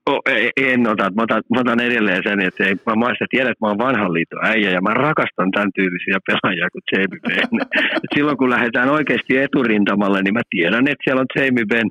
Oh, 0.07 0.21
en 0.57 0.87
ota. 0.87 1.11
Mä 1.15 1.23
otan, 1.23 1.43
mä 1.53 1.59
otan 1.59 1.79
edelleen 1.79 2.23
sen, 2.27 2.39
että 2.39 2.65
ei, 2.65 2.75
mä, 2.85 2.95
mä 2.95 3.13
tiedän, 3.29 3.51
että 3.51 3.65
mä 3.65 3.69
oon 3.69 3.77
vanhan 3.77 4.13
liiton 4.13 4.45
äijä 4.45 4.69
ja 4.71 4.81
mä 4.81 4.93
rakastan 4.93 5.51
tämän 5.51 5.71
tyylisiä 5.75 6.17
pelaajia 6.27 6.67
kuin 6.73 6.87
Jamie 6.91 7.19
Benn. 7.27 7.57
silloin 8.15 8.37
kun 8.37 8.49
lähdetään 8.49 8.89
oikeasti 8.89 9.37
eturintamalle, 9.37 10.21
niin 10.21 10.33
mä 10.33 10.41
tiedän, 10.49 10.87
että 10.87 11.03
siellä 11.03 11.21
on 11.21 11.33
Jamie 11.35 11.65
Benn 11.65 11.89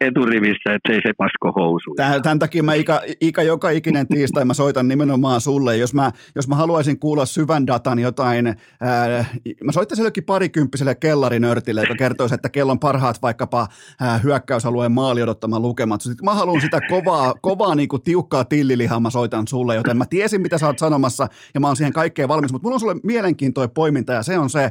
eturivissä, 0.00 0.74
että 0.74 0.92
ei 0.92 1.00
se 1.02 1.12
pasko 1.18 1.52
housu. 1.60 1.94
Tämän 2.22 2.38
takia 2.38 2.62
mä 2.62 2.74
Ika, 2.74 3.00
Ika 3.20 3.42
joka 3.42 3.70
ikinen 3.70 4.08
tiistai 4.08 4.44
mä 4.44 4.54
soitan 4.54 4.88
nimenomaan 4.88 5.40
sulle. 5.40 5.76
Jos 5.76 5.94
mä, 5.94 6.10
jos 6.34 6.48
mä 6.48 6.54
haluaisin 6.54 6.98
kuulla 6.98 7.26
syvän 7.26 7.66
datan 7.66 7.98
jotain, 7.98 8.46
ää, 8.80 9.24
mä 9.64 9.72
soittaisin 9.72 10.02
jollekin 10.02 10.24
parikymppiselle 10.24 10.94
kellarinörtille, 10.94 11.80
joka 11.80 11.94
kertoisi, 11.94 12.34
että 12.34 12.48
kello 12.48 12.72
on 12.72 12.78
parhaat 12.78 13.22
vaikkapa 13.22 13.66
ää, 14.00 14.18
hyökkäysalueen 14.18 14.92
maali 14.92 15.22
odottama 15.22 15.60
lukemat. 15.60 16.00
Sitten 16.00 16.24
mä 16.24 16.34
haluan 16.34 16.60
sitä 16.60 16.80
kovaa, 16.88 17.34
kovaa 17.40 17.74
niin 17.74 17.88
kuin 17.88 18.02
tiukkaa 18.02 18.44
tillilihaa 18.44 19.00
mä 19.00 19.10
soitan 19.10 19.48
sulle, 19.48 19.74
joten 19.74 19.96
mä 19.96 20.06
tiesin, 20.06 20.40
mitä 20.40 20.58
sä 20.58 20.66
oot 20.66 20.78
sanomassa 20.78 21.28
ja 21.54 21.60
mä 21.60 21.66
oon 21.66 21.76
siihen 21.76 21.92
kaikkeen 21.92 22.28
valmis. 22.28 22.52
Mutta 22.52 22.66
mulla 22.66 22.76
on 22.76 22.80
sulle 22.80 22.96
mielenkiintoinen 23.02 23.74
poiminta 23.74 24.12
ja 24.12 24.22
se 24.22 24.38
on 24.38 24.50
se, 24.50 24.70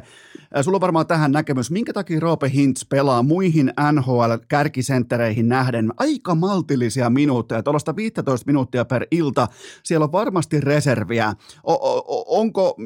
ää, 0.54 0.62
sulla 0.62 0.76
on 0.76 0.80
varmaan 0.80 1.06
tähän 1.06 1.32
näkemys, 1.32 1.70
minkä 1.70 1.92
takia 1.92 2.20
Roope 2.20 2.50
Hintz 2.54 2.88
pelaa 2.88 3.22
muihin 3.22 3.72
NHL 3.92 4.32
kär 4.48 4.69
kärkisenttereihin 4.70 5.48
nähden 5.48 5.90
aika 5.98 6.34
maltillisia 6.34 7.10
minuutteja, 7.10 7.62
tuollaista 7.62 7.96
15 7.96 8.46
minuuttia 8.46 8.84
per 8.84 9.06
ilta. 9.10 9.46
Siellä 9.82 10.04
on 10.04 10.12
varmasti 10.12 10.60
reserviä. 10.60 11.32
O- 11.62 11.90
o- 11.90 12.40
onko, 12.40 12.76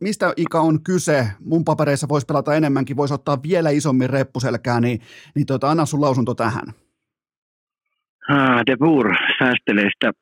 mistä 0.00 0.32
Ika 0.36 0.60
on 0.60 0.82
kyse? 0.82 1.26
Mun 1.40 1.64
papereissa 1.64 2.08
voisi 2.08 2.26
pelata 2.26 2.54
enemmänkin, 2.54 2.96
voisi 2.96 3.14
ottaa 3.14 3.42
vielä 3.42 3.70
isommin 3.70 4.10
reppuselkää, 4.10 4.80
niin, 4.80 5.00
niin 5.34 5.46
tota, 5.46 5.70
anna 5.70 5.86
sun 5.86 6.00
lausunto 6.00 6.34
tähän. 6.34 6.66
Ah, 8.28 8.62
De 8.66 8.76
Boer 8.76 9.06
säästelee, 9.38 9.88
sitä, 9.94 10.12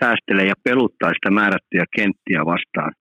säästelee 0.00 0.46
ja 0.46 0.54
peluttaa 0.64 1.10
sitä 1.14 1.30
määrättyjä 1.30 1.84
kenttiä 1.96 2.44
vastaan 2.46 2.92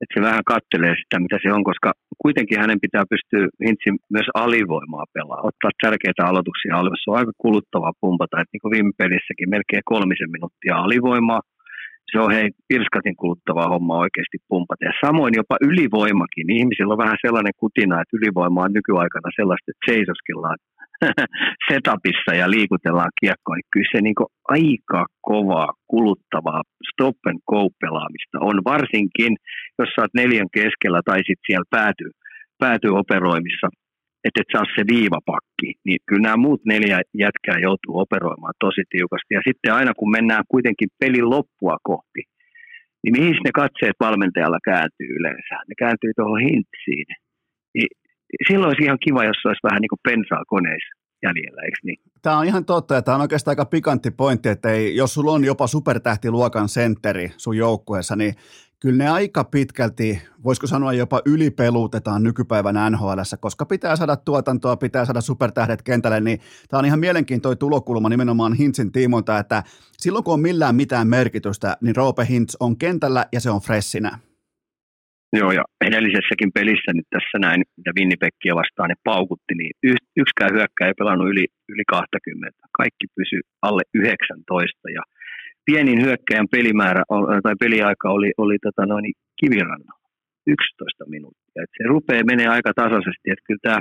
että 0.00 0.14
se 0.14 0.20
vähän 0.20 0.44
kattelee 0.46 0.94
sitä, 1.02 1.20
mitä 1.20 1.38
se 1.42 1.52
on, 1.52 1.64
koska 1.64 1.92
kuitenkin 2.22 2.60
hänen 2.62 2.80
pitää 2.84 3.04
pystyä 3.12 3.44
Hintsin 3.66 3.96
myös 4.14 4.28
alivoimaa 4.44 5.06
pelaa, 5.14 5.46
ottaa 5.50 5.80
tärkeitä 5.84 6.22
aloituksia 6.26 6.76
alivoimaa. 6.76 7.04
Se 7.04 7.10
on 7.10 7.20
aika 7.20 7.32
kuluttavaa 7.44 7.98
pumpata, 8.00 8.40
että 8.40 8.52
niin 8.52 8.64
kuin 8.64 8.74
viime 8.76 8.92
pelissäkin 9.02 9.52
melkein 9.54 9.90
kolmisen 9.92 10.30
minuuttia 10.36 10.74
alivoimaa. 10.84 11.42
Se 12.10 12.18
on 12.24 12.30
hei 12.36 12.48
pirskatin 12.68 13.16
kuluttavaa 13.22 13.72
hommaa 13.74 14.04
oikeasti 14.06 14.38
pumpata. 14.48 14.84
Ja 14.84 14.94
samoin 15.06 15.34
jopa 15.40 15.56
ylivoimakin. 15.68 16.50
Ihmisillä 16.58 16.92
on 16.94 17.04
vähän 17.04 17.22
sellainen 17.24 17.60
kutina, 17.62 18.00
että 18.00 18.16
ylivoima 18.18 18.66
on 18.66 18.72
nykyaikana 18.78 19.36
sellaista, 19.38 19.70
että 19.70 19.88
seisoskellaan 19.90 20.58
setupissa 21.68 22.32
ja 22.40 22.50
liikutellaan 22.50 23.14
kiekkoa, 23.20 23.56
niin 23.56 23.72
kyllä 23.72 23.90
se 23.92 24.00
niin 24.00 24.30
aika 24.56 25.06
kovaa, 25.20 25.72
kuluttavaa 25.92 26.62
stop 26.90 27.16
and 27.28 27.40
go 27.50 27.62
pelaamista 27.80 28.36
on, 28.48 28.56
varsinkin 28.72 29.32
jos 29.78 29.88
sä 29.88 30.02
oot 30.02 30.14
neljän 30.14 30.50
keskellä 30.58 31.00
tai 31.04 31.18
sitten 31.18 31.46
siellä 31.46 31.68
päätyy, 31.70 32.10
päätyy 32.58 32.92
operoimissa, 33.02 33.66
että 34.24 34.40
et 34.40 34.52
saa 34.52 34.74
se 34.76 34.82
viivapakki, 34.94 35.68
niin 35.86 36.00
kyllä 36.06 36.22
nämä 36.22 36.44
muut 36.44 36.62
neljä 36.72 36.98
jätkää 37.24 37.58
joutuu 37.66 37.94
operoimaan 38.04 38.56
tosi 38.64 38.82
tiukasti. 38.94 39.30
Ja 39.34 39.42
sitten 39.48 39.74
aina 39.78 39.92
kun 39.98 40.10
mennään 40.16 40.44
kuitenkin 40.52 40.90
pelin 41.00 41.30
loppua 41.34 41.76
kohti, 41.90 42.22
niin 43.02 43.14
mihin 43.16 43.36
ne 43.44 43.52
katseet 43.62 43.96
valmentajalla 44.06 44.60
kääntyy 44.70 45.10
yleensä? 45.18 45.54
Ne 45.68 45.74
kääntyy 45.82 46.12
tuohon 46.16 46.40
hintsiin. 46.40 47.08
Niin 47.74 47.90
silloin 48.48 48.68
olisi 48.68 48.84
ihan 48.84 48.98
kiva, 49.04 49.24
jos 49.24 49.46
olisi 49.46 49.60
vähän 49.62 49.80
niin 49.80 49.88
kuin 49.88 50.00
pensaa 50.08 50.44
koneissa 50.46 51.00
jäljellä, 51.22 51.62
eikö 51.62 51.76
niin? 51.82 51.98
Tämä 52.22 52.38
on 52.38 52.46
ihan 52.46 52.64
totta, 52.64 52.94
ja 52.94 53.02
tämä 53.02 53.14
on 53.14 53.20
oikeastaan 53.20 53.52
aika 53.52 53.64
pikantti 53.64 54.10
pointti, 54.10 54.48
että 54.48 54.70
ei, 54.70 54.96
jos 54.96 55.14
sulla 55.14 55.32
on 55.32 55.44
jopa 55.44 55.66
supertähtiluokan 55.66 56.68
sentteri 56.68 57.32
sun 57.36 57.56
joukkueessa, 57.56 58.16
niin 58.16 58.34
kyllä 58.80 59.04
ne 59.04 59.10
aika 59.10 59.44
pitkälti, 59.44 60.22
voisiko 60.44 60.66
sanoa 60.66 60.92
jopa 60.92 61.20
ylipelutetaan 61.26 62.22
nykypäivän 62.22 62.92
NHL, 62.92 63.20
koska 63.40 63.66
pitää 63.66 63.96
saada 63.96 64.16
tuotantoa, 64.16 64.76
pitää 64.76 65.04
saada 65.04 65.20
supertähdet 65.20 65.82
kentälle, 65.82 66.20
niin 66.20 66.38
tämä 66.68 66.78
on 66.78 66.86
ihan 66.86 67.00
mielenkiintoinen 67.00 67.58
tulokulma 67.58 68.08
nimenomaan 68.08 68.54
Hintsin 68.54 68.92
tiimoilta, 68.92 69.38
että 69.38 69.62
silloin 69.98 70.24
kun 70.24 70.34
on 70.34 70.40
millään 70.40 70.76
mitään 70.76 71.08
merkitystä, 71.08 71.76
niin 71.80 71.96
Roope 71.96 72.26
Hintz 72.28 72.54
on 72.60 72.78
kentällä 72.78 73.26
ja 73.32 73.40
se 73.40 73.50
on 73.50 73.60
freshinä. 73.60 74.18
Joo, 75.38 75.52
ja 75.58 75.64
edellisessäkin 75.88 76.50
pelissä 76.58 76.90
nyt 76.94 77.08
tässä 77.10 77.38
näin, 77.46 77.60
mitä 77.76 77.90
Winnipekkiä 77.98 78.54
vastaan 78.54 78.88
ne 78.90 78.94
paukutti, 79.04 79.54
niin 79.60 79.72
yksikään 80.22 80.54
hyökkäjä 80.56 80.88
ei 80.88 81.00
pelannut 81.00 81.28
yli, 81.32 81.46
yli 81.72 81.84
20. 81.86 82.58
Kaikki 82.80 83.06
pysy 83.16 83.38
alle 83.62 83.82
19, 83.94 84.90
ja 84.96 85.02
pienin 85.66 86.00
hyökkäjän 86.04 86.48
pelimäärä 86.56 87.02
tai 87.42 87.54
peliaika 87.60 88.06
oli, 88.16 88.30
oli 88.38 88.56
tota 88.62 88.86
noin, 88.86 89.04
kivirannalla 89.40 90.08
11 90.46 91.04
minuuttia. 91.14 91.62
Et 91.62 91.72
se 91.78 91.84
rupeaa 91.88 92.30
menee 92.30 92.48
aika 92.48 92.72
tasaisesti, 92.82 93.26
että 93.30 93.46
kyllä 93.46 93.62
tämä 93.62 93.80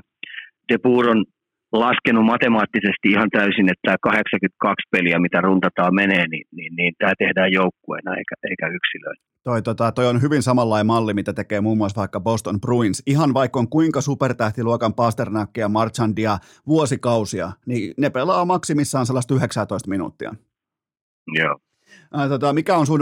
De 0.69 0.77
on 1.13 1.25
laskenut 1.71 2.25
matemaattisesti 2.25 3.07
ihan 3.09 3.29
täysin, 3.29 3.69
että 3.69 3.81
tämä 3.83 3.97
82 4.01 4.87
peliä, 4.91 5.19
mitä 5.19 5.41
runtataan 5.41 5.95
menee, 5.95 6.27
niin, 6.27 6.47
niin, 6.51 6.75
niin 6.75 6.93
tämä 6.97 7.13
tehdään 7.17 7.51
joukkueena 7.51 8.15
eikä, 8.15 8.35
eikä 8.49 8.67
yksilöinä. 8.67 9.21
Toi, 9.43 9.61
tota, 9.61 9.91
toi 9.91 10.07
on 10.07 10.21
hyvin 10.21 10.43
samanlainen 10.43 10.87
malli, 10.87 11.13
mitä 11.13 11.33
tekee 11.33 11.61
muun 11.61 11.77
muassa 11.77 11.99
vaikka 11.99 12.19
Boston 12.19 12.61
Bruins. 12.61 13.03
Ihan 13.05 13.33
vaikka 13.33 13.59
on 13.59 13.69
kuinka 13.69 14.01
supertähtiluokan 14.01 14.93
Pasternakkia, 14.93 15.69
Marchandia 15.69 16.37
vuosikausia, 16.67 17.51
niin 17.65 17.93
ne 17.97 18.09
pelaa 18.09 18.45
maksimissaan 18.45 19.05
sellaista 19.05 19.33
19 19.33 19.89
minuuttia. 19.89 20.35
Joo. 21.27 21.57
Ää, 22.13 22.29
tota, 22.29 22.53
mikä 22.53 22.77
on 22.77 22.87
sun, 22.87 22.99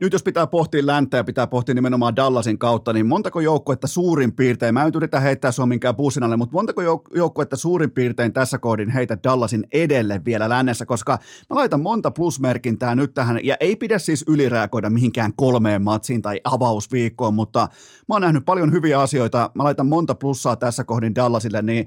nyt 0.00 0.12
jos 0.12 0.22
pitää 0.22 0.46
pohtia 0.46 0.86
länttä 0.86 1.16
ja 1.16 1.24
pitää 1.24 1.46
pohtia 1.46 1.74
nimenomaan 1.74 2.16
Dallasin 2.16 2.58
kautta, 2.58 2.92
niin 2.92 3.06
montako 3.06 3.40
joukkuetta 3.40 3.86
suurin 3.86 4.32
piirtein, 4.32 4.74
mä 4.74 4.84
en 4.84 4.92
yritä 4.94 5.20
heittää 5.20 5.52
sua 5.52 5.66
minkään 5.66 5.96
bussin 5.96 6.22
alle, 6.22 6.36
mutta 6.36 6.52
montako 6.52 6.82
jouk- 6.82 7.16
joukkuetta 7.16 7.56
suurin 7.56 7.90
piirtein 7.90 8.32
tässä 8.32 8.58
kohdin 8.58 8.90
heitä 8.90 9.18
Dallasin 9.24 9.66
edelle 9.72 10.20
vielä 10.24 10.48
lännessä, 10.48 10.86
koska 10.86 11.18
mä 11.50 11.56
laitan 11.56 11.80
monta 11.80 12.10
plusmerkintää 12.10 12.94
nyt 12.94 13.14
tähän, 13.14 13.40
ja 13.44 13.56
ei 13.60 13.76
pidä 13.76 13.98
siis 13.98 14.24
ylirääkoida 14.28 14.90
mihinkään 14.90 15.32
kolmeen 15.36 15.82
matsiin 15.82 16.22
tai 16.22 16.40
avausviikkoon, 16.44 17.34
mutta 17.34 17.60
mä 18.08 18.14
oon 18.14 18.22
nähnyt 18.22 18.44
paljon 18.44 18.72
hyviä 18.72 19.00
asioita, 19.00 19.50
mä 19.54 19.64
laitan 19.64 19.86
monta 19.86 20.14
plussaa 20.14 20.56
tässä 20.56 20.84
kohdin 20.84 21.14
Dallasille, 21.14 21.62
niin 21.62 21.86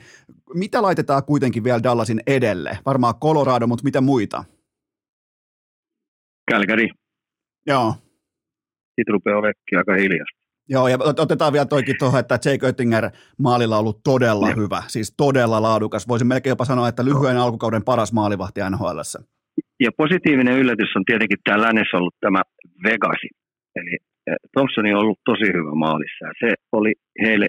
mitä 0.54 0.82
laitetaan 0.82 1.24
kuitenkin 1.24 1.64
vielä 1.64 1.84
Dallasin 1.84 2.22
edelle? 2.28 2.78
Varmaan 2.86 3.16
Colorado, 3.16 3.68
mutta 3.68 3.84
mitä 3.84 4.02
muita? 4.02 4.44
Kälkäri. 6.52 6.90
Joo. 7.68 7.94
Sitten 8.96 9.14
rupeaa 9.14 9.38
olemaan 9.38 9.78
aika 9.78 9.94
hiljasta. 9.94 10.44
Joo, 10.70 10.88
ja 10.88 10.98
otetaan 11.18 11.54
vielä 11.54 11.66
toikin 11.66 11.96
tuohon, 12.00 12.20
että 12.20 12.40
Jake 12.46 12.66
Oettinger 12.66 13.10
maalilla 13.40 13.76
on 13.76 13.80
ollut 13.80 14.04
todella 14.04 14.50
ja. 14.50 14.56
hyvä, 14.56 14.84
siis 14.88 15.14
todella 15.18 15.62
laadukas. 15.62 16.08
Voisin 16.08 16.28
melkein 16.28 16.52
jopa 16.52 16.66
sanoa, 16.66 16.88
että 16.88 17.06
lyhyen 17.06 17.38
alkukauden 17.38 17.84
paras 17.84 18.14
maalivahti 18.14 18.62
nhl 18.70 19.00
Ja 19.80 19.92
positiivinen 19.98 20.58
yllätys 20.58 20.96
on 20.96 21.06
tietenkin 21.06 21.38
tämä 21.44 21.62
lännessä 21.62 21.98
ollut 21.98 22.16
tämä 22.20 22.42
Vegasi. 22.84 23.30
Eli 23.76 23.98
eh, 24.28 24.36
Thompson 24.52 24.86
on 24.86 25.02
ollut 25.02 25.20
tosi 25.26 25.48
hyvä 25.54 25.76
maalissa. 25.76 26.26
Ja 26.26 26.34
se 26.40 26.54
oli 26.72 26.94
heille 27.22 27.48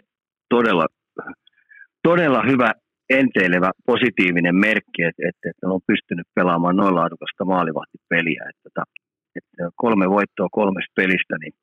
todella, 0.49 0.87
todella 2.03 2.43
hyvä 2.43 2.73
enteilevä 3.11 3.71
positiivinen 3.87 4.57
merkki, 4.57 5.03
että, 5.03 5.23
että, 5.29 5.69
on 5.69 5.81
pystynyt 5.87 6.27
pelaamaan 6.35 6.77
noin 6.77 6.95
laadukasta 6.95 7.45
maalivahtipeliä. 7.45 8.43
Että, 8.51 8.69
että, 8.69 8.83
että 9.37 9.63
kolme 9.77 10.11
voittoa 10.11 10.49
kolmesta 10.53 10.93
pelistä, 10.97 11.35
niin 11.41 11.55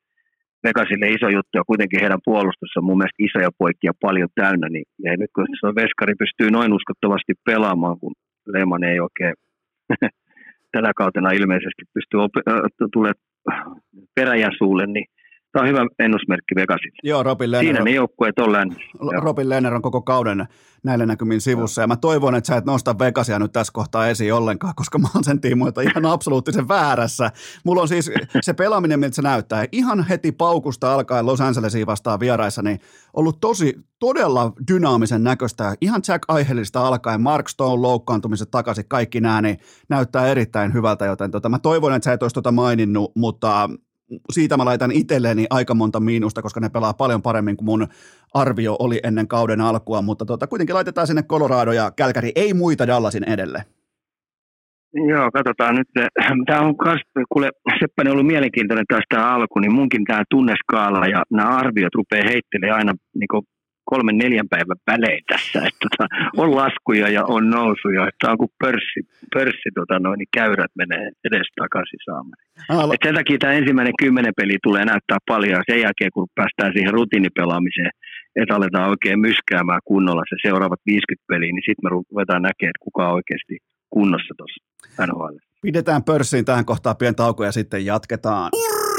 Vegasille 0.66 1.06
iso 1.08 1.28
juttu 1.28 1.52
ja 1.54 1.64
kuitenkin 1.70 2.00
heidän 2.00 2.24
puolustus 2.24 2.76
on 2.76 2.84
mun 2.84 2.98
mielestä 2.98 3.24
isoja 3.28 3.50
poikia 3.58 3.92
paljon 4.00 4.28
täynnä, 4.34 4.68
niin 4.68 4.84
ja 5.04 5.16
nyt 5.16 5.30
kun 5.34 5.46
se 5.60 5.66
veskari 5.82 6.14
pystyy 6.22 6.50
noin 6.50 6.72
uskottavasti 6.72 7.32
pelaamaan, 7.44 7.98
kun 8.00 8.14
Lehman 8.46 8.84
ei 8.84 9.00
oikein 9.00 9.34
tällä 10.72 10.92
kautena 10.96 11.30
ilmeisesti 11.30 11.82
pysty 11.94 12.16
op- 12.16 12.44
tulee 12.92 13.12
peräjän 14.14 14.52
suulle, 14.58 14.86
niin 14.86 15.06
Tämä 15.52 15.62
on 15.62 15.68
hyvä 15.68 15.86
ennusmerkki 15.98 16.54
Vegasille. 16.54 16.96
Joo, 17.02 17.22
Robin 17.22 17.50
Lenner, 17.50 17.74
Siinä 17.74 17.84
ne 17.84 17.90
joukkueet 17.90 18.38
on 18.38 18.52
länni. 18.52 18.76
Robin 19.22 19.48
Lenner 19.48 19.74
on 19.74 19.82
koko 19.82 20.02
kauden 20.02 20.46
näillä 20.84 21.06
näkymin 21.06 21.40
sivussa. 21.40 21.80
Ja 21.80 21.86
mä 21.86 21.96
toivon, 21.96 22.34
että 22.34 22.48
sä 22.48 22.56
et 22.56 22.64
nosta 22.64 22.98
Vegasia 22.98 23.38
nyt 23.38 23.52
tässä 23.52 23.72
kohtaa 23.72 24.08
esiin 24.08 24.34
ollenkaan, 24.34 24.74
koska 24.76 24.98
mä 24.98 25.08
oon 25.14 25.24
sen 25.24 25.40
tiimoilta 25.40 25.80
ihan 25.80 26.06
absoluuttisen 26.06 26.68
väärässä. 26.68 27.30
Mulla 27.64 27.82
on 27.82 27.88
siis 27.88 28.10
se 28.40 28.52
pelaaminen, 28.52 29.00
miltä 29.00 29.14
se 29.14 29.22
näyttää. 29.22 29.64
Ihan 29.72 30.06
heti 30.08 30.32
paukusta 30.32 30.94
alkaen 30.94 31.26
Los 31.26 31.40
Angelesiin 31.40 31.86
vastaan 31.86 32.20
vieraissa, 32.20 32.62
niin 32.62 32.80
ollut 33.14 33.40
tosi, 33.40 33.78
todella 33.98 34.52
dynaamisen 34.68 35.24
näköistä. 35.24 35.74
Ihan 35.80 36.02
Jack 36.08 36.22
Aihelista 36.28 36.86
alkaen, 36.86 37.20
Mark 37.20 37.48
Stone 37.48 37.82
loukkaantumiset 37.82 38.50
takaisin, 38.50 38.88
kaikki 38.88 39.20
nämä, 39.20 39.42
niin 39.42 39.58
näyttää 39.88 40.26
erittäin 40.26 40.72
hyvältä, 40.72 41.06
joten 41.06 41.30
tota, 41.30 41.48
mä 41.48 41.58
toivon, 41.58 41.94
että 41.94 42.04
sä 42.04 42.12
et 42.12 42.22
olisi 42.22 42.34
tota 42.34 42.52
maininnut, 42.52 43.12
mutta 43.16 43.70
siitä 44.32 44.56
mä 44.56 44.64
laitan 44.64 44.92
itselleni 44.92 45.46
aika 45.50 45.74
monta 45.74 46.00
miinusta, 46.00 46.42
koska 46.42 46.60
ne 46.60 46.68
pelaa 46.68 46.94
paljon 46.94 47.22
paremmin 47.22 47.56
kuin 47.56 47.66
mun 47.66 47.86
arvio 48.34 48.76
oli 48.78 49.00
ennen 49.02 49.28
kauden 49.28 49.60
alkua, 49.60 50.02
mutta 50.02 50.24
tota, 50.24 50.46
kuitenkin 50.46 50.74
laitetaan 50.74 51.06
sinne 51.06 51.22
Colorado 51.22 51.72
ja 51.72 51.90
Kälkäri, 51.96 52.32
ei 52.34 52.54
muita 52.54 52.86
Dallasin 52.86 53.24
edelle. 53.24 53.64
Joo, 54.94 55.30
katsotaan 55.30 55.74
nyt. 55.74 55.88
Tämä 56.46 56.60
on 56.60 56.76
kas, 56.76 57.00
kuule, 57.32 57.50
Seppänen 57.80 58.12
ollut 58.12 58.26
mielenkiintoinen 58.26 58.84
taas 58.88 59.04
tämä 59.08 59.34
alku, 59.34 59.58
niin 59.58 59.74
munkin 59.74 60.04
tämä 60.04 60.22
tunneskaala 60.30 61.06
ja 61.06 61.22
nämä 61.30 61.56
arviot 61.56 61.94
rupeaa 61.94 62.28
heittelemään 62.28 62.78
aina 62.78 62.92
niin 63.14 63.28
kolmen 63.92 64.18
neljän 64.18 64.52
päivän 64.54 64.80
välein 64.90 65.24
tässä. 65.32 65.58
Että 65.68 65.86
tota, 65.90 66.06
on 66.42 66.50
laskuja 66.60 67.08
ja 67.16 67.22
on 67.36 67.44
nousuja. 67.50 68.02
Tämä 68.20 68.32
on 68.32 68.38
kuin 68.42 68.54
pörssi, 68.62 69.00
pörssi 69.34 69.70
tota, 69.78 69.98
noin, 69.98 70.18
niin 70.18 70.34
käyrät 70.38 70.72
menee 70.82 71.04
edes 71.28 71.48
takaisin 71.62 72.02
saamaan. 72.08 72.40
Et 72.94 73.02
sen 73.06 73.14
takia 73.14 73.38
tämä 73.38 73.52
ensimmäinen 73.60 73.98
kymmenen 74.02 74.38
peli 74.40 74.56
tulee 74.62 74.84
näyttää 74.84 75.18
paljon. 75.32 75.62
Sen 75.70 75.80
jälkeen, 75.86 76.10
kun 76.14 76.28
päästään 76.34 76.72
siihen 76.72 76.92
rutiinipelaamiseen, 76.98 77.90
että 78.36 78.54
aletaan 78.56 78.92
oikein 78.94 79.20
myskäämään 79.20 79.80
kunnolla 79.84 80.22
se 80.28 80.36
seuraavat 80.48 80.80
50 80.86 81.24
peliä, 81.28 81.52
niin 81.52 81.68
sitten 81.68 81.84
me 81.84 81.90
ruvetaan 81.96 82.42
näkemään, 82.42 82.72
että 82.72 82.86
kuka 82.86 83.08
on 83.08 83.18
oikeasti 83.20 83.56
kunnossa 83.90 84.34
tuossa 84.38 84.60
NHL. 85.06 85.36
Pidetään 85.62 86.02
pörssiin 86.04 86.44
tähän 86.44 86.64
kohtaan 86.64 86.96
pieni 86.96 87.14
tauko 87.14 87.44
ja 87.44 87.52
sitten 87.52 87.86
jatketaan. 87.86 88.50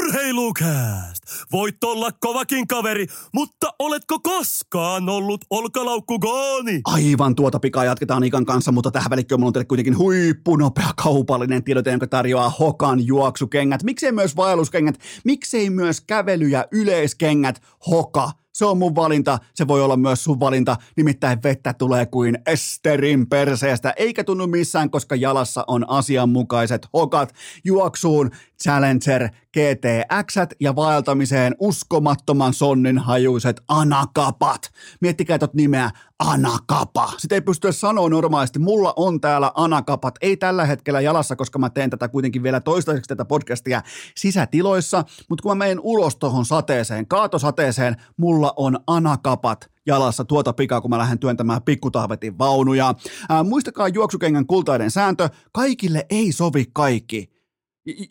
Urheilukääst! 0.04 1.22
Voit 1.52 1.84
olla 1.84 2.10
kovakin 2.20 2.68
kaveri, 2.68 3.06
mutta 3.34 3.74
oletko 3.78 4.18
koskaan 4.20 5.08
ollut 5.08 5.44
olkalaukku 5.50 6.18
gooni? 6.18 6.80
Aivan 6.84 7.34
tuota 7.34 7.58
pikaa 7.58 7.84
jatketaan 7.84 8.24
Ikan 8.24 8.44
kanssa, 8.44 8.72
mutta 8.72 8.90
tähän 8.90 9.10
välikköön 9.10 9.40
mulla 9.40 9.48
on 9.48 9.52
teille 9.52 9.64
kuitenkin 9.64 9.98
huippunopea 9.98 10.90
kaupallinen 11.02 11.64
tiedote, 11.64 11.90
jonka 11.90 12.06
tarjoaa 12.06 12.50
Hokan 12.50 13.06
juoksukengät. 13.06 13.82
Miksei 13.82 14.12
myös 14.12 14.36
vaelluskengät, 14.36 14.98
miksei 15.24 15.70
myös 15.70 16.00
kävely- 16.00 16.48
ja 16.48 16.64
yleiskengät 16.72 17.62
Hoka 17.90 18.30
se 18.54 18.64
on 18.64 18.78
mun 18.78 18.94
valinta, 18.94 19.38
se 19.54 19.68
voi 19.68 19.82
olla 19.82 19.96
myös 19.96 20.24
sun 20.24 20.40
valinta, 20.40 20.76
nimittäin 20.96 21.42
vettä 21.42 21.74
tulee 21.74 22.06
kuin 22.06 22.38
Esterin 22.46 23.28
perseestä, 23.28 23.94
eikä 23.96 24.24
tunnu 24.24 24.46
missään, 24.46 24.90
koska 24.90 25.16
jalassa 25.16 25.64
on 25.66 25.90
asianmukaiset 25.90 26.88
hokat 26.92 27.34
juoksuun, 27.64 28.30
Challenger, 28.62 29.28
GTX 29.52 30.36
ja 30.60 30.76
vaeltamiseen 30.76 31.54
uskomattoman 31.58 32.54
sonnin 32.54 32.98
hajuiset 32.98 33.60
anakapat. 33.68 34.70
Miettikää 35.00 35.38
tot 35.38 35.54
nimeä 35.54 35.90
anakapa. 36.18 37.12
Sitä 37.18 37.34
ei 37.34 37.40
pysty 37.40 37.72
sanoa 37.72 38.08
normaalisti. 38.08 38.58
Mulla 38.58 38.92
on 38.96 39.20
täällä 39.20 39.52
anakapat. 39.54 40.14
Ei 40.20 40.36
tällä 40.36 40.66
hetkellä 40.66 41.00
jalassa, 41.00 41.36
koska 41.36 41.58
mä 41.58 41.70
teen 41.70 41.90
tätä 41.90 42.08
kuitenkin 42.08 42.42
vielä 42.42 42.60
toistaiseksi 42.60 43.08
tätä 43.08 43.24
podcastia 43.24 43.82
sisätiloissa. 44.16 45.04
Mutta 45.28 45.42
kun 45.42 45.50
mä 45.50 45.64
menen 45.64 45.80
ulos 45.82 46.16
tuohon 46.16 46.44
sateeseen, 46.44 47.08
kaatosateeseen, 47.08 47.96
mulla 48.16 48.52
on 48.56 48.78
anakapat 48.86 49.70
jalassa 49.86 50.24
tuota 50.24 50.52
pikaa, 50.52 50.80
kun 50.80 50.90
mä 50.90 50.98
lähden 50.98 51.18
työntämään 51.18 51.62
pikkutahvetin 51.62 52.38
vaunuja. 52.38 52.94
Ää, 53.28 53.42
muistakaa 53.42 53.88
juoksukengän 53.88 54.46
kultainen 54.46 54.90
sääntö, 54.90 55.28
kaikille 55.52 56.06
ei 56.10 56.32
sovi 56.32 56.64
kaikki. 56.72 57.33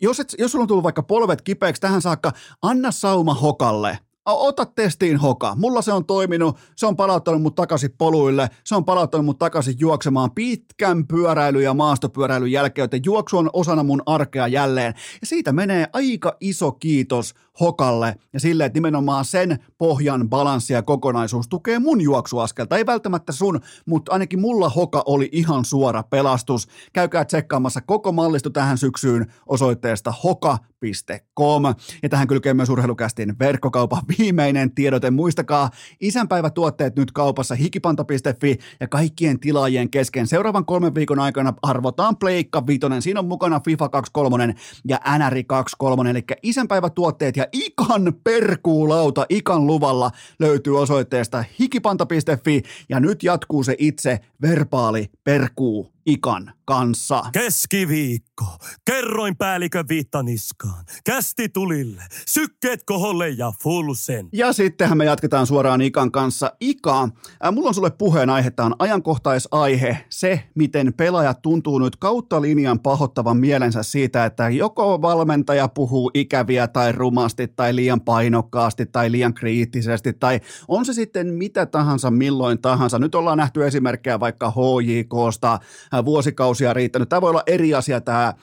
Jos, 0.01 0.19
et, 0.19 0.36
jos 0.39 0.51
sulla 0.51 0.63
on 0.63 0.67
tullut 0.67 0.84
vaikka 0.84 1.03
polvet 1.03 1.41
kipeäksi 1.41 1.82
tähän 1.82 2.01
saakka, 2.01 2.32
anna 2.61 2.91
sauma 2.91 3.34
hokalle 3.34 3.99
ota 4.26 4.65
testiin 4.65 5.17
hoka. 5.17 5.55
Mulla 5.55 5.82
se 5.82 5.93
on 5.93 6.05
toiminut, 6.05 6.57
se 6.76 6.86
on 6.86 6.95
palauttanut 6.95 7.41
mut 7.41 7.55
takaisin 7.55 7.91
poluille, 7.97 8.49
se 8.63 8.76
on 8.76 8.86
palauttanut 8.86 9.26
mut 9.26 9.38
takaisin 9.38 9.76
juoksemaan 9.80 10.32
pitkän 10.32 11.07
pyöräily- 11.07 11.61
ja 11.61 11.74
maastopyöräilyn 11.74 12.51
jälkeen, 12.51 12.84
joten 12.84 13.01
juoksu 13.05 13.38
on 13.38 13.49
osana 13.53 13.84
mun 13.84 14.03
arkea 14.05 14.47
jälleen. 14.47 14.93
Ja 15.21 15.28
siitä 15.28 15.51
menee 15.51 15.88
aika 15.93 16.38
iso 16.39 16.71
kiitos 16.71 17.34
hokalle 17.60 18.16
ja 18.34 18.39
sille, 18.39 18.66
että 18.66 18.78
nimenomaan 18.78 19.26
sen 19.26 19.60
pohjan 19.78 20.30
balanssi 20.30 20.74
ja 20.74 20.82
kokonaisuus 20.82 21.47
tukee 21.47 21.80
mun 21.80 22.01
juoksuaskelta. 22.01 22.78
Ei 22.78 22.86
välttämättä 22.86 23.32
sun, 23.32 23.60
mutta 23.86 24.14
ainakin 24.14 24.41
mulla 24.41 24.70
hoka 24.70 25.04
oli 25.06 25.30
ihan 25.32 25.66
suora 25.66 26.04
pelastus. 26.04 26.68
Käykää 26.93 27.26
tsekkaamassa 27.26 27.82
koko 27.82 28.12
mallisto 28.12 28.49
tähän 28.49 28.78
syksyyn 28.78 29.34
osoitteesta 29.45 30.14
hoka.com. 30.24 31.64
Ja 32.04 32.10
tähän 32.10 32.28
kylkee 32.28 32.54
myös 32.54 32.70
urheilukästin 32.70 33.39
verkkokaupan 33.39 34.01
viimeinen 34.18 34.76
tiedote. 34.76 35.12
Muistakaa, 35.12 35.70
isänpäivätuotteet 35.99 36.95
nyt 36.95 37.12
kaupassa 37.12 37.56
hikipanta.fi 37.56 38.58
ja 38.80 38.88
kaikkien 38.88 39.39
tilaajien 39.39 39.89
kesken. 39.89 40.28
Seuraavan 40.28 40.66
kolmen 40.66 40.95
viikon 40.95 41.20
aikana 41.20 41.54
arvotaan 41.62 42.18
Pleikka 42.18 42.68
Vitonen. 42.68 43.01
Siinä 43.01 43.20
on 43.20 43.28
mukana 43.28 43.62
FIFA 43.66 43.89
23 43.89 44.56
ja 44.88 44.99
NRI 45.18 45.43
23, 45.43 46.10
eli 46.10 46.24
isänpäivätuotteet 46.43 47.38
ja 47.38 47.43
Ikan 47.52 48.14
perkuulauta 48.24 49.26
Ikan 49.30 49.68
luvalla 49.68 50.12
löytyy 50.39 50.80
osoitteesta 50.80 51.44
hikipanta.fi 51.60 52.62
ja 52.89 53.00
nyt 53.00 53.24
jatkuu 53.24 53.64
se 53.64 53.76
itse 53.78 54.20
verbaali 54.41 55.10
perkuu 55.24 55.93
Ikan 56.06 56.54
kanssa. 56.66 57.24
Keskiviikko. 57.34 58.45
Kerroin 58.86 59.38
päällikön 59.38 59.86
viittaniskaan. 59.89 60.86
Kästi 61.06 61.49
tulille. 61.49 62.04
Sykkeet 62.28 62.84
koholle 62.86 63.30
ja 63.30 63.51
full 63.64 63.93
sen. 63.93 64.30
Ja 64.34 64.54
sittenhän 64.54 64.97
me 64.97 65.06
jatketaan 65.06 65.47
suoraan 65.47 65.82
Ikan 65.82 66.12
kanssa. 66.12 66.51
Ika, 66.62 67.10
äh, 67.45 67.54
mulla 67.54 67.68
on 67.68 67.74
sulle 67.74 67.91
puheenaihe. 67.91 68.51
Tämä 68.51 68.66
on 68.66 68.76
ajankohtaisaihe. 68.80 70.06
Se, 70.10 70.43
miten 70.56 70.93
pelaajat 70.93 71.41
tuntuu 71.41 71.80
nyt 71.80 71.95
kautta 71.95 72.41
linjan 72.41 72.80
pahottavan 72.80 73.38
mielensä 73.38 73.84
siitä, 73.84 74.26
että 74.26 74.49
joko 74.49 75.01
valmentaja 75.01 75.68
puhuu 75.68 76.12
ikäviä 76.14 76.68
tai 76.68 76.91
rumasti 76.91 77.47
tai 77.47 77.76
liian 77.76 78.01
painokkaasti 78.01 78.86
tai 78.86 79.12
liian 79.12 79.34
kriittisesti 79.34 80.14
tai 80.14 80.39
on 80.68 80.86
se 80.86 80.93
sitten 80.93 81.28
mitä 81.28 81.66
tahansa 81.66 82.12
milloin 82.12 82.62
tahansa. 82.62 82.99
Nyt 82.99 83.16
ollaan 83.16 83.38
nähty 83.38 83.66
esimerkkejä 83.66 84.20
vaikka 84.20 84.51
HJKsta, 84.51 85.60
vuosikausia 86.06 86.74
riittänyt. 86.74 87.10
Tämä 87.10 87.22
voi 87.22 87.30
olla 87.30 87.44
eri 87.48 87.74
asia 87.74 88.02
tämä 88.02 88.34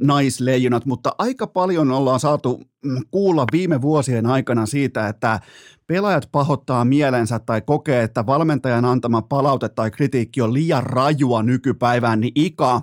naisleijonat, 0.00 0.86
mutta 0.86 1.14
aika 1.18 1.46
paljon 1.46 1.90
ollaan 1.90 2.20
saatu 2.20 2.60
mm, 2.84 3.00
kuulla 3.10 3.44
viime 3.52 3.82
vuosien 3.82 4.26
aikana 4.26 4.66
siitä, 4.66 5.08
että 5.08 5.40
pelaajat 5.86 6.28
pahoittaa 6.32 6.84
mielensä 6.84 7.38
tai 7.38 7.60
kokee, 7.60 8.02
että 8.02 8.26
valmentajan 8.26 8.84
antama 8.84 9.22
palaute 9.22 9.68
tai 9.68 9.90
kritiikki 9.90 10.40
on 10.42 10.54
liian 10.54 10.82
rajua 10.82 11.42
nykypäivään, 11.42 12.20
niin 12.20 12.32
Ika, 12.34 12.80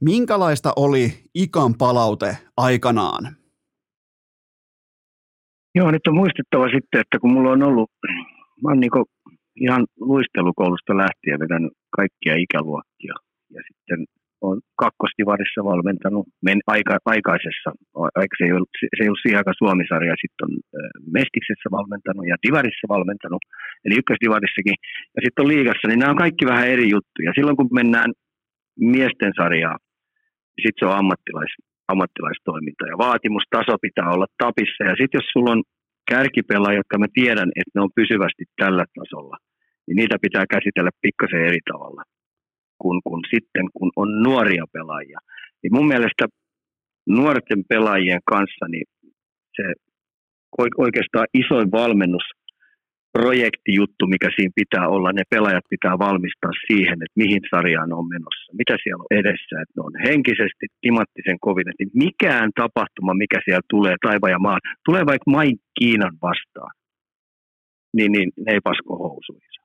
minkälaista 0.00 0.72
oli 0.76 1.12
Ikan 1.34 1.74
palaute 1.78 2.36
aikanaan? 2.56 3.36
Joo, 5.74 5.90
nyt 5.90 6.06
on 6.08 6.14
muistettava 6.14 6.64
sitten, 6.64 7.00
että 7.00 7.18
kun 7.20 7.32
mulla 7.32 7.50
on 7.50 7.62
ollut, 7.62 7.90
mä 8.62 8.70
oon 8.70 8.80
niin 8.80 8.90
ihan 9.56 9.86
luistelukoulusta 10.00 10.96
lähtien 10.96 11.40
vetänyt 11.40 11.72
kaikkia 11.96 12.36
ikäluokkia 12.36 13.14
ja 13.56 13.62
sitten 13.68 14.00
on 14.48 14.56
kakkostivarissa 14.82 15.60
valmentanut 15.72 16.26
men, 16.46 16.58
aika, 16.74 16.94
aikaisessa, 17.14 17.70
aika, 18.22 18.34
se, 18.38 18.44
ei 18.44 18.52
ollut, 18.56 18.72
se 18.96 19.00
ei 19.02 19.08
ollut 19.08 19.22
siihen 19.22 19.38
aikaan 19.40 19.62
Suomisarja, 19.62 20.22
sitten 20.22 20.44
on 20.46 20.52
Mestiksessä 21.18 21.68
valmentanut 21.76 22.24
ja 22.30 22.36
Divarissa 22.44 22.86
valmentanut, 22.94 23.42
eli 23.84 23.94
ykkösdivarissakin, 24.00 24.76
ja 25.16 25.20
sitten 25.22 25.42
on 25.42 25.52
liigassa, 25.54 25.88
niin 25.88 26.00
nämä 26.00 26.14
on 26.14 26.24
kaikki 26.24 26.44
vähän 26.52 26.68
eri 26.74 26.86
juttuja. 26.94 27.36
Silloin 27.38 27.56
kun 27.58 27.70
mennään 27.80 28.10
miesten 28.94 29.32
sarjaa, 29.40 29.76
niin 30.52 30.62
sitten 30.64 30.80
se 30.80 30.86
on 30.90 30.98
ammattilais, 31.00 31.52
ammattilaistoiminta, 31.92 32.84
ja 32.92 32.96
vaatimustaso 33.06 33.74
pitää 33.86 34.08
olla 34.14 34.28
tapissa, 34.44 34.82
ja 34.90 34.94
sitten 34.98 35.18
jos 35.18 35.28
sulla 35.32 35.52
on 35.56 35.62
kärkipelaajia, 36.10 36.82
jotka 36.82 36.98
mä 36.98 37.16
tiedän, 37.20 37.50
että 37.58 37.74
ne 37.74 37.80
on 37.86 37.96
pysyvästi 38.00 38.44
tällä 38.60 38.84
tasolla, 38.98 39.36
niin 39.86 39.96
niitä 40.00 40.16
pitää 40.26 40.44
käsitellä 40.54 40.92
pikkasen 41.04 41.46
eri 41.48 41.62
tavalla 41.72 42.02
kuin, 42.82 43.00
kuin 43.04 43.22
sitten, 43.34 43.66
kun 43.74 43.90
on 43.96 44.22
nuoria 44.22 44.64
pelaajia. 44.72 45.18
Niin 45.62 45.74
mun 45.74 45.88
mielestä 45.88 46.24
nuorten 47.08 47.62
pelaajien 47.68 48.20
kanssa 48.24 48.66
niin 48.68 48.86
se 49.56 49.64
oikeastaan 50.76 51.26
isoin 51.34 51.70
valmennus 51.70 52.26
projektijuttu, 53.12 54.06
mikä 54.06 54.28
siinä 54.36 54.58
pitää 54.62 54.88
olla. 54.88 55.12
Ne 55.12 55.22
pelaajat 55.30 55.66
pitää 55.74 55.94
valmistaa 55.98 56.54
siihen, 56.66 56.98
että 57.04 57.20
mihin 57.22 57.42
sarjaan 57.50 57.92
on 57.92 58.08
menossa, 58.14 58.52
mitä 58.60 58.74
siellä 58.82 59.02
on 59.04 59.16
edessä. 59.20 59.54
Että 59.62 59.74
ne 59.76 59.82
on 59.88 59.94
henkisesti 60.08 60.66
timattisen 60.80 61.38
kovin, 61.40 61.68
että 61.68 61.98
mikään 62.06 62.50
tapahtuma, 62.62 63.14
mikä 63.14 63.38
siellä 63.44 63.70
tulee 63.70 63.96
taivaan 64.06 64.34
ja 64.36 64.38
maan, 64.38 64.60
tulee 64.86 65.06
vaikka 65.06 65.30
main 65.30 65.54
Kiinan 65.78 66.16
vastaan, 66.22 66.72
niin, 67.96 68.12
niin 68.12 68.28
ne 68.44 68.52
ei 68.52 68.60
pasko 68.60 68.92
housuihin. 69.04 69.59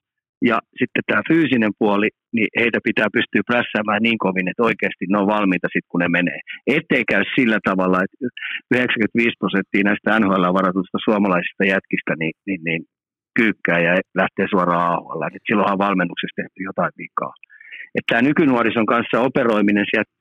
Ja 0.50 0.58
sitten 0.80 1.04
tämä 1.08 1.22
fyysinen 1.32 1.74
puoli, 1.80 2.10
niin 2.36 2.50
heitä 2.60 2.80
pitää 2.84 3.10
pystyä 3.18 3.42
prässäämään 3.50 4.04
niin 4.04 4.20
kovin, 4.26 4.48
että 4.50 4.68
oikeasti 4.70 5.06
ne 5.08 5.18
on 5.18 5.34
valmiita 5.36 5.68
sitten, 5.68 5.92
kun 5.92 6.02
ne 6.04 6.10
menee. 6.18 6.40
Ettei 6.78 7.04
käy 7.12 7.24
sillä 7.36 7.60
tavalla, 7.70 7.98
että 8.06 8.18
95 8.72 9.42
prosenttia 9.42 9.88
näistä 9.90 10.20
NHL-varatusta 10.20 10.98
suomalaisista 11.08 11.64
jätkistä 11.74 12.14
niin, 12.20 12.36
niin, 12.48 12.62
niin 12.68 12.82
kyykkää 13.40 13.80
ja 13.88 13.92
lähtee 14.22 14.48
suoraan 14.50 14.88
AHL. 14.94 15.22
Et 15.36 15.48
silloinhan 15.48 15.84
valmennuksessa 15.88 16.40
tehty 16.42 16.60
jotain 16.70 16.94
vikaa. 17.04 17.34
Että 17.96 18.10
tämä 18.10 18.28
nykynuorison 18.30 18.86
kanssa 18.94 19.26
operoiminen 19.28 19.86
sieltä, 19.92 20.14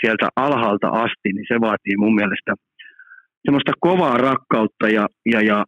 sieltä 0.00 0.26
alhaalta 0.36 0.88
asti, 1.04 1.28
niin 1.32 1.48
se 1.48 1.56
vaatii 1.60 1.96
mun 2.02 2.14
mielestä 2.20 2.52
semmoista 3.44 3.72
kovaa 3.80 4.16
rakkautta 4.28 4.86
ja, 4.96 5.06
ja, 5.32 5.40
ja 5.50 5.64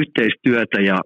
yhteistyötä 0.00 0.80
ja 0.90 0.98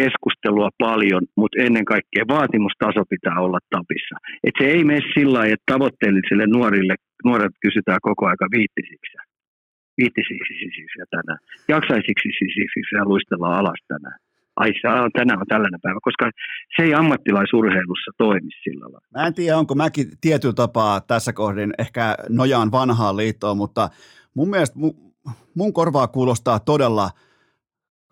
keskustelua 0.00 0.70
paljon, 0.84 1.22
mutta 1.40 1.62
ennen 1.66 1.84
kaikkea 1.92 2.24
vaatimustaso 2.36 3.02
pitää 3.14 3.36
olla 3.44 3.60
tapissa. 3.76 4.16
Et 4.46 4.54
se 4.58 4.64
ei 4.74 4.84
mene 4.84 5.00
sillä 5.14 5.38
lailla, 5.38 5.54
että 5.54 5.72
tavoitteellisille 5.72 6.46
nuorille, 6.46 6.94
nuoret 7.24 7.54
kysytään 7.64 8.00
koko 8.08 8.22
aika 8.26 8.46
viittisiksi. 8.56 9.16
Viittisiksi 9.98 10.54
siis 10.74 10.92
ja 11.00 11.06
tänään. 11.14 11.40
Jaksaisiksi 11.74 12.28
siis 12.48 12.88
ja 12.92 13.04
luistellaan 13.04 13.58
alas 13.60 13.80
tänään. 13.88 14.18
Ai 14.56 14.72
tänään 15.18 15.40
on 15.40 15.46
tällainen 15.46 15.80
päivä, 15.82 15.98
koska 16.02 16.30
se 16.76 16.82
ei 16.82 16.94
ammattilaisurheilussa 16.94 18.10
toimi 18.18 18.50
sillä 18.64 18.84
lailla. 18.84 19.06
Mä 19.16 19.26
en 19.26 19.34
tiedä, 19.34 19.58
onko 19.58 19.74
mäkin 19.74 20.06
tietyllä 20.20 20.54
tapaa 20.54 21.00
tässä 21.00 21.32
kohdin 21.32 21.72
ehkä 21.78 22.16
nojaan 22.28 22.72
vanhaan 22.72 23.16
liittoon, 23.16 23.56
mutta 23.56 23.88
mun 24.34 24.50
mielestä 24.50 24.78
mun, 24.78 24.94
mun 25.54 25.72
korvaa 25.72 26.08
kuulostaa 26.08 26.58
todella– 26.60 27.10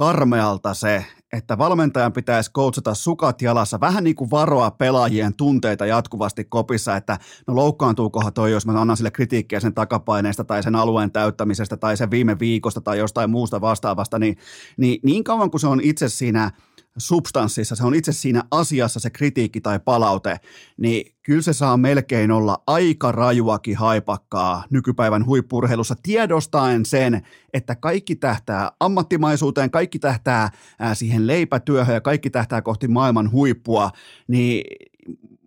karmealta 0.01 0.74
se, 0.74 1.05
että 1.33 1.59
valmentajan 1.59 2.12
pitäisi 2.12 2.53
coachata 2.53 2.95
sukat 2.95 3.43
jalassa, 3.43 3.81
vähän 3.81 4.05
niin 4.05 4.16
kuin 4.16 4.31
varoa 4.31 4.70
pelaajien 4.70 5.35
tunteita 5.35 5.87
jatkuvasti 5.87 6.45
kopissa, 6.45 6.97
että 6.97 7.18
no 7.47 7.57
loukkaantuukohan 7.57 8.33
toi, 8.33 8.53
jos 8.53 8.66
mä 8.66 8.81
annan 8.81 8.97
sille 8.97 9.11
kritiikkiä 9.11 9.61
sen 9.61 9.74
takapaineesta 9.74 10.45
tai 10.45 10.62
sen 10.62 10.76
alueen 10.76 11.12
täyttämisestä 11.12 11.76
tai 11.76 11.97
sen 11.97 12.11
viime 12.11 12.39
viikosta 12.39 12.81
tai 12.81 12.99
jostain 12.99 13.31
muusta 13.31 13.61
vastaavasta, 13.61 14.18
niin 14.18 14.37
niin, 14.76 15.01
niin 15.03 15.24
kauan 15.24 15.51
kuin 15.51 15.61
se 15.61 15.66
on 15.66 15.81
itse 15.81 16.09
siinä– 16.09 16.51
substanssissa, 16.99 17.76
se 17.76 17.84
on 17.84 17.95
itse 17.95 18.12
siinä 18.12 18.43
asiassa 18.51 19.01
se 19.01 19.11
kritiikki 19.11 19.61
tai 19.61 19.78
palaute, 19.78 20.41
niin 20.76 21.14
kyllä 21.22 21.43
se 21.43 21.53
saa 21.53 21.76
melkein 21.76 22.30
olla 22.30 22.62
aika 22.66 23.12
rajuakin 23.12 23.76
haipakkaa 23.76 24.64
nykypäivän 24.70 25.26
huippurheilussa 25.26 25.95
tiedostaen 26.03 26.86
sen, 26.86 27.26
että 27.55 27.76
kaikki 27.76 28.16
tähtää 28.16 28.72
ammattimaisuuteen, 28.80 29.70
kaikki 29.70 29.99
tähtää 29.99 30.51
siihen 30.95 31.26
leipätyöhön 31.26 31.95
ja 31.95 32.01
kaikki 32.01 32.30
tähtää 32.30 32.62
kohti 32.62 32.88
maailman 32.88 33.32
huippua, 33.32 33.91
niin 34.28 34.64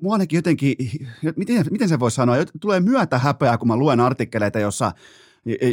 mua 0.02 0.14
ainakin 0.14 0.38
jotenkin, 0.38 0.76
miten, 1.36 1.66
miten 1.72 1.90
se 1.90 2.00
voisi 2.00 2.16
sanoa, 2.16 2.36
tulee 2.60 2.80
myötä 2.80 3.18
häpeää, 3.18 3.58
kun 3.58 3.68
mä 3.68 3.78
luen 3.78 4.00
artikkeleita, 4.00 4.60
jossa 4.60 4.92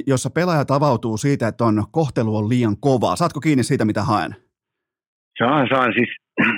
jossa 0.07 0.31
pelaaja 0.31 0.65
avautuu 0.69 1.17
siitä, 1.17 1.49
että 1.49 1.65
on 1.65 1.85
kohtelu 1.91 2.37
on 2.37 2.49
liian 2.49 2.77
kovaa. 2.77 3.17
Saatko 3.17 3.41
kiinni 3.41 3.65
siitä, 3.65 3.85
mitä 3.85 4.05
haen? 4.05 4.37
Saan, 5.41 5.69
saan 5.73 5.93
siis 5.93 6.13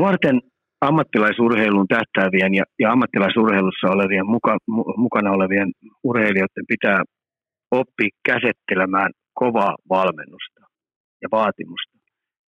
nuorten 0.00 0.40
ammattilaisurheiluun 0.80 1.88
tähtäävien 1.88 2.54
ja, 2.54 2.64
ja 2.78 2.92
ammattilaisurheilussa 2.92 3.90
olevien 3.96 4.26
muka, 4.26 4.56
mukana 4.96 5.30
olevien 5.30 5.72
urheilijoiden 6.04 6.66
pitää 6.68 7.02
oppia 7.70 8.08
käsittelemään 8.28 9.10
kovaa 9.34 9.74
valmennusta 9.88 10.60
ja 11.22 11.28
vaatimusta. 11.32 11.94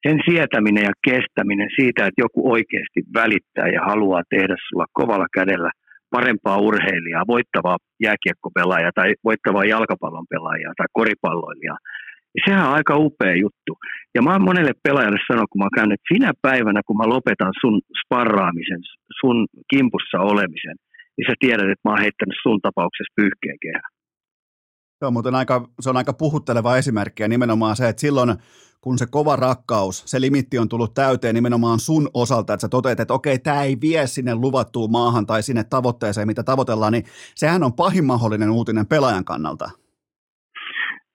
Sen 0.09 0.19
sietäminen 0.29 0.85
ja 0.85 0.93
kestäminen 1.09 1.71
siitä, 1.77 2.07
että 2.07 2.23
joku 2.25 2.53
oikeasti 2.53 3.01
välittää 3.15 3.69
ja 3.69 3.81
haluaa 3.91 4.23
tehdä 4.31 4.57
sulla 4.69 4.87
kovalla 4.93 5.27
kädellä 5.35 5.71
parempaa 6.11 6.59
urheilijaa, 6.59 7.31
voittavaa 7.35 7.77
jääkiekkopelaajaa 8.03 8.91
tai 8.95 9.15
voittavaa 9.25 9.65
jalkapallon 9.65 10.27
pelaajaa 10.31 10.73
tai 10.77 10.87
koripalloilijaa, 10.93 11.79
ja 11.83 12.06
sehän 12.45 12.67
on 12.69 12.75
aika 12.75 12.97
upea 12.97 13.35
juttu. 13.45 13.73
Ja 14.15 14.23
mä 14.23 14.33
oon 14.33 14.45
monelle 14.45 14.73
pelaajalle 14.83 15.19
sanonut, 15.29 15.51
kun 15.51 15.59
mä 15.59 15.65
oon 15.65 15.79
käynyt, 15.79 15.95
että 15.95 16.15
sinä 16.15 16.33
päivänä, 16.43 16.81
kun 16.87 16.97
mä 16.97 17.09
lopetan 17.15 17.53
sun 17.61 17.81
sparraamisen, 18.01 18.81
sun 19.21 19.47
kimpussa 19.71 20.19
olemisen, 20.33 20.77
niin 21.17 21.27
sä 21.29 21.35
tiedät, 21.39 21.71
että 21.71 21.85
mä 21.85 21.91
oon 21.93 22.05
heittänyt 22.07 22.39
sun 22.43 22.61
tapauksessa 22.61 23.17
pyyhkeen 23.17 23.59
kehään. 23.65 23.91
Se 24.99 25.07
on 25.07 25.13
muuten 25.13 25.35
aika, 25.35 25.69
se 25.81 25.91
on 25.91 25.97
aika 25.97 26.13
puhutteleva 26.13 26.77
esimerkki 26.77 27.23
ja 27.23 27.29
nimenomaan 27.29 27.77
se, 27.77 27.89
että 27.89 28.01
silloin 28.01 28.35
kun 28.81 28.99
se 28.99 29.07
kova 29.11 29.37
rakkaus, 29.37 30.03
se 30.07 30.21
limitti 30.21 30.59
on 30.59 30.69
tullut 30.69 30.95
täyteen 30.95 31.35
nimenomaan 31.35 31.81
sun 31.81 32.09
osalta, 32.15 32.53
että 32.53 32.61
sä 32.61 32.69
toteat, 32.69 33.01
että 33.01 33.15
okei, 33.15 33.39
tämä 33.39 33.63
ei 33.63 33.77
vie 33.81 34.07
sinne 34.07 34.35
luvattuun 34.35 34.91
maahan 34.91 35.27
tai 35.27 35.43
sinne 35.43 35.65
tavoitteeseen, 35.65 36.27
mitä 36.27 36.43
tavoitellaan, 36.43 36.93
niin 36.93 37.05
sehän 37.35 37.63
on 37.63 37.73
pahin 37.73 38.05
mahdollinen 38.05 38.51
uutinen 38.51 38.87
pelaajan 38.87 39.25
kannalta. 39.25 39.71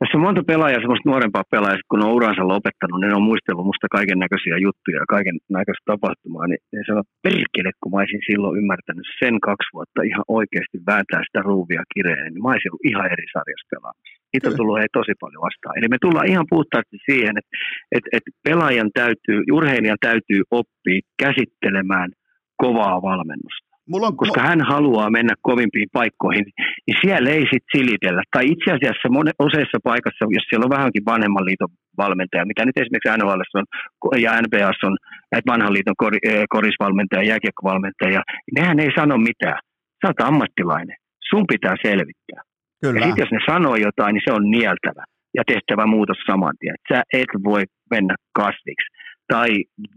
Tässä 0.02 0.18
on 0.18 0.26
monta 0.28 0.50
pelaajaa, 0.52 0.84
semmoista 0.84 1.10
nuorempaa 1.12 1.52
pelaajaa, 1.54 1.90
kun 1.90 2.06
on 2.06 2.18
uransa 2.20 2.44
lopettanut, 2.54 2.98
niin 3.00 3.10
ne 3.10 3.20
on 3.20 3.30
muistellut 3.32 3.70
musta 3.70 3.96
kaiken 3.98 4.20
näköisiä 4.24 4.58
juttuja 4.66 4.98
ja 5.04 5.14
kaiken 5.16 5.38
näköistä 5.60 5.86
tapahtumaa. 5.92 6.48
Niin 6.48 6.62
ne 6.74 6.82
sanoo, 6.88 7.06
perkele, 7.28 7.72
kun 7.80 7.90
mä 7.92 8.02
olisin 8.02 8.28
silloin 8.30 8.58
ymmärtänyt 8.60 9.08
sen 9.22 9.36
kaksi 9.48 9.70
vuotta 9.76 10.08
ihan 10.12 10.26
oikeasti 10.38 10.78
vääntää 10.90 11.22
sitä 11.28 11.42
ruuvia 11.50 11.84
kireen, 11.94 12.30
niin 12.32 12.44
mä 12.44 12.52
olisin 12.54 12.72
ollut 12.72 12.90
ihan 12.92 13.08
eri 13.14 13.28
sarjassa 13.36 13.72
pelaamassa. 13.74 14.18
Niitä 14.32 14.50
on 14.50 14.58
tullut 14.60 14.80
hei 14.80 14.92
tosi 15.00 15.14
paljon 15.24 15.46
vastaan. 15.48 15.78
Eli 15.78 15.88
me 15.92 15.98
tullaan 16.02 16.32
ihan 16.34 16.48
puhtaasti 16.56 16.98
siihen, 17.10 17.34
että, 17.40 17.54
että, 17.96 18.10
että 18.18 18.32
pelaajan 18.48 18.92
täytyy, 19.00 19.40
urheilijan 19.58 20.04
täytyy 20.08 20.42
oppia 20.60 21.00
käsittelemään 21.24 22.10
kovaa 22.64 22.98
valmennusta 23.10 23.72
Mulla 23.92 24.08
on, 24.08 24.18
koska 24.18 24.42
hän 24.42 24.62
haluaa 24.62 25.10
mennä 25.10 25.34
kovimpiin 25.42 25.90
paikkoihin, 25.94 26.46
niin 26.88 26.98
siellä 27.04 27.30
ei 27.30 27.46
sitten 27.52 27.74
silitellä. 27.78 28.22
Tai 28.36 28.46
itse 28.54 28.70
asiassa 28.78 29.14
mone, 29.18 29.32
useissa 29.48 29.78
paikassa, 29.84 30.34
jos 30.38 30.46
siellä 30.48 30.66
on 30.68 30.76
vähänkin 30.78 31.06
vanhemman 31.14 31.46
liiton 31.46 31.72
valmentaja, 31.98 32.50
mikä 32.52 32.66
nyt 32.66 32.78
esimerkiksi 32.82 33.18
NHL 33.18 33.42
on 33.60 33.66
ja 34.26 34.32
NBA 34.44 34.72
on 34.90 34.98
näitä 35.32 35.52
vanhan 35.52 35.74
liiton 35.74 36.00
kor, 36.02 36.14
eh, 36.24 36.44
korisvalmentaja, 36.56 37.30
jääkiekkovalmentaja, 37.32 38.22
niin 38.44 38.56
nehän 38.58 38.80
ei 38.80 38.92
sano 39.00 39.18
mitään. 39.18 39.60
Sä 40.00 40.08
oot 40.08 40.28
ammattilainen. 40.30 40.98
Sun 41.30 41.46
pitää 41.54 41.76
selvittää. 41.88 42.42
Kyllä. 42.82 43.00
Ja 43.00 43.06
sitten 43.06 43.24
jos 43.24 43.32
ne 43.32 43.40
sanoo 43.54 43.76
jotain, 43.76 44.14
niin 44.14 44.28
se 44.28 44.34
on 44.34 44.52
nieltävä 44.52 45.04
ja 45.38 45.44
tehtävä 45.48 45.86
muutos 45.86 46.18
saman 46.30 46.56
tien. 46.60 46.76
Sä 46.90 47.02
et 47.14 47.32
voi 47.44 47.64
mennä 47.92 48.16
kasviksi 48.34 48.90
tai 49.28 49.50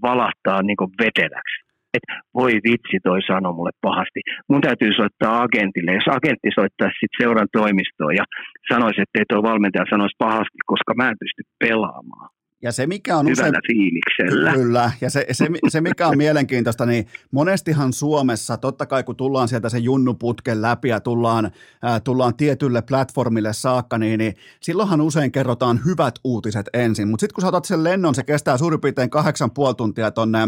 valahtaa 0.02 0.62
niin 0.62 0.76
veteläksi 1.04 1.63
että 1.96 2.12
voi 2.34 2.52
vitsi 2.68 2.98
toi 3.02 3.20
sano 3.22 3.52
mulle 3.52 3.74
pahasti. 3.86 4.20
Mun 4.50 4.60
täytyy 4.66 4.92
soittaa 4.92 5.42
agentille. 5.44 5.90
Jos 5.94 6.08
agentti 6.18 6.48
soittaisi 6.58 6.98
sitten 7.00 7.18
seuran 7.20 7.50
toimistoon 7.58 8.14
ja 8.20 8.24
sanoisi, 8.70 9.00
että 9.02 9.18
ei 9.18 9.26
tuo 9.28 9.42
valmentaja 9.50 9.92
sanoisi 9.92 10.16
pahasti, 10.26 10.58
koska 10.70 10.92
mä 10.98 11.08
en 11.10 11.20
pysty 11.22 11.42
pelaamaan. 11.64 12.33
Ja 12.64 12.72
se 12.72 12.86
mikä 12.86 13.18
on 13.18 13.32
usein, 13.32 13.54
fiiliksellä. 13.66 14.52
Kyllä, 14.52 14.90
ja 15.00 15.10
se, 15.10 15.26
se, 15.32 15.48
se 15.68 15.80
mikä 15.80 16.08
on 16.08 16.16
mielenkiintoista, 16.16 16.86
niin 16.86 17.06
monestihan 17.30 17.92
Suomessa, 17.92 18.56
totta 18.56 18.86
kai 18.86 19.02
kun 19.02 19.16
tullaan 19.16 19.48
sieltä 19.48 19.68
se 19.68 19.78
junnuputken 19.78 20.62
läpi 20.62 20.88
ja 20.88 21.00
tullaan, 21.00 21.50
ää, 21.82 22.00
tullaan 22.00 22.36
tietylle 22.36 22.82
platformille 22.82 23.52
saakka, 23.52 23.98
niin, 23.98 24.18
niin 24.18 24.34
silloinhan 24.60 25.00
usein 25.00 25.32
kerrotaan 25.32 25.80
hyvät 25.84 26.14
uutiset 26.24 26.66
ensin, 26.72 27.08
mutta 27.08 27.20
sitten 27.20 27.34
kun 27.34 27.42
sä 27.42 27.48
otat 27.48 27.64
sen 27.64 27.84
lennon, 27.84 28.14
se 28.14 28.22
kestää 28.22 28.58
suurin 28.58 28.80
piirtein 28.80 29.10
kahdeksan 29.10 29.50
puoli 29.50 29.74
tuntia 29.74 30.10
tonne, 30.10 30.38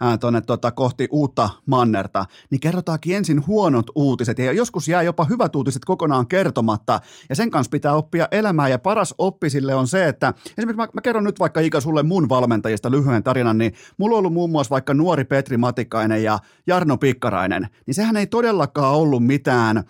ää, 0.00 0.18
tonne 0.18 0.40
tota, 0.40 0.70
kohti 0.70 1.08
uutta 1.10 1.50
mannerta, 1.66 2.26
niin 2.50 2.60
kerrotaankin 2.60 3.16
ensin 3.16 3.46
huonot 3.46 3.86
uutiset, 3.94 4.38
ja 4.38 4.52
joskus 4.52 4.88
jää 4.88 5.02
jopa 5.02 5.24
hyvät 5.24 5.56
uutiset 5.56 5.84
kokonaan 5.84 6.26
kertomatta, 6.26 7.00
ja 7.28 7.34
sen 7.34 7.50
kanssa 7.50 7.70
pitää 7.70 7.94
oppia 7.94 8.28
elämään, 8.30 8.70
ja 8.70 8.78
paras 8.78 9.14
oppi 9.18 9.50
sille 9.50 9.74
on 9.74 9.86
se, 9.86 10.08
että 10.08 10.34
esimerkiksi 10.58 10.76
mä, 10.76 10.88
mä 10.94 11.00
kerron 11.00 11.24
nyt 11.24 11.38
vaikka 11.38 11.63
Ika 11.64 11.80
sulle 11.80 12.02
mun 12.02 12.28
valmentajista 12.28 12.90
lyhyen 12.90 13.22
tarinan, 13.22 13.58
niin 13.58 13.72
mulla 13.98 14.14
on 14.14 14.18
ollut 14.18 14.32
muun 14.32 14.50
muassa 14.50 14.70
vaikka 14.70 14.94
nuori 14.94 15.24
Petri 15.24 15.56
Matikainen 15.56 16.22
ja 16.22 16.38
Jarno 16.66 16.96
Pikkarainen, 16.96 17.68
niin 17.86 17.94
sehän 17.94 18.16
ei 18.16 18.26
todellakaan 18.26 18.94
ollut 18.94 19.26
mitään 19.26 19.84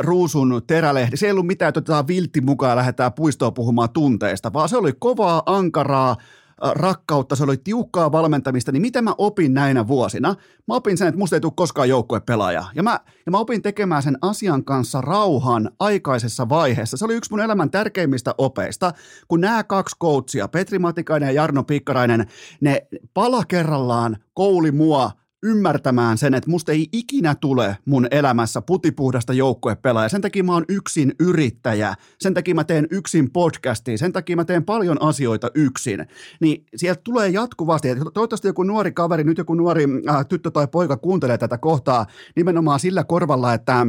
ruusun 0.00 0.62
terälehdi. 0.66 1.16
Se 1.16 1.26
ei 1.26 1.32
ollut 1.32 1.46
mitään, 1.46 1.68
että 1.68 1.78
otetaan 1.78 2.06
viltti 2.06 2.40
mukaan 2.40 2.70
ja 2.70 2.76
lähdetään 2.76 3.12
puistoon 3.12 3.54
puhumaan 3.54 3.90
tunteista, 3.90 4.52
vaan 4.52 4.68
se 4.68 4.76
oli 4.76 4.92
kovaa, 4.98 5.42
ankaraa, 5.46 6.16
rakkautta, 6.60 7.36
se 7.36 7.44
oli 7.44 7.56
tiukkaa 7.56 8.12
valmentamista, 8.12 8.72
niin 8.72 8.82
mitä 8.82 9.02
mä 9.02 9.14
opin 9.18 9.54
näinä 9.54 9.88
vuosina? 9.88 10.34
Mä 10.68 10.74
opin 10.74 10.98
sen, 10.98 11.08
että 11.08 11.18
musta 11.18 11.36
ei 11.36 11.40
tule 11.40 11.52
koskaan 11.56 11.88
joukkuepelaaja. 11.88 12.64
Ja 12.74 12.82
mä, 12.82 13.00
ja 13.26 13.32
mä 13.32 13.38
opin 13.38 13.62
tekemään 13.62 14.02
sen 14.02 14.18
asian 14.22 14.64
kanssa 14.64 15.00
rauhan 15.00 15.70
aikaisessa 15.80 16.48
vaiheessa. 16.48 16.96
Se 16.96 17.04
oli 17.04 17.14
yksi 17.14 17.30
mun 17.30 17.40
elämän 17.40 17.70
tärkeimmistä 17.70 18.34
opeista, 18.38 18.92
kun 19.28 19.40
nämä 19.40 19.64
kaksi 19.64 19.96
coachia, 20.02 20.48
Petri 20.48 20.78
Matikainen 20.78 21.26
ja 21.26 21.32
Jarno 21.32 21.64
Pikkarainen, 21.64 22.26
ne 22.60 22.86
pala 23.14 23.44
kerrallaan 23.44 24.16
kouli 24.34 24.72
mua– 24.72 25.10
ymmärtämään 25.44 26.18
sen, 26.18 26.34
että 26.34 26.50
musta 26.50 26.72
ei 26.72 26.88
ikinä 26.92 27.34
tule 27.34 27.76
mun 27.84 28.06
elämässä 28.10 28.62
putipuhdasta 28.62 29.32
joukkuepelaajaa. 29.32 30.08
Sen 30.08 30.20
takia 30.20 30.44
mä 30.44 30.52
oon 30.52 30.64
yksin 30.68 31.14
yrittäjä, 31.20 31.94
sen 32.20 32.34
takia 32.34 32.54
mä 32.54 32.64
teen 32.64 32.86
yksin 32.90 33.30
podcastia, 33.30 33.98
sen 33.98 34.12
takia 34.12 34.36
mä 34.36 34.44
teen 34.44 34.64
paljon 34.64 35.02
asioita 35.02 35.50
yksin. 35.54 36.06
Niin 36.40 36.66
sieltä 36.76 37.00
tulee 37.04 37.28
jatkuvasti, 37.28 37.88
että 37.88 38.04
toivottavasti 38.14 38.48
joku 38.48 38.62
nuori 38.62 38.92
kaveri, 38.92 39.24
nyt 39.24 39.38
joku 39.38 39.54
nuori 39.54 39.84
äh, 40.08 40.26
tyttö 40.26 40.50
tai 40.50 40.68
poika 40.68 40.96
kuuntelee 40.96 41.38
tätä 41.38 41.58
kohtaa 41.58 42.06
nimenomaan 42.36 42.80
sillä 42.80 43.04
korvalla, 43.04 43.54
että 43.54 43.86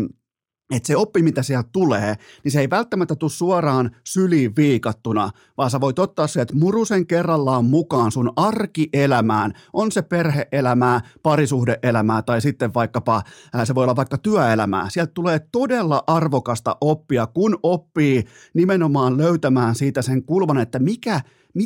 että 0.74 0.88
se 0.88 0.98
oppi, 0.98 1.22
mitä 1.22 1.44
sieltä 1.44 1.70
tulee, 1.72 2.16
niin 2.44 2.52
se 2.52 2.60
ei 2.60 2.70
välttämättä 2.70 3.16
tule 3.16 3.32
suoraan 3.32 3.92
syliin 4.04 4.56
viikattuna, 4.56 5.30
vaan 5.58 5.70
sä 5.70 5.82
voit 5.82 6.00
ottaa 6.00 6.28
se, 6.28 6.42
että 6.42 6.56
murusen 6.56 7.08
kerrallaan 7.08 7.66
mukaan 7.66 8.12
sun 8.12 8.34
arkielämään, 8.36 9.54
on 9.74 9.92
se 9.92 10.02
perheelämää, 10.02 11.02
parisuhdeelämää 11.24 12.22
tai 12.22 12.42
sitten 12.42 12.74
vaikkapa, 12.74 13.24
se 13.64 13.76
voi 13.76 13.84
olla 13.84 13.96
vaikka 13.96 14.18
työelämää. 14.18 14.90
Sieltä 14.90 15.12
tulee 15.14 15.40
todella 15.52 16.04
arvokasta 16.08 16.78
oppia, 16.82 17.28
kun 17.28 17.60
oppii 17.64 18.24
nimenomaan 18.54 19.18
löytämään 19.18 19.76
siitä 19.76 20.02
sen 20.02 20.24
kulman, 20.24 20.58
että 20.58 20.80
mikä, 20.80 21.22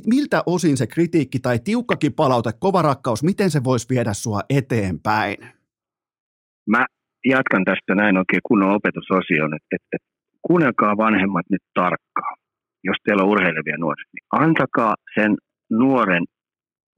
miltä 0.07 0.43
osin 0.45 0.77
se 0.77 0.87
kritiikki 0.87 1.39
tai 1.39 1.59
tiukkakin 1.59 2.13
palaute, 2.13 2.51
kova 2.59 2.81
rakkaus, 2.81 3.23
miten 3.23 3.51
se 3.51 3.63
voisi 3.63 3.89
viedä 3.89 4.13
sua 4.13 4.41
eteenpäin? 4.49 5.37
Mä 6.69 6.85
jatkan 7.29 7.65
tästä 7.65 7.95
näin 7.95 8.17
oikein 8.17 8.47
kunnon 8.47 8.75
opetusosion, 8.77 9.53
että, 9.57 9.75
että, 9.75 9.87
että 9.95 10.09
kuunnelkaa 10.41 10.97
vanhemmat 10.97 11.45
nyt 11.49 11.65
tarkkaan, 11.73 12.35
jos 12.83 12.97
teillä 13.03 13.23
on 13.23 13.29
urheilevia 13.29 13.77
nuoria, 13.79 14.11
niin 14.13 14.27
antakaa 14.45 14.95
sen 15.15 15.31
nuoren 15.69 16.23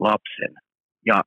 lapsen 0.00 0.52
ja 1.06 1.22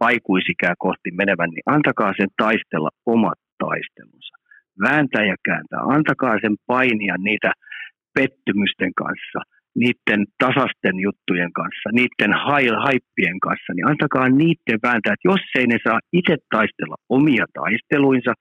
aikuisikää 0.00 0.74
kohti 0.78 1.10
menevän, 1.10 1.50
niin 1.50 1.66
antakaa 1.66 2.12
sen 2.16 2.28
taistella 2.42 2.90
omat 3.06 3.38
taistelunsa. 3.58 4.34
Vääntää 4.82 5.24
ja 5.24 5.36
kääntää. 5.44 5.80
Antakaa 5.80 6.36
sen 6.40 6.56
painia 6.66 7.14
niitä 7.18 7.52
pettymysten 8.14 8.92
kanssa– 8.94 9.40
niiden 9.74 10.26
tasasten 10.38 10.96
juttujen 11.06 11.52
kanssa, 11.52 11.88
niiden 11.92 12.32
haippien 12.84 13.40
kanssa, 13.40 13.72
niin 13.74 13.88
antakaa 13.88 14.28
niiden 14.28 14.78
vääntää, 14.82 15.12
että 15.12 15.28
jos 15.32 15.40
ei 15.58 15.66
ne 15.66 15.78
saa 15.84 16.00
itse 16.12 16.36
taistella 16.54 16.96
omia 17.08 17.46
taisteluinsa, 17.54 18.32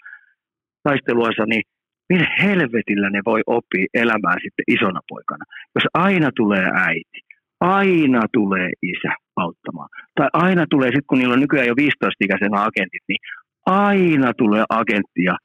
taisteluansa, 0.83 1.43
niin 1.45 1.63
millä 2.09 2.27
helvetillä 2.43 3.09
ne 3.09 3.21
voi 3.25 3.41
oppia 3.47 3.85
elämää 3.93 4.37
sitten 4.43 4.67
isona 4.67 5.01
poikana, 5.09 5.45
jos 5.75 5.85
aina 5.93 6.29
tulee 6.35 6.65
äiti, 6.73 7.19
aina 7.59 8.21
tulee 8.33 8.69
isä 8.81 9.13
auttamaan. 9.35 9.89
Tai 10.15 10.27
aina 10.33 10.65
tulee, 10.69 10.87
sitten 10.87 11.09
kun 11.09 11.19
niillä 11.19 11.33
on 11.33 11.39
nykyään 11.39 11.67
jo 11.67 11.73
15-ikäisenä 11.73 12.57
agentit, 12.61 13.03
niin 13.07 13.21
aina 13.65 14.33
tulee 14.33 14.63
agentti 14.69 15.23
ja 15.23 15.35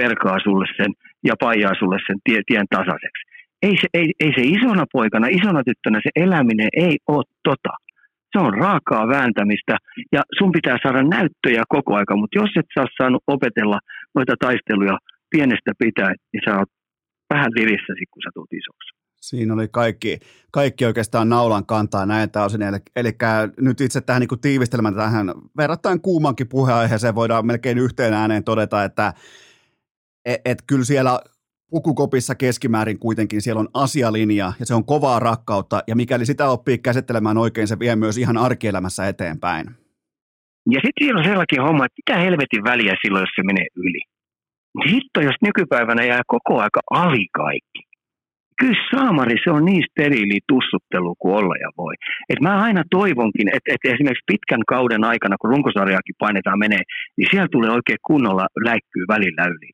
perkaa 0.00 0.38
sulle 0.38 0.66
sen 0.76 0.92
ja 1.24 1.34
paijaa 1.40 1.74
sulle 1.78 1.98
sen 2.06 2.18
tie, 2.24 2.40
tien 2.46 2.66
tasaiseksi 2.70 3.35
ei 3.66 3.76
se, 3.80 3.88
ei, 3.94 4.08
ei 4.24 4.32
se 4.36 4.42
isona 4.56 4.84
poikana, 4.92 5.26
isona 5.38 5.62
tyttönä 5.64 5.98
se 6.02 6.10
eläminen 6.24 6.68
ei 6.86 6.96
ole 7.14 7.24
tota. 7.48 7.72
Se 8.32 8.38
on 8.46 8.54
raakaa 8.54 9.08
vääntämistä 9.08 9.76
ja 10.12 10.22
sun 10.38 10.52
pitää 10.52 10.76
saada 10.82 11.02
näyttöjä 11.02 11.62
koko 11.68 11.94
aika, 11.94 12.16
mutta 12.16 12.38
jos 12.38 12.50
et 12.58 12.66
saa 12.74 12.86
saanut 12.98 13.22
opetella 13.26 13.78
noita 14.14 14.34
taisteluja 14.40 14.98
pienestä 15.30 15.72
pitää, 15.78 16.12
niin 16.32 16.42
sä 16.44 16.58
oot 16.58 16.68
vähän 17.34 17.50
lirissäsi, 17.56 18.04
kun 18.10 18.22
sä 18.24 18.30
tulet 18.34 18.52
isoksi. 18.52 18.88
Siinä 19.20 19.54
oli 19.54 19.68
kaikki, 19.68 20.18
kaikki 20.52 20.84
oikeastaan 20.84 21.28
naulan 21.28 21.66
kantaa 21.66 22.06
näitä 22.06 22.44
osin. 22.44 22.62
Eli, 22.62 22.76
eli 22.96 23.10
nyt 23.60 23.80
itse 23.80 24.00
tähän 24.00 24.20
niin 24.20 24.40
tiivistelmään 24.40 24.94
tähän 24.94 25.26
verrattain 25.56 26.00
kuumankin 26.00 26.48
puheenaiheeseen 26.48 27.14
voidaan 27.14 27.46
melkein 27.46 27.78
yhteen 27.78 28.14
ääneen 28.14 28.44
todeta, 28.44 28.84
että 28.84 29.12
et, 30.24 30.40
et 30.44 30.58
kyllä 30.66 30.84
siellä 30.84 31.20
pukukopissa 31.70 32.34
keskimäärin 32.34 32.98
kuitenkin 32.98 33.42
siellä 33.42 33.60
on 33.60 33.68
asialinja 33.74 34.52
ja 34.60 34.66
se 34.66 34.74
on 34.74 34.84
kovaa 34.84 35.18
rakkautta 35.18 35.82
ja 35.86 35.96
mikäli 35.96 36.26
sitä 36.26 36.48
oppii 36.48 36.78
käsittelemään 36.78 37.38
oikein, 37.38 37.68
se 37.68 37.78
vie 37.78 37.96
myös 37.96 38.18
ihan 38.18 38.36
arkielämässä 38.36 39.08
eteenpäin. 39.08 39.66
Ja 40.70 40.80
sitten 40.84 41.04
siinä 41.04 41.18
on 41.18 41.24
sellainen 41.24 41.66
homma, 41.66 41.84
että 41.84 42.00
mitä 42.06 42.20
helvetin 42.24 42.64
väliä 42.64 42.94
silloin, 43.02 43.22
jos 43.22 43.36
se 43.36 43.42
menee 43.42 43.66
yli. 43.76 44.02
Hitto, 44.90 45.20
jos 45.20 45.36
nykypäivänä 45.42 46.04
jää 46.04 46.22
koko 46.26 46.60
aika 46.60 46.80
ali 46.90 47.26
kaikki. 47.32 47.80
Kyllä 48.60 48.82
saamari, 48.90 49.36
se 49.44 49.50
on 49.50 49.64
niin 49.64 49.84
steriili 49.90 50.38
tussuttelu 50.48 51.14
kuin 51.18 51.34
olla 51.34 51.56
ja 51.64 51.70
voi. 51.78 51.94
Et 52.28 52.40
mä 52.40 52.62
aina 52.62 52.82
toivonkin, 52.90 53.48
että, 53.48 53.68
että 53.74 53.94
esimerkiksi 53.94 54.30
pitkän 54.32 54.64
kauden 54.68 55.04
aikana, 55.04 55.36
kun 55.40 55.50
runkosarjaakin 55.50 56.14
painetaan 56.18 56.58
menee, 56.58 56.82
niin 57.16 57.28
siellä 57.30 57.48
tulee 57.52 57.70
oikein 57.70 57.98
kunnolla 58.06 58.46
läikkyy 58.64 59.04
välillä 59.08 59.44
yli. 59.54 59.70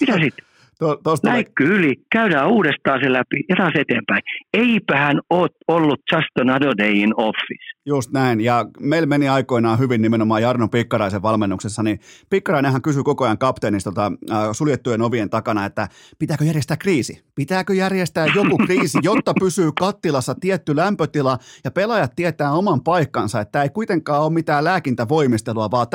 Mitä 0.00 0.18
sitten? 0.24 0.55
To, 0.78 0.96
tosta 1.04 1.28
Läikky 1.28 1.64
yli, 1.64 1.94
käydään 2.12 2.48
uudestaan 2.48 3.00
se 3.00 3.12
läpi 3.12 3.44
ja 3.48 3.56
taas 3.56 3.72
eteenpäin. 3.78 4.22
Eipähän 4.52 5.20
ole 5.30 5.48
ollut 5.68 6.00
just 6.12 6.28
another 6.40 6.72
day 6.78 6.92
in 6.92 7.14
office. 7.16 7.76
Just 7.86 8.12
näin, 8.12 8.40
ja 8.40 8.64
meillä 8.80 9.06
meni 9.06 9.28
aikoinaan 9.28 9.78
hyvin 9.78 10.02
nimenomaan 10.02 10.42
Jarno 10.42 10.68
Pikkaraisen 10.68 11.22
valmennuksessa, 11.22 11.82
niin 11.82 12.00
Pikkarainenhan 12.30 12.82
kysyi 12.82 13.02
koko 13.02 13.24
ajan 13.24 13.38
kapteenista 13.38 13.90
tota, 13.92 14.12
äh, 14.30 14.38
suljettujen 14.52 15.02
ovien 15.02 15.30
takana, 15.30 15.64
että 15.64 15.88
pitääkö 16.18 16.44
järjestää 16.44 16.76
kriisi? 16.76 17.24
Pitääkö 17.34 17.74
järjestää 17.74 18.26
joku 18.34 18.58
kriisi, 18.66 18.98
jotta 19.02 19.34
pysyy 19.40 19.70
kattilassa 19.78 20.34
tietty 20.40 20.76
lämpötila 20.76 21.38
ja 21.64 21.70
pelaajat 21.70 22.12
tietää 22.16 22.52
oman 22.52 22.80
paikkansa, 22.80 23.40
että 23.40 23.62
ei 23.62 23.68
kuitenkaan 23.68 24.22
ole 24.22 24.32
mitään 24.32 24.64
lääkintävoimistelua, 24.64 25.70
vaan 25.70 25.86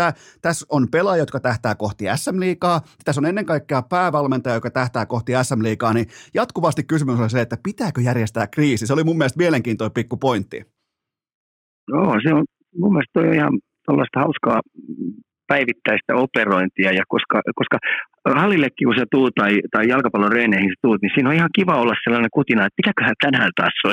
tässä 0.42 0.66
on 0.70 0.88
pelaajat, 0.92 1.22
jotka 1.22 1.40
tähtää 1.40 1.76
kohti 1.76 2.06
SM-liikaa, 2.16 2.82
tässä 3.06 3.22
on 3.22 3.26
ennen 3.26 3.46
kaikkea 3.46 3.82
päävalmentaja, 3.82 4.56
joka 4.56 4.71
tähtää 4.72 5.06
kohti 5.06 5.32
SM-liigaa, 5.44 5.94
niin 5.94 6.08
jatkuvasti 6.34 6.84
kysymys 6.84 7.20
on 7.20 7.30
se, 7.30 7.42
että 7.42 7.58
pitääkö 7.64 8.02
järjestää 8.02 8.48
kriisi? 8.48 8.88
Se 8.88 8.94
oli 8.94 9.04
mun 9.04 9.18
mielestä 9.18 9.38
mielenkiintoinen 9.38 9.94
pikku 9.94 10.18
pointti. 10.18 10.66
Joo, 11.88 12.16
se 12.24 12.34
on 12.34 12.46
mun 12.78 12.94
mielestä 12.94 13.12
toi 13.14 13.28
on 13.28 13.34
ihan 13.34 13.60
tällaista 13.86 14.20
hauskaa 14.20 14.62
päivittäistä 15.52 16.16
operointia, 16.16 16.92
ja 16.92 17.04
koska, 17.08 17.42
koska 17.56 17.78
hallillekin 18.30 18.88
kun 18.88 18.96
sä 19.00 19.06
tuut 19.12 19.36
tai, 19.36 19.62
tai 19.72 19.88
jalkapallon 19.88 20.32
reeneihin 20.32 20.70
sä 20.70 20.76
tuut, 20.82 21.02
niin 21.02 21.12
siinä 21.14 21.30
on 21.30 21.36
ihan 21.36 21.50
kiva 21.56 21.76
olla 21.82 21.94
sellainen 22.04 22.30
kutina, 22.34 22.66
että 22.66 22.76
pitäköhän 22.76 23.16
tänään 23.22 23.52
taas 23.56 23.74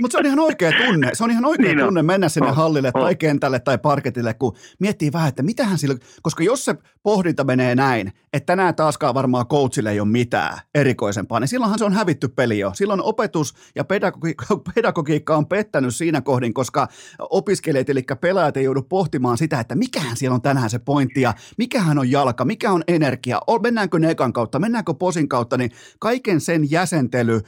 Mutta 0.00 0.12
se 0.12 0.18
on 0.18 0.26
ihan 0.26 0.38
oikea 0.38 0.72
tunne. 0.86 1.10
Se 1.12 1.24
on 1.24 1.30
ihan 1.30 1.44
oikea 1.44 1.74
niin 1.74 1.84
tunne 1.84 2.00
on. 2.00 2.06
mennä 2.06 2.28
sinne 2.28 2.48
on. 2.48 2.56
hallille 2.56 2.90
on. 2.94 3.02
tai 3.02 3.16
kentälle 3.16 3.58
tai 3.60 3.78
parketille, 3.78 4.34
kun 4.34 4.56
miettii 4.80 5.12
vähän, 5.12 5.28
että 5.28 5.42
mitähän 5.42 5.78
sillä, 5.78 5.94
koska 6.22 6.44
jos 6.44 6.64
se 6.64 6.74
pohdinta 7.02 7.44
menee 7.44 7.74
näin, 7.74 8.12
että 8.32 8.46
tänään 8.46 8.74
taaskaan 8.74 9.14
varmaan 9.14 9.46
coachille 9.46 9.90
ei 9.90 10.00
ole 10.00 10.08
mitään 10.08 10.58
erikoisempaa, 10.74 11.40
niin 11.40 11.48
silloinhan 11.48 11.78
se 11.78 11.84
on 11.84 11.92
hävitty 11.92 12.28
peli 12.28 12.58
jo. 12.58 12.70
Silloin 12.74 13.02
opetus 13.02 13.54
ja 13.76 13.84
pedagogi- 13.84 14.34
pedagogiikka 14.74 15.36
on 15.36 15.46
pettänyt 15.46 15.94
siinä 15.94 16.20
kohdin, 16.20 16.54
koska 16.54 16.88
opiskelijat 17.18 17.90
eli 17.90 18.02
pelaajat 18.20 18.56
ei 18.56 18.64
joudu 18.64 18.82
pohtimaan 18.88 19.38
sitä, 19.38 19.60
että 19.60 19.74
mikähän 19.74 20.16
siellä 20.16 20.34
on 20.34 20.42
tänään 20.42 20.70
se 20.70 20.78
pointti 20.78 21.20
ja 21.20 21.34
mikähän 21.58 21.98
on 21.98 22.10
jalka, 22.10 22.44
mikä 22.44 22.72
on 22.72 22.84
energia, 22.88 23.40
mennäänkö 23.62 23.98
nekan 23.98 24.32
kautta, 24.32 24.58
mennäänkö 24.58 24.94
posin 24.94 25.28
kautta, 25.28 25.56
niin 25.56 25.70
kaiken 25.98 26.40
sen 26.40 26.70
jäsentely 26.70 27.40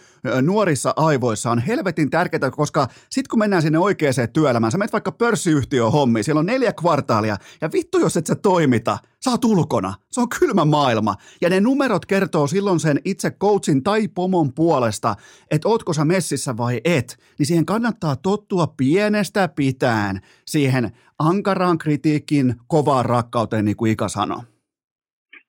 nuorissa 0.42 0.94
aivoissa 0.96 1.50
on 1.50 1.58
helvetin 1.58 2.10
tärkeää, 2.10 2.50
koska 2.50 2.88
sitten 3.10 3.30
kun 3.30 3.38
mennään 3.38 3.62
sinne 3.62 3.78
oikeaan 3.78 4.14
työelämään, 4.32 4.72
sä 4.72 4.78
menet 4.78 4.92
vaikka 4.92 5.12
pörssiyhtiö 5.12 5.90
hommi, 5.90 6.22
siellä 6.22 6.38
on 6.38 6.46
neljä 6.46 6.72
kvartaalia, 6.72 7.36
ja 7.60 7.72
vittu 7.72 7.98
jos 7.98 8.16
et 8.16 8.26
sä 8.26 8.34
toimita, 8.34 8.98
sä 9.24 9.30
oot 9.30 9.44
ulkona. 9.44 9.94
Se 10.10 10.20
on 10.20 10.28
kylmä 10.28 10.64
maailma. 10.64 11.14
Ja 11.40 11.50
ne 11.50 11.60
numerot 11.60 12.06
kertoo 12.06 12.46
silloin 12.46 12.80
sen 12.80 13.00
itse 13.04 13.30
coachin 13.30 13.82
tai 13.82 14.08
pomon 14.08 14.52
puolesta, 14.52 15.16
että 15.50 15.68
ootko 15.68 15.92
sä 15.92 16.04
messissä 16.04 16.56
vai 16.56 16.80
et. 16.84 17.18
Niin 17.38 17.46
siihen 17.46 17.66
kannattaa 17.66 18.16
tottua 18.16 18.66
pienestä 18.66 19.48
pitäen 19.48 20.20
siihen 20.46 20.92
ankaraan 21.28 21.78
kritiikin, 21.78 22.54
kovaan 22.68 23.04
rakkauteen, 23.04 23.64
niin 23.64 23.76
kuin 23.76 23.92
Ika 23.92 24.08
sanoi. 24.08 24.42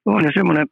On 0.06 0.24
ja 0.24 0.32
semmoinen, 0.34 0.68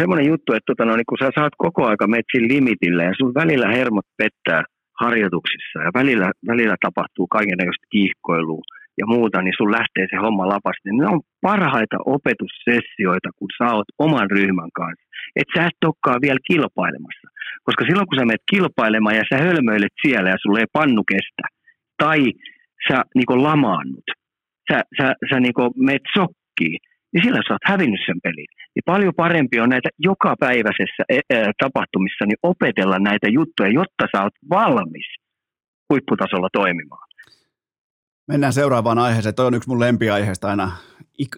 semmoinen 0.00 0.26
juttu, 0.26 0.52
että 0.52 0.68
tota, 0.70 0.84
no, 0.84 0.96
niin 0.96 1.08
kun 1.08 1.18
sä 1.22 1.30
saat 1.38 1.54
koko 1.58 1.86
aika 1.86 2.06
metsin 2.06 2.48
limitille 2.52 3.04
ja 3.04 3.14
sun 3.18 3.34
välillä 3.34 3.68
hermot 3.76 4.06
pettää 4.16 4.62
harjoituksissa 5.00 5.78
ja 5.86 5.90
välillä, 5.94 6.28
välillä 6.50 6.76
tapahtuu 6.86 7.26
kaikenlaista 7.26 7.86
kiihkoilua 7.92 8.62
ja 9.00 9.06
muuta, 9.06 9.42
niin 9.42 9.56
sun 9.56 9.72
lähtee 9.78 10.06
se 10.10 10.16
homma 10.24 10.48
lapasti. 10.54 10.88
Ne 10.92 11.06
on 11.14 11.20
parhaita 11.40 11.96
opetussessioita, 12.16 13.28
kun 13.38 13.50
sä 13.58 13.66
oot 13.74 13.90
oman 13.98 14.30
ryhmän 14.30 14.72
kanssa. 14.80 15.06
Että 15.36 15.52
sä 15.54 15.66
et 15.66 15.84
olekaan 15.84 16.20
vielä 16.26 16.46
kilpailemassa. 16.50 17.26
Koska 17.66 17.84
silloin 17.84 18.08
kun 18.08 18.18
sä 18.18 18.24
menet 18.24 18.50
kilpailemaan 18.52 19.16
ja 19.16 19.24
sä 19.30 19.36
hölmöilet 19.44 19.94
siellä 20.02 20.28
ja 20.30 20.42
sulle 20.42 20.60
ei 20.60 20.76
pannu 20.78 21.02
kestä, 21.12 21.44
tai 22.02 22.20
sä 22.88 23.02
niin 23.14 23.42
lamaannut, 23.42 24.04
sä, 24.72 24.82
sä, 24.98 25.14
sä 25.30 25.40
niin 25.40 25.54
meet 25.76 26.02
sokkiin, 26.14 26.78
niin 27.12 27.24
sillä 27.24 27.40
sä 27.48 27.54
oot 27.54 27.70
hävinnyt 27.72 28.00
sen 28.06 28.20
pelin. 28.22 28.50
Niin 28.74 28.86
paljon 28.86 29.14
parempi 29.16 29.60
on 29.60 29.68
näitä 29.68 29.88
jokapäiväisessä 29.98 31.02
e, 31.08 31.18
e, 31.30 31.52
tapahtumissa 31.62 32.24
niin 32.26 32.42
opetella 32.42 32.98
näitä 32.98 33.28
juttuja, 33.28 33.70
jotta 33.80 34.04
sä 34.12 34.22
oot 34.22 34.36
valmis 34.50 35.08
huipputasolla 35.90 36.48
toimimaan. 36.52 37.05
Mennään 38.28 38.52
seuraavaan 38.52 38.98
aiheeseen. 38.98 39.34
Toi 39.34 39.46
on 39.46 39.54
yksi 39.54 39.68
mun 39.68 39.80
lempiaiheesta 39.80 40.48
aina 40.48 40.72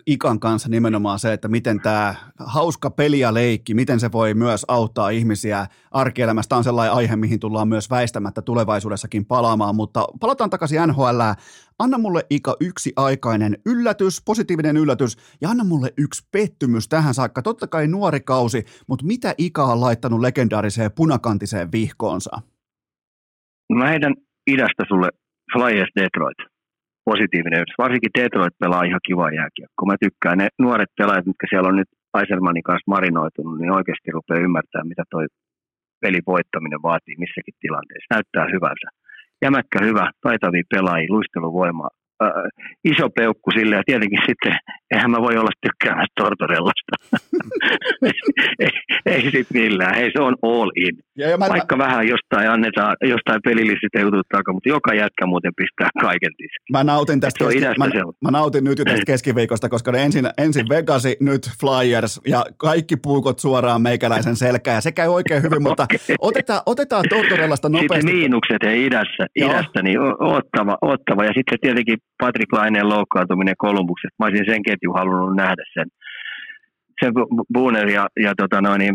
Ikan 0.06 0.40
kanssa 0.40 0.68
nimenomaan 0.68 1.18
se, 1.18 1.32
että 1.32 1.48
miten 1.48 1.80
tämä 1.80 2.14
hauska 2.38 2.90
peli 2.90 3.18
ja 3.18 3.34
leikki, 3.34 3.74
miten 3.74 4.00
se 4.00 4.12
voi 4.12 4.34
myös 4.34 4.64
auttaa 4.68 5.10
ihmisiä 5.10 5.66
arkielämässä. 5.90 6.48
Tämä 6.48 6.56
on 6.56 6.64
sellainen 6.64 6.94
aihe, 6.94 7.16
mihin 7.16 7.40
tullaan 7.40 7.68
myös 7.68 7.90
väistämättä 7.90 8.42
tulevaisuudessakin 8.42 9.26
palaamaan, 9.26 9.76
mutta 9.76 10.04
palataan 10.20 10.50
takaisin 10.50 10.78
NHL. 10.86 11.20
Anna 11.78 11.98
mulle 11.98 12.26
Ika 12.30 12.56
yksi 12.60 12.92
aikainen 12.96 13.58
yllätys, 13.66 14.22
positiivinen 14.24 14.76
yllätys 14.76 15.16
ja 15.40 15.50
anna 15.50 15.64
mulle 15.64 15.92
yksi 15.96 16.28
pettymys 16.32 16.88
tähän 16.88 17.14
saakka. 17.14 17.42
Totta 17.42 17.66
kai 17.66 17.86
nuori 17.86 18.20
kausi, 18.20 18.64
mutta 18.86 19.06
mitä 19.06 19.34
Ika 19.38 19.64
on 19.64 19.80
laittanut 19.80 20.20
legendaariseen 20.20 20.92
punakantiseen 20.92 21.72
vihkoonsa? 21.72 22.30
Mä 23.72 23.88
heidän 23.88 24.14
idästä 24.46 24.84
sulle 24.88 25.08
Flyers 25.52 25.90
Detroit 26.00 26.57
positiivinen 27.10 27.60
yhdys. 27.60 27.82
Varsinkin 27.84 28.16
Detroit 28.18 28.56
pelaa 28.62 28.88
ihan 28.88 29.06
kiva 29.08 29.36
jääkiekko. 29.38 29.80
Mä 29.86 30.02
tykkään 30.04 30.38
ne 30.38 30.46
nuoret 30.64 30.92
pelaajat, 30.98 31.30
mitkä 31.30 31.46
siellä 31.48 31.70
on 31.72 31.80
nyt 31.80 31.90
Aiselmanin 32.18 32.68
kanssa 32.68 32.92
marinoitunut, 32.94 33.58
niin 33.58 33.76
oikeasti 33.78 34.14
rupeaa 34.16 34.44
ymmärtää, 34.46 34.90
mitä 34.90 35.04
toi 35.14 35.26
pelin 36.02 36.28
voittaminen 36.32 36.82
vaatii 36.88 37.16
missäkin 37.24 37.56
tilanteessa. 37.64 38.12
Näyttää 38.14 38.46
hyvältä. 38.54 38.88
Jämäkkä 39.44 39.78
hyvä, 39.88 40.04
taitavia 40.26 40.70
pelaajia, 40.74 41.14
luisteluvoimaa, 41.14 41.97
äh, 42.22 42.30
iso 42.84 43.10
peukku 43.10 43.50
sille 43.50 43.76
ja 43.76 43.82
tietenkin 43.86 44.18
sitten, 44.26 44.56
eihän 44.90 45.10
mä 45.10 45.20
voi 45.20 45.36
olla 45.36 45.50
tykkäämässä 45.60 46.12
Tortorellasta. 46.16 46.94
ei, 48.64 48.70
ei 49.06 49.30
sit 49.30 49.46
millään, 49.54 49.94
hei 49.94 50.10
se 50.12 50.22
on 50.22 50.36
all 50.42 50.70
in. 50.76 50.98
Ja, 51.16 51.28
ja 51.28 51.38
mä, 51.38 51.48
Vaikka 51.48 51.76
mä, 51.76 51.84
vähän 51.84 52.08
jostain 52.08 52.50
annetaan, 52.50 52.96
jostain 53.02 53.40
pelillisistä 53.44 54.00
jutut 54.00 54.26
takaa, 54.28 54.54
mutta 54.54 54.68
joka 54.68 54.94
jätkä 54.94 55.26
muuten 55.26 55.52
pistää 55.56 55.88
kaiken 56.00 56.30
tiskiin. 56.36 56.72
Mä 56.72 56.84
nautin 56.84 57.20
tästä, 57.20 57.44
keski, 57.44 57.60
mä, 57.60 57.86
mä, 58.24 58.30
nautin 58.30 58.64
nyt 58.64 58.78
jo 58.78 58.84
tästä 58.84 59.06
keskiviikosta, 59.06 59.68
koska 59.68 59.92
ne 59.92 60.02
ensin, 60.02 60.26
ensin 60.38 60.68
Vegasi, 60.68 61.16
nyt 61.20 61.42
Flyers 61.60 62.20
ja 62.26 62.44
kaikki 62.56 62.96
puukot 62.96 63.38
suoraan 63.38 63.82
meikäläisen 63.82 64.36
selkään 64.36 64.74
ja 64.74 64.80
se 64.80 64.92
käy 64.92 65.08
oikein 65.08 65.42
hyvin, 65.42 65.62
mutta 65.62 65.82
okay. 65.94 66.16
otetaan, 66.20 66.60
otetaan 66.66 67.04
Tortorellasta 67.08 67.68
nopeasti. 67.68 67.94
Sitten 67.94 68.14
miinukset 68.14 68.62
ja 68.62 68.74
idässä, 68.74 69.26
idästä 69.36 69.82
niin 69.82 69.98
ottava, 70.18 70.78
ottava 70.82 71.24
ja 71.24 71.32
sitten 71.34 71.58
tietenkin 71.60 71.98
Patrick 72.18 72.52
Laineen 72.52 72.88
loukkaantuminen 72.88 73.54
Kolumbuksesta. 73.58 74.16
Mä 74.18 74.26
olisin 74.26 74.50
sen 74.50 74.62
ketjun 74.62 74.98
halunnut 74.98 75.36
nähdä 75.36 75.64
sen. 75.74 75.88
Sen 77.00 77.12
Booner 77.52 77.88
ja, 77.88 78.06
ja 78.20 78.32
tota 78.36 78.60
noin, 78.60 78.78
niin 78.78 78.94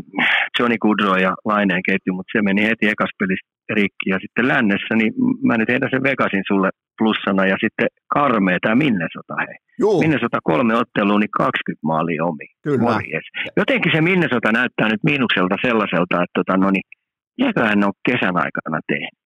Johnny 0.59 0.77
Goodrow 0.77 1.19
ja 1.21 1.33
Laineen 1.45 1.83
ketju, 1.85 2.13
mutta 2.13 2.31
se 2.31 2.41
meni 2.41 2.63
heti 2.63 2.85
ekas 2.93 3.09
pelissä 3.19 3.47
rikki. 3.69 4.09
Ja 4.13 4.17
sitten 4.21 4.47
lännessä, 4.47 4.95
niin 4.95 5.13
mä 5.47 5.57
nyt 5.57 5.69
heitän 5.69 5.89
sen 5.91 6.03
Vegasin 6.03 6.43
sulle 6.47 6.69
plussana 6.97 7.45
ja 7.45 7.57
sitten 7.63 7.87
karmea 8.07 8.57
tämä 8.61 8.75
Minnesota 8.75 9.33
hei. 9.39 9.55
Juu. 9.79 9.99
Minnesota 9.99 10.37
kolme 10.43 10.75
ottelua, 10.75 11.19
niin 11.19 11.37
20 11.37 11.87
maalia 11.91 12.25
omi. 12.25 12.47
Kyllä. 12.63 12.77
Morjes. 12.77 13.25
Jotenkin 13.57 13.91
se 13.95 14.01
Minnesota 14.01 14.51
näyttää 14.51 14.87
nyt 14.89 15.03
miinukselta 15.03 15.55
sellaiselta, 15.67 16.23
että 16.23 16.37
tota, 16.39 16.57
no 16.57 16.71
niin, 16.71 16.87
jääköhän 17.37 17.83
ole 17.83 18.01
kesän 18.09 18.37
aikana 18.45 18.79
tehnyt. 18.87 19.17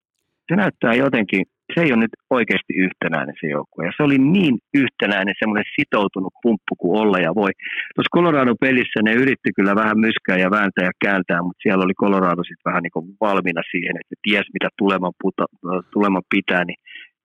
Se 0.47 0.55
näyttää 0.55 0.93
jotenkin 0.93 1.43
se 1.73 1.81
ei 1.81 1.91
ole 1.93 2.01
nyt 2.01 2.15
oikeasti 2.29 2.73
yhtenäinen 2.85 3.35
se 3.41 3.47
joukkue. 3.47 3.85
Ja 3.85 3.91
se 3.97 4.03
oli 4.03 4.17
niin 4.17 4.55
yhtenäinen, 4.73 5.35
semmoinen 5.39 5.71
sitoutunut 5.79 6.33
pumppu 6.43 6.73
kuin 6.79 6.99
olla 7.01 7.17
ja 7.19 7.35
voi. 7.35 7.51
Tuossa 7.95 8.15
Colorado-pelissä 8.15 8.99
ne 9.03 9.13
yritti 9.13 9.49
kyllä 9.55 9.75
vähän 9.75 9.99
myskää 9.99 10.37
ja 10.37 10.49
vääntää 10.57 10.85
ja 10.85 10.99
kääntää, 11.05 11.41
mutta 11.41 11.61
siellä 11.63 11.83
oli 11.85 12.01
Colorado 12.03 12.43
sitten 12.43 12.69
vähän 12.69 12.83
niin 12.83 12.95
kuin 12.95 13.05
valmiina 13.21 13.61
siihen, 13.71 13.95
että 14.01 14.15
ties 14.23 14.47
mitä 14.53 14.69
tuleman, 14.77 15.13
puta, 15.21 15.45
tuleman 15.93 16.25
pitää, 16.35 16.63
niin 16.65 16.79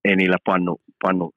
ei 0.07 0.15
niillä 0.15 0.37
pannu, 0.45 0.73
pannu 1.03 1.31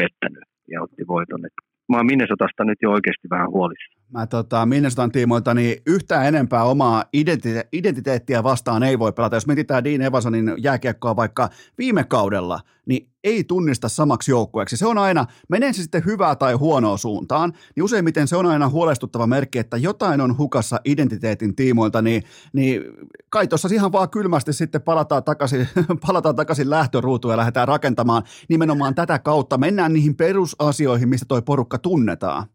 pettänyt 0.00 0.46
ja 0.72 0.82
otti 0.82 1.04
voiton. 1.14 1.46
Et 1.46 1.56
mä 1.88 1.96
oon 1.96 2.06
Minnesotasta 2.06 2.64
nyt 2.64 2.78
jo 2.82 2.90
oikeasti 2.90 3.28
vähän 3.30 3.50
huolissa. 3.50 4.01
Mä 4.12 4.26
tota, 4.26 4.66
Minnesotan 4.66 5.12
tiimoilta 5.12 5.54
niin 5.54 5.76
yhtään 5.86 6.26
enempää 6.26 6.64
omaa 6.64 7.04
identite- 7.16 7.68
identiteettiä 7.72 8.42
vastaan 8.42 8.82
ei 8.82 8.98
voi 8.98 9.12
pelata. 9.12 9.36
Jos 9.36 9.46
mietitään 9.46 9.84
Dean 9.84 10.02
Evansonin 10.02 10.54
jääkiekkoa 10.58 11.16
vaikka 11.16 11.48
viime 11.78 12.04
kaudella, 12.04 12.60
niin 12.86 13.08
ei 13.24 13.44
tunnista 13.44 13.88
samaksi 13.88 14.30
joukkueeksi. 14.30 14.76
Se 14.76 14.86
on 14.86 14.98
aina, 14.98 15.26
menee 15.48 15.72
se 15.72 15.82
sitten 15.82 16.04
hyvää 16.04 16.36
tai 16.36 16.52
huonoa 16.54 16.96
suuntaan, 16.96 17.52
niin 17.76 17.84
useimmiten 17.84 18.28
se 18.28 18.36
on 18.36 18.46
aina 18.46 18.68
huolestuttava 18.68 19.26
merkki, 19.26 19.58
että 19.58 19.76
jotain 19.76 20.20
on 20.20 20.38
hukassa 20.38 20.80
identiteetin 20.84 21.56
tiimoilta, 21.56 22.02
niin, 22.02 22.22
niin 22.52 22.82
kai 23.30 23.48
tuossa 23.48 23.68
ihan 23.72 23.92
vaan 23.92 24.10
kylmästi 24.10 24.52
sitten 24.52 24.82
palataan 24.82 25.24
takaisin, 25.24 25.68
palataan 26.06 26.36
takaisin 26.36 26.70
lähtöruutuun 26.70 27.32
ja 27.32 27.38
lähdetään 27.38 27.68
rakentamaan 27.68 28.22
nimenomaan 28.48 28.94
tätä 28.94 29.18
kautta. 29.18 29.58
Mennään 29.58 29.92
niihin 29.92 30.16
perusasioihin, 30.16 31.08
mistä 31.08 31.26
toi 31.28 31.42
porukka 31.42 31.78
tunnetaan. 31.78 32.46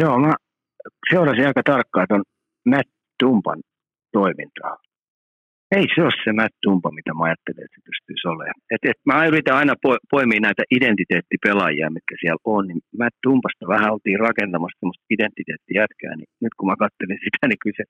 Joo, 0.00 0.18
mä 0.18 0.34
seurasin 1.12 1.46
aika 1.46 1.62
tarkkaan 1.72 2.06
tuon 2.08 2.24
Matt 2.70 2.90
Tumpan 3.20 3.60
toimintaa. 4.12 4.76
Ei 5.76 5.86
se 5.94 6.00
ole 6.06 6.22
se 6.24 6.32
Matt 6.40 6.54
Tumpa, 6.62 6.90
mitä 6.98 7.10
mä 7.14 7.24
ajattelin, 7.24 7.64
että 7.64 7.76
se 7.76 7.86
pystyisi 7.88 8.28
olemaan. 8.32 8.60
Et, 8.74 8.82
et 8.90 9.00
mä 9.10 9.26
yritän 9.30 9.56
aina 9.60 9.74
poimia 10.12 10.40
näitä 10.46 10.62
identiteettipelaajia, 10.76 11.94
mitkä 11.96 12.14
siellä 12.20 12.44
on, 12.54 12.62
niin 12.68 12.80
Matt 13.00 13.16
Tumpasta 13.22 13.64
vähän 13.74 13.92
oltiin 13.94 14.20
rakentamassa 14.28 14.78
semmoista 14.78 15.12
identiteettijätkää, 15.16 16.12
niin 16.16 16.30
nyt 16.44 16.54
kun 16.56 16.68
mä 16.70 16.82
katselin 16.84 17.20
sitä, 17.24 17.42
niin 17.48 17.60
kyllä 17.62 17.78
se 17.80 17.86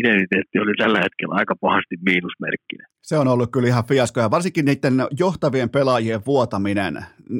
identiteetti 0.00 0.56
oli 0.64 0.74
tällä 0.82 1.00
hetkellä 1.06 1.34
aika 1.40 1.54
pahasti 1.66 1.96
miinusmerkkinen. 2.08 2.86
Se 3.02 3.14
on 3.18 3.28
ollut 3.28 3.50
kyllä 3.52 3.68
ihan 3.68 3.88
fiasko 3.90 4.20
ja 4.20 4.30
varsinkin 4.36 4.64
niiden 4.64 4.94
johtavien 5.18 5.70
pelaajien 5.70 6.20
vuotaminen. 6.26 6.94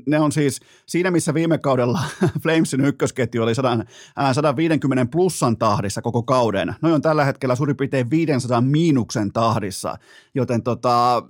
Ne 0.06 0.20
on 0.20 0.32
siis 0.32 0.60
siinä, 0.86 1.10
missä 1.10 1.34
viime 1.34 1.58
kaudella 1.58 1.98
Flamesin 2.42 2.84
ykkösketju 2.84 3.42
oli 3.42 3.54
100, 3.54 3.72
äh, 3.72 4.32
150 4.32 5.06
plussan 5.12 5.56
tahdissa 5.56 6.02
koko 6.02 6.22
kauden. 6.22 6.74
Noin 6.82 6.94
on 6.94 7.02
tällä 7.02 7.24
hetkellä 7.24 7.54
suurin 7.54 7.76
piirtein 7.76 8.10
500 8.10 8.60
miinuksen 8.60 9.32
tahdissa, 9.32 9.96
joten 10.34 10.62
tota, 10.62 11.22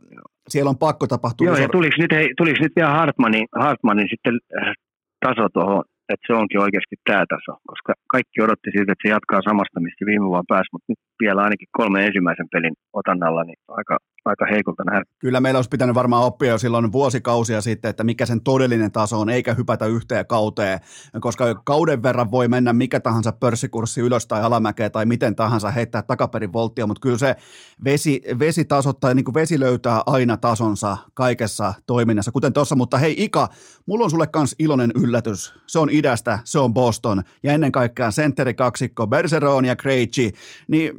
siellä 0.48 0.70
on 0.70 0.78
pakko 0.78 1.06
tapahtua. 1.06 1.46
Joo, 1.46 1.56
ja 1.56 1.68
tuliko 1.68 1.96
nyt, 1.98 2.12
hei, 2.12 2.30
tuliko 2.36 2.58
nyt 2.60 2.72
vielä 2.76 2.90
Hartmanin, 2.90 3.46
Hartmanin 3.54 4.08
sitten 4.10 4.38
äh, 4.62 4.72
taso 5.20 5.48
tuohon 5.48 5.84
että 6.12 6.26
se 6.26 6.32
onkin 6.32 6.60
oikeasti 6.60 6.96
tämä 7.04 7.24
taso, 7.34 7.52
koska 7.70 7.92
kaikki 8.14 8.42
odotti 8.42 8.70
siltä, 8.70 8.92
että 8.92 9.04
se 9.04 9.14
jatkaa 9.16 9.48
samasta, 9.48 9.80
mistä 9.80 10.06
viime 10.06 10.26
vuonna 10.26 10.52
pääsi, 10.52 10.68
mutta 10.72 10.88
nyt 10.88 11.00
vielä 11.20 11.42
ainakin 11.42 11.68
kolme 11.72 12.06
ensimmäisen 12.06 12.48
pelin 12.52 12.74
otannalla, 12.92 13.44
niin 13.44 13.58
aika, 13.68 13.98
aika 14.24 14.46
heikolta 14.50 14.84
nähdä. 14.84 15.02
Kyllä 15.18 15.40
meillä 15.40 15.58
olisi 15.58 15.70
pitänyt 15.70 15.94
varmaan 15.94 16.24
oppia 16.24 16.50
jo 16.50 16.58
silloin 16.58 16.92
vuosikausia 16.92 17.60
sitten, 17.60 17.88
että 17.88 18.04
mikä 18.04 18.26
sen 18.26 18.40
todellinen 18.40 18.92
taso 18.92 19.20
on, 19.20 19.30
eikä 19.30 19.54
hypätä 19.54 19.86
yhteen 19.86 20.26
kauteen, 20.26 20.78
koska 21.20 21.54
kauden 21.54 22.02
verran 22.02 22.30
voi 22.30 22.48
mennä 22.48 22.72
mikä 22.72 23.00
tahansa 23.00 23.32
pörssikurssi 23.32 24.00
ylös 24.00 24.26
tai 24.26 24.42
alamäkeä 24.42 24.90
tai 24.90 25.06
miten 25.06 25.36
tahansa 25.36 25.70
heittää 25.70 26.02
takaperin 26.02 26.52
volttia, 26.52 26.86
mutta 26.86 27.00
kyllä 27.00 27.18
se 27.18 27.36
vesi, 27.84 28.22
vesitaso 28.38 28.92
tai 28.92 29.14
niin 29.14 29.24
kuin 29.24 29.34
vesi 29.34 29.60
löytää 29.60 30.02
aina 30.06 30.36
tasonsa 30.36 30.96
kaikessa 31.14 31.74
toiminnassa, 31.86 32.32
kuten 32.32 32.52
tuossa, 32.52 32.76
mutta 32.76 32.98
hei 32.98 33.14
Ika, 33.18 33.48
mulla 33.86 34.04
on 34.04 34.10
sulle 34.10 34.26
kans 34.26 34.54
iloinen 34.58 34.90
yllätys. 35.02 35.54
Se 35.66 35.78
on 35.78 35.88
idästä, 35.90 36.38
se 36.44 36.58
on 36.58 36.74
Boston 36.74 37.22
ja 37.42 37.52
ennen 37.52 37.72
kaikkea 37.72 38.10
kaksikko 38.56 39.06
Bergeron 39.06 39.64
ja 39.64 39.76
Krejci, 39.76 40.32
niin 40.68 40.92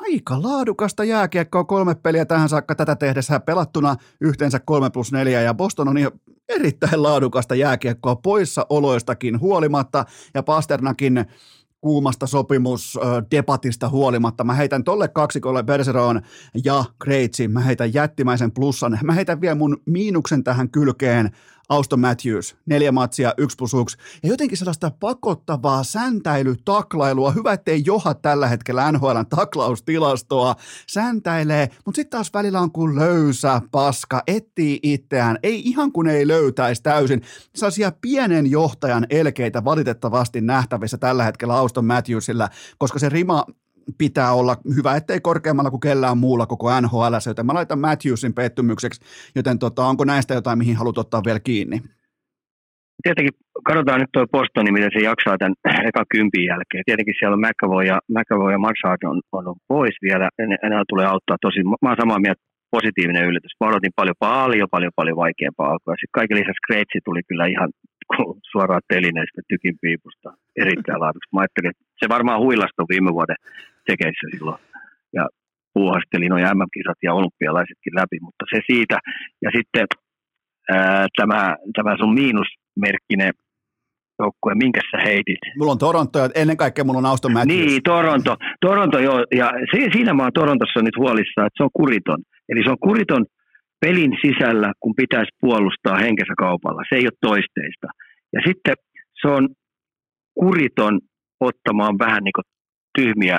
aika 0.00 0.42
laadukasta 0.42 1.04
jääkiekkoa. 1.04 1.64
Kolme 1.64 1.94
peliä 1.94 2.24
tähän 2.24 2.48
saakka 2.48 2.74
tätä 2.74 2.96
tehdessä 2.96 3.40
pelattuna. 3.40 3.96
Yhteensä 4.20 4.60
3 4.60 4.90
plus 4.90 5.12
4 5.12 5.40
ja 5.40 5.54
Boston 5.54 5.88
on 5.88 5.98
ihan 5.98 6.12
erittäin 6.48 7.02
laadukasta 7.02 7.54
jääkiekkoa 7.54 8.16
poissaoloistakin 8.16 9.40
huolimatta. 9.40 10.04
Ja 10.34 10.42
Pasternakin 10.42 11.24
kuumasta 11.80 12.26
sopimusdebatista 12.26 13.88
huolimatta. 13.88 14.44
Mä 14.44 14.54
heitän 14.54 14.84
tolle 14.84 15.08
kaksikolle 15.08 15.62
Bergeron 15.62 16.20
ja 16.64 16.84
Kreitsi, 17.02 17.48
mä 17.48 17.60
heitän 17.60 17.94
jättimäisen 17.94 18.52
plussan. 18.52 18.98
Mä 19.04 19.12
heitän 19.12 19.40
vielä 19.40 19.54
mun 19.54 19.82
miinuksen 19.86 20.44
tähän 20.44 20.70
kylkeen 20.70 21.30
Auston 21.68 22.00
Matthews, 22.00 22.56
neljä 22.66 22.92
matsia, 22.92 23.34
yksi 23.38 23.56
plus 23.56 23.74
yksi, 23.74 23.96
ja 24.22 24.28
jotenkin 24.28 24.58
sellaista 24.58 24.90
pakottavaa 25.00 25.84
säntäilytaklailua. 25.84 27.30
Hyvä, 27.30 27.52
ettei 27.52 27.82
joha 27.86 28.14
tällä 28.14 28.48
hetkellä 28.48 28.92
NHLn 28.92 29.26
taklaustilastoa. 29.28 30.56
Säntäilee, 30.86 31.68
mutta 31.84 31.96
sitten 31.96 32.18
taas 32.18 32.34
välillä 32.34 32.60
on 32.60 32.72
kuin 32.72 32.94
löysä 32.94 33.62
paska, 33.70 34.22
etsii 34.26 34.78
itseään. 34.82 35.38
Ei 35.42 35.62
ihan 35.64 35.92
kun 35.92 36.08
ei 36.08 36.28
löytäisi 36.28 36.82
täysin. 36.82 37.22
Sellaisia 37.54 37.92
pienen 38.00 38.50
johtajan 38.50 39.06
elkeitä 39.10 39.64
valitettavasti 39.64 40.40
nähtävissä 40.40 40.98
tällä 40.98 41.24
hetkellä 41.24 41.54
Auston 41.54 41.84
Matthewsilla, 41.84 42.48
koska 42.78 42.98
se 42.98 43.08
rima 43.08 43.44
pitää 43.98 44.32
olla 44.32 44.56
hyvä, 44.76 44.96
ettei 44.96 45.20
korkeammalla 45.20 45.70
kuin 45.70 45.80
kellään 45.80 46.18
muulla 46.18 46.46
koko 46.46 46.80
NHL, 46.80 47.14
joten 47.26 47.46
mä 47.46 47.54
laitan 47.54 47.78
Matthewsin 47.78 48.34
pettymykseksi, 48.34 49.00
joten 49.36 49.58
tota, 49.58 49.84
onko 49.84 50.04
näistä 50.04 50.34
jotain, 50.34 50.58
mihin 50.58 50.76
haluat 50.76 50.98
ottaa 50.98 51.22
vielä 51.26 51.40
kiinni? 51.40 51.80
Tietenkin 53.02 53.34
katsotaan 53.64 54.00
nyt 54.00 54.12
tuo 54.12 54.26
Bostoni, 54.26 54.72
miten 54.72 54.90
se 54.92 55.00
jaksaa 55.04 55.38
tämän 55.38 55.54
eka 55.88 56.02
kympin 56.14 56.44
jälkeen. 56.44 56.82
Tietenkin 56.86 57.14
siellä 57.18 57.34
on 57.34 57.44
McAvoy 57.46 57.84
ja, 57.84 57.98
McAvoy 58.16 58.52
ja 58.52 58.58
Marchard 58.58 59.02
on, 59.04 59.20
on, 59.32 59.56
pois 59.68 59.96
vielä. 60.02 60.28
Enää 60.66 60.82
tulee 60.88 61.06
auttaa 61.06 61.36
tosi. 61.40 61.60
Mä 61.82 61.88
oon 61.88 62.02
samaa 62.02 62.24
mieltä 62.24 62.42
positiivinen 62.70 63.28
yllätys. 63.28 63.54
Mä 63.60 63.70
odotin 63.70 63.98
paljon, 64.00 64.18
paljon, 64.18 64.68
paljon, 64.74 64.92
paljon 64.96 65.16
vaikeampaa 65.24 65.70
alkua. 65.70 65.94
Sitten 65.94 66.18
kaiken 66.18 66.38
lisäksi 66.40 66.66
Kreitsi 66.66 66.98
tuli 67.04 67.22
kyllä 67.28 67.46
ihan 67.54 67.70
suoraan 68.52 68.88
telineestä 68.92 69.40
tykin 69.48 69.74
piipusta 69.82 70.28
erittäin 70.64 71.00
laaduksi. 71.00 71.32
Mä 71.32 71.40
ajattelin, 71.40 71.70
että 71.70 71.84
se 72.00 72.06
varmaan 72.08 72.42
huilastui 72.44 72.92
viime 72.94 73.10
vuoden 73.18 73.38
tekeissä 73.90 74.26
silloin. 74.32 74.60
Ja 75.16 75.24
puuhasteli 75.74 76.28
noin 76.28 76.44
MM-kisat 76.54 77.00
ja 77.02 77.14
olympialaisetkin 77.14 77.94
läpi, 78.00 78.18
mutta 78.26 78.44
se 78.52 78.58
siitä. 78.70 78.98
Ja 79.44 79.50
sitten 79.56 79.86
ää, 80.70 81.06
tämä, 81.18 81.56
tämä 81.76 81.92
sun 82.00 82.14
miinusmerkkinen 82.14 83.32
joukkue, 84.18 84.54
minkä 84.54 84.80
sä 84.90 84.98
heitit? 85.08 85.42
Mulla 85.58 85.72
on 85.72 85.78
Toronto 85.78 86.18
ja 86.18 86.28
ennen 86.34 86.56
kaikkea 86.56 86.84
mulla 86.84 86.98
on 86.98 87.10
Auston 87.12 87.32
Matthews. 87.32 87.66
Niin, 87.66 87.82
Toronto. 87.82 88.36
Toronto 88.60 88.98
joo, 88.98 89.18
ja 89.40 89.52
siinä 89.92 90.14
mä 90.14 90.22
oon 90.22 90.38
Torontossa 90.40 90.82
nyt 90.82 90.96
huolissaan, 90.96 91.46
että 91.46 91.58
se 91.58 91.62
on 91.62 91.78
kuriton. 91.80 92.20
Eli 92.48 92.64
se 92.64 92.70
on 92.70 92.84
kuriton 92.88 93.24
pelin 93.80 94.12
sisällä, 94.24 94.72
kun 94.80 94.94
pitäisi 94.96 95.30
puolustaa 95.40 95.96
henkensä 95.96 96.34
kaupalla. 96.38 96.82
Se 96.88 96.94
ei 96.96 97.06
ole 97.10 97.24
toisteista. 97.28 97.86
Ja 98.32 98.40
sitten 98.46 98.74
se 99.20 99.28
on 99.28 99.48
kuriton 100.40 101.00
ottamaan 101.40 101.98
vähän 101.98 102.24
niin 102.24 102.36
kuin 102.38 102.48
tyhmiä 102.98 103.38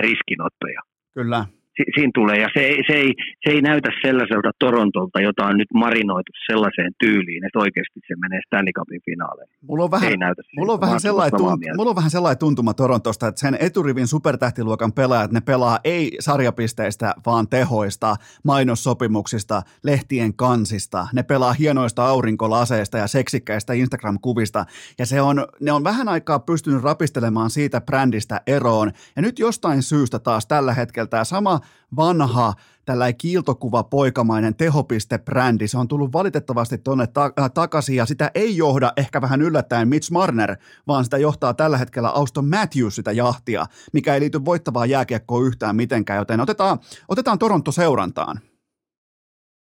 riskinottoja. 0.00 0.80
Kyllä 1.14 1.46
si- 1.76 1.90
siinä 1.94 2.10
tulee. 2.14 2.38
Ja 2.40 2.48
se, 2.54 2.62
se, 2.88 2.92
ei, 2.92 3.14
se 3.44 3.50
ei 3.54 3.60
näytä 3.60 3.88
sellaiselta 4.02 4.50
Torontolta, 4.58 5.20
jota 5.20 5.46
on 5.46 5.56
nyt 5.56 5.72
marinoitu 5.74 6.32
sellaiseen 6.50 6.92
tyyliin, 6.98 7.44
että 7.46 7.58
oikeasti 7.58 8.00
se 8.08 8.14
menee 8.16 8.40
Stanley 8.46 8.72
Cupin 8.72 9.00
finaaleihin. 9.04 9.56
Mulla 9.68 9.84
on 9.84 9.90
vähän, 9.90 10.10
ei 10.10 10.16
näytä 10.16 10.42
mulla 10.56 10.72
on 10.72 10.80
vähän, 10.80 11.00
sellainen, 11.00 11.40
tunt- 11.40 11.76
mulla 11.76 11.90
on 11.90 11.96
vähän 11.96 12.10
sellainen 12.10 12.38
tuntuma 12.38 12.74
Torontosta, 12.74 13.26
että 13.26 13.40
sen 13.40 13.56
eturivin 13.60 14.06
supertähtiluokan 14.06 14.92
pelaajat, 14.92 15.32
ne 15.32 15.40
pelaa 15.40 15.78
ei 15.84 16.16
sarjapisteistä, 16.20 17.14
vaan 17.26 17.48
tehoista, 17.48 18.16
mainossopimuksista, 18.44 19.62
lehtien 19.84 20.34
kansista. 20.34 21.06
Ne 21.12 21.22
pelaa 21.22 21.52
hienoista 21.52 22.06
aurinkolaseista 22.06 22.98
ja 22.98 23.06
seksikkäistä 23.06 23.72
Instagram-kuvista. 23.72 24.64
Ja 24.98 25.06
se 25.06 25.20
on, 25.20 25.46
ne 25.60 25.72
on 25.72 25.84
vähän 25.84 26.08
aikaa 26.08 26.38
pystynyt 26.38 26.82
rapistelemaan 26.82 27.50
siitä 27.50 27.80
brändistä 27.80 28.40
eroon. 28.46 28.92
Ja 29.16 29.22
nyt 29.22 29.38
jostain 29.38 29.82
syystä 29.82 30.18
taas 30.18 30.46
tällä 30.46 30.74
hetkellä 30.74 31.06
tämä 31.06 31.24
sama 31.24 31.60
vanha 31.96 32.54
tällä 32.84 33.12
kiiltokuva 33.12 33.82
poikamainen 33.82 34.54
tehopiste-brändi, 34.54 35.66
se 35.66 35.78
on 35.78 35.88
tullut 35.88 36.12
valitettavasti 36.12 36.78
tuonne 36.78 37.06
ta- 37.06 37.32
äh, 37.40 37.50
takaisin 37.54 37.96
ja 37.96 38.06
sitä 38.06 38.30
ei 38.34 38.56
johda 38.56 38.92
ehkä 38.96 39.20
vähän 39.20 39.42
yllättäen 39.42 39.88
Mitch 39.88 40.10
Marner, 40.12 40.56
vaan 40.86 41.04
sitä 41.04 41.18
johtaa 41.18 41.54
tällä 41.54 41.78
hetkellä 41.78 42.08
Auston 42.08 42.48
Matthews 42.48 42.96
sitä 42.96 43.12
jahtia, 43.12 43.66
mikä 43.92 44.14
ei 44.14 44.20
liity 44.20 44.44
voittavaan 44.44 44.90
jääkiekkoon 44.90 45.46
yhtään 45.46 45.76
mitenkään, 45.76 46.18
joten 46.18 46.40
otetaan, 46.40 46.78
otetaan 47.08 47.38
Toronto 47.38 47.72
seurantaan. 47.72 48.40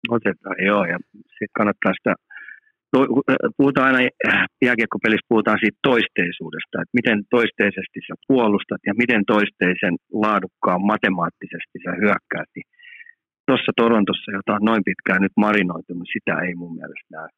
Otetaan, 0.09 0.57
joo, 0.67 0.85
ja 0.85 0.99
sitten 1.15 1.49
kannattaa 1.57 1.93
sitä 1.93 2.15
puhutaan 3.57 3.87
aina 3.89 4.01
äh, 4.29 4.45
jääkiekkopelissä 4.67 5.27
puhutaan 5.33 5.59
siitä 5.61 5.79
toisteisuudesta, 5.91 6.75
että 6.83 6.97
miten 7.01 7.19
toisteisesti 7.37 7.99
sä 8.07 8.15
puolustat 8.29 8.81
ja 8.89 8.95
miten 9.03 9.23
toisteisen 9.35 9.95
laadukkaan 10.25 10.83
matemaattisesti 10.93 11.77
sä 11.85 11.93
hyökkäät. 12.03 12.51
Niin 12.57 12.69
Tuossa 13.47 13.73
Torontossa, 13.77 14.31
jota 14.39 14.53
on 14.55 14.65
noin 14.71 14.83
pitkään 14.85 15.23
nyt 15.23 15.37
marinoitu, 15.37 15.93
niin 15.95 16.13
sitä 16.17 16.35
ei 16.47 16.55
mun 16.55 16.75
mielestä 16.75 17.09
näe. 17.11 17.29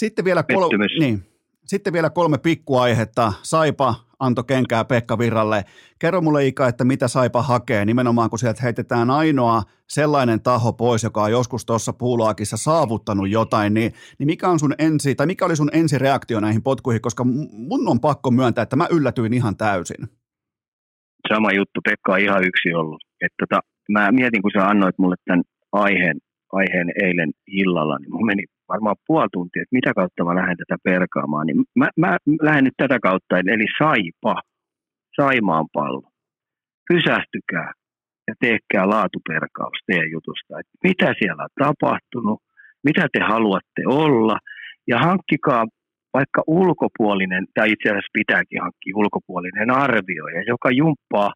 Sitten 0.00 0.24
vielä, 0.24 0.42
kol- 0.42 0.98
niin. 0.98 1.18
Sitten 1.64 1.92
vielä 1.92 2.10
kolme 2.10 2.38
pikkuaihetta. 2.38 3.32
Saipa 3.42 3.94
antoi 4.20 4.44
kenkää 4.44 4.84
Pekka 4.84 5.18
Virralle. 5.18 5.64
Kerro 5.98 6.20
mulle 6.20 6.46
Ika, 6.46 6.68
että 6.68 6.84
mitä 6.84 7.08
Saipa 7.08 7.42
hakee, 7.42 7.84
nimenomaan 7.84 8.30
kun 8.30 8.38
sieltä 8.38 8.62
heitetään 8.62 9.10
ainoa 9.10 9.62
sellainen 9.88 10.40
taho 10.42 10.72
pois, 10.72 11.02
joka 11.02 11.22
on 11.22 11.30
joskus 11.30 11.66
tuossa 11.66 11.92
puulaakissa 11.92 12.56
saavuttanut 12.56 13.30
jotain, 13.30 13.74
niin, 13.74 13.92
niin 14.18 14.26
mikä 14.26 14.48
on 14.48 14.58
sun 14.58 14.74
ensi, 14.78 15.14
tai 15.14 15.26
mikä 15.26 15.44
oli 15.44 15.56
sun 15.56 15.70
ensireaktio 15.72 16.40
näihin 16.40 16.62
potkuihin, 16.62 17.02
koska 17.02 17.24
mun 17.52 17.88
on 17.88 18.00
pakko 18.00 18.30
myöntää, 18.30 18.62
että 18.62 18.76
mä 18.76 18.86
yllätyin 18.90 19.32
ihan 19.32 19.56
täysin. 19.56 20.08
Sama 21.28 21.52
juttu, 21.52 21.80
Pekka 21.84 22.12
on 22.12 22.20
ihan 22.20 22.44
yksi 22.44 22.74
ollut. 22.74 23.02
Että 23.20 23.36
tota, 23.40 23.60
mä 23.92 24.12
mietin, 24.12 24.42
kun 24.42 24.50
sä 24.54 24.68
annoit 24.68 24.98
mulle 24.98 25.16
tämän 25.24 25.42
aiheen, 25.72 26.16
aiheen 26.52 26.92
eilen 27.02 27.30
illalla, 27.46 27.98
niin 27.98 28.12
mun 28.12 28.26
meni 28.26 28.44
varmaan 28.72 28.96
puoli 29.06 29.28
tuntia, 29.32 29.62
että 29.62 29.78
mitä 29.78 29.94
kautta 29.94 30.24
mä 30.24 30.34
lähden 30.34 30.56
tätä 30.56 30.76
perkaamaan. 30.84 31.46
Niin 31.46 31.64
mä, 31.80 31.88
mä 31.96 32.16
lähden 32.42 32.64
nyt 32.64 32.78
tätä 32.82 32.98
kautta, 33.02 33.38
eli 33.38 33.66
Saipa, 33.78 34.34
Saimaan 35.16 35.66
pallo. 35.72 36.08
Pysähtykää 36.88 37.72
ja 38.28 38.34
tehkää 38.40 38.88
laatuperkaus 38.94 39.78
teidän 39.86 40.10
jutusta. 40.10 40.60
Että 40.60 40.72
mitä 40.88 41.14
siellä 41.18 41.42
on 41.42 41.54
tapahtunut, 41.66 42.38
mitä 42.84 43.06
te 43.12 43.20
haluatte 43.32 43.82
olla, 43.86 44.36
ja 44.88 44.98
hankkikaa 44.98 45.64
vaikka 46.14 46.42
ulkopuolinen, 46.46 47.44
tai 47.54 47.72
itse 47.72 47.88
asiassa 47.88 48.18
pitääkin 48.18 48.60
hankkia 48.60 48.96
ulkopuolinen 48.96 49.70
arvioija, 49.70 50.42
joka 50.46 50.70
jumppaa 50.70 51.30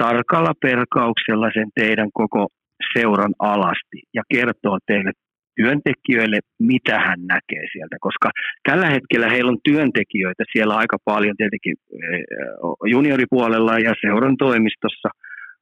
tarkalla 0.00 0.52
perkauksella 0.60 1.48
sen 1.54 1.68
teidän 1.74 2.10
koko 2.12 2.46
seuran 2.92 3.34
alasti 3.38 3.98
ja 4.14 4.22
kertoo 4.30 4.78
teille 4.86 5.12
työntekijöille, 5.56 6.38
mitä 6.58 6.98
hän 7.06 7.20
näkee 7.34 7.64
sieltä, 7.72 7.96
koska 8.00 8.28
tällä 8.68 8.88
hetkellä 8.90 9.28
heillä 9.30 9.50
on 9.50 9.66
työntekijöitä 9.68 10.44
siellä 10.52 10.74
aika 10.76 10.96
paljon 11.04 11.36
tietenkin 11.36 11.74
eh, 12.02 12.24
junioripuolella 12.94 13.78
ja 13.78 13.92
seuran 14.00 14.36
toimistossa, 14.36 15.08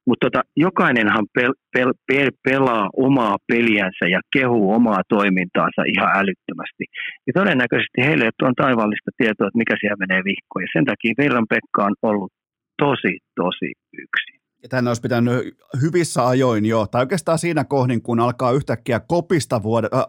mutta 0.06 0.24
tota, 0.26 0.40
jokainenhan 0.56 1.26
pel, 1.34 1.52
pel, 1.72 1.92
pel, 2.06 2.30
pelaa 2.44 2.90
omaa 2.96 3.36
peliänsä 3.52 4.04
ja 4.14 4.20
kehuu 4.32 4.72
omaa 4.72 5.02
toimintaansa 5.08 5.82
ihan 5.94 6.10
älyttömästi. 6.20 6.84
Ja 7.26 7.32
todennäköisesti 7.40 8.00
heille 8.06 8.24
on 8.42 8.54
taivaallista 8.54 9.10
tietoa, 9.16 9.46
että 9.46 9.62
mikä 9.62 9.74
siellä 9.80 10.02
menee 10.04 10.22
vihkoon. 10.30 10.62
Ja 10.64 10.68
sen 10.72 10.84
takia 10.84 11.18
Virran 11.20 11.50
Pekka 11.52 11.84
on 11.88 11.94
ollut 12.02 12.32
tosi, 12.82 13.14
tosi 13.40 13.70
yksin. 14.04 14.43
Ja 14.64 14.68
tänne 14.68 14.90
olisi 14.90 15.02
pitänyt 15.02 15.58
hyvissä 15.82 16.28
ajoin 16.28 16.66
jo, 16.66 16.86
tai 16.86 17.02
oikeastaan 17.02 17.38
siinä 17.38 17.64
kohdin, 17.64 18.02
kun 18.02 18.20
alkaa 18.20 18.52
yhtäkkiä 18.52 19.00
kopista 19.00 19.62
vuoda, 19.62 19.88
äh, 19.94 20.04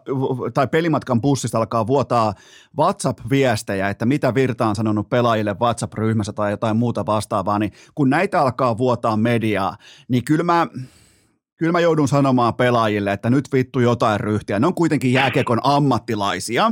tai 0.54 0.68
pelimatkan 0.68 1.20
bussista 1.20 1.58
alkaa 1.58 1.86
vuotaa 1.86 2.34
WhatsApp-viestejä, 2.78 3.88
että 3.88 4.06
mitä 4.06 4.34
Virta 4.34 4.66
on 4.66 4.76
sanonut 4.76 5.08
pelaajille 5.08 5.56
WhatsApp-ryhmässä 5.60 6.32
tai 6.32 6.50
jotain 6.50 6.76
muuta 6.76 7.06
vastaavaa, 7.06 7.58
niin 7.58 7.72
kun 7.94 8.10
näitä 8.10 8.40
alkaa 8.40 8.78
vuotaa 8.78 9.16
mediaa, 9.16 9.76
niin 10.08 10.24
kyllä 10.24 10.44
mä, 10.44 10.66
kyllä 11.56 11.72
mä 11.72 11.80
joudun 11.80 12.08
sanomaan 12.08 12.54
pelaajille, 12.54 13.12
että 13.12 13.30
nyt 13.30 13.48
vittu 13.52 13.80
jotain 13.80 14.20
ryhtiä. 14.20 14.58
Ne 14.58 14.66
on 14.66 14.74
kuitenkin 14.74 15.12
jääkiekon 15.12 15.60
ammattilaisia. 15.62 16.70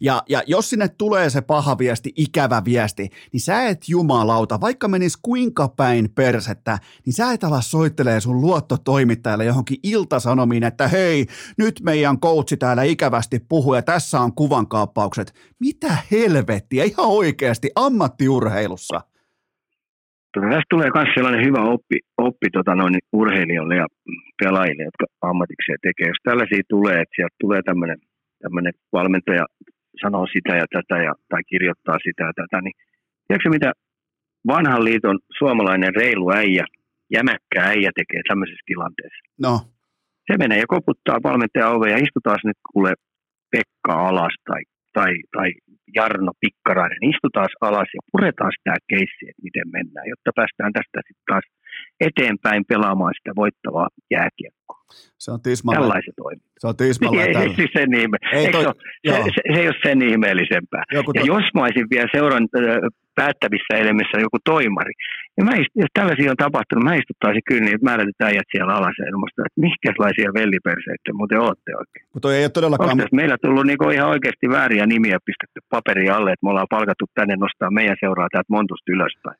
Ja, 0.00 0.22
ja 0.28 0.42
jos 0.46 0.70
sinne 0.70 0.88
tulee 0.88 1.30
se 1.30 1.40
paha 1.40 1.78
viesti, 1.78 2.12
ikävä 2.16 2.62
viesti, 2.64 3.10
niin 3.32 3.40
sä 3.40 3.62
et 3.62 3.88
jumalauta, 3.88 4.60
vaikka 4.60 4.88
menis 4.88 5.16
kuinka 5.16 5.68
päin 5.68 6.10
persettä, 6.14 6.78
niin 7.06 7.14
sä 7.14 7.32
et 7.32 7.44
ala 7.44 7.60
soittelee 7.60 8.20
sun 8.20 8.40
luottotoimittajalle 8.40 9.44
johonkin 9.44 9.78
iltasanomiin, 9.82 10.64
että 10.64 10.88
hei, 10.88 11.26
nyt 11.58 11.80
meidän 11.82 12.20
coachi 12.20 12.56
täällä 12.56 12.82
ikävästi 12.82 13.38
puhuu 13.38 13.74
ja 13.74 13.82
tässä 13.82 14.20
on 14.20 14.34
kuvankaappaukset. 14.34 15.34
Mitä 15.58 15.96
helvettiä, 16.10 16.84
ihan 16.84 17.06
oikeasti 17.06 17.70
ammattiurheilussa. 17.74 19.13
Tota, 20.34 20.46
tästä 20.46 20.70
tulee 20.70 20.90
myös 20.94 21.08
sellainen 21.14 21.46
hyvä 21.46 21.62
oppi, 21.74 21.98
oppi 22.18 22.48
tota 22.52 22.74
noin, 22.74 22.98
urheilijoille 23.12 23.76
ja 23.76 23.86
pelaajille, 24.42 24.82
jotka 24.84 25.06
ammatikseen 25.30 25.78
tekee. 25.82 26.08
Jos 26.08 26.22
tällaisia 26.24 26.62
tulee, 26.68 26.96
että 27.02 27.16
sieltä 27.16 27.36
tulee 27.40 27.62
tämmöinen, 27.62 27.98
tämmöinen 28.42 28.72
valmentaja 28.92 29.44
sanoo 30.02 30.26
sitä 30.26 30.52
ja 30.56 30.66
tätä 30.76 31.02
ja, 31.02 31.12
tai 31.28 31.42
kirjoittaa 31.50 31.98
sitä 32.06 32.22
ja 32.24 32.32
tätä, 32.40 32.60
niin 32.60 32.76
tiedätkö 33.26 33.48
mitä 33.50 33.72
vanhan 34.46 34.84
liiton 34.84 35.18
suomalainen 35.38 35.94
reilu 35.94 36.30
äijä, 36.30 36.64
jämäkkä 37.16 37.58
äijä 37.72 37.90
tekee 37.94 38.20
tämmöisessä 38.28 38.64
tilanteessa? 38.66 39.22
No. 39.46 39.54
Se 40.26 40.38
menee 40.38 40.58
ja 40.58 40.66
koputtaa 40.66 41.22
valmentaja 41.22 41.70
ove 41.70 41.90
ja 41.90 41.98
istutaan 42.06 42.38
nyt 42.44 42.60
kuule 42.72 42.94
Pekka 43.50 44.08
alas 44.08 44.34
tai 44.48 44.62
tai, 44.98 45.12
tai 45.36 45.48
Jarno 45.96 46.32
Pikkarainen, 46.42 47.08
istutaan 47.12 47.48
alas 47.68 47.90
ja 47.96 48.02
puretaan 48.12 48.52
sitä 48.56 48.74
keissiä, 48.92 49.32
miten 49.46 49.68
mennään, 49.76 50.06
jotta 50.12 50.30
päästään 50.38 50.72
tästä 50.76 50.98
sitten 51.06 51.28
taas 51.30 51.46
eteenpäin 52.00 52.64
pelaamaan 52.68 53.14
sitä 53.18 53.32
voittavaa 53.36 53.88
jääkiekkoa. 54.10 54.84
Se 55.18 55.30
on 55.30 55.40
tismalleen, 55.42 55.82
Tällaiset 55.82 56.16
toimii. 56.16 56.48
Se 56.58 56.66
on 56.66 56.76
tismalleen 56.76 57.36
ei, 57.36 57.42
ei, 57.42 57.54
siis 57.54 57.70
sen 57.78 57.94
ihme. 57.94 58.16
Ei 58.32 58.52
toi, 58.52 58.62
se, 58.62 58.70
se, 59.06 59.30
se, 59.36 59.40
ei 59.58 59.66
ole 59.66 59.76
sen 59.86 60.02
ihmeellisempää. 60.02 60.82
Joku 60.92 61.12
to... 61.12 61.20
Ja 61.20 61.26
jos 61.26 61.44
mä 61.54 61.62
olisin 61.62 61.86
vielä 61.90 62.08
seuran 62.14 62.44
äh, 62.56 62.62
päättävissä 63.20 63.72
elimissä 63.82 64.16
joku 64.26 64.38
toimari, 64.44 64.94
niin 65.34 65.44
mä 65.48 65.54
ist, 65.60 65.72
jos 65.82 65.92
tällaisia 65.98 66.30
on 66.30 66.42
tapahtunut, 66.46 66.84
mä 66.84 66.94
istuttaisin 67.00 67.46
kyllä 67.48 67.64
niin, 67.64 67.74
että 67.74 67.88
määrätyt 67.90 68.20
äijät 68.28 68.48
siellä 68.52 68.74
alas 68.74 68.96
ja 68.98 69.06
ilmasta, 69.12 69.42
että 69.46 69.60
minkälaisia 69.66 70.30
velliperseitä 70.38 71.18
muuten 71.20 71.40
ootte 71.46 71.70
oikein. 71.82 72.04
Mutta 72.14 72.34
ei 72.34 72.44
ole 72.44 72.56
todellakaan... 72.58 72.90
Onko 72.90 73.06
meillä 73.20 73.36
tullut 73.42 73.66
niinku 73.66 73.84
ihan 73.90 74.12
oikeasti 74.14 74.46
vääriä 74.56 74.86
nimiä 74.86 75.18
pistetty 75.28 75.58
paperi 75.74 76.10
alle, 76.16 76.30
että 76.32 76.44
me 76.44 76.50
ollaan 76.50 76.74
palkattu 76.76 77.04
tänne 77.14 77.34
nostaa 77.36 77.76
meidän 77.78 77.96
seuraa 78.00 78.28
täältä 78.32 78.54
Montusta 78.54 78.92
ylöspäin. 78.96 79.38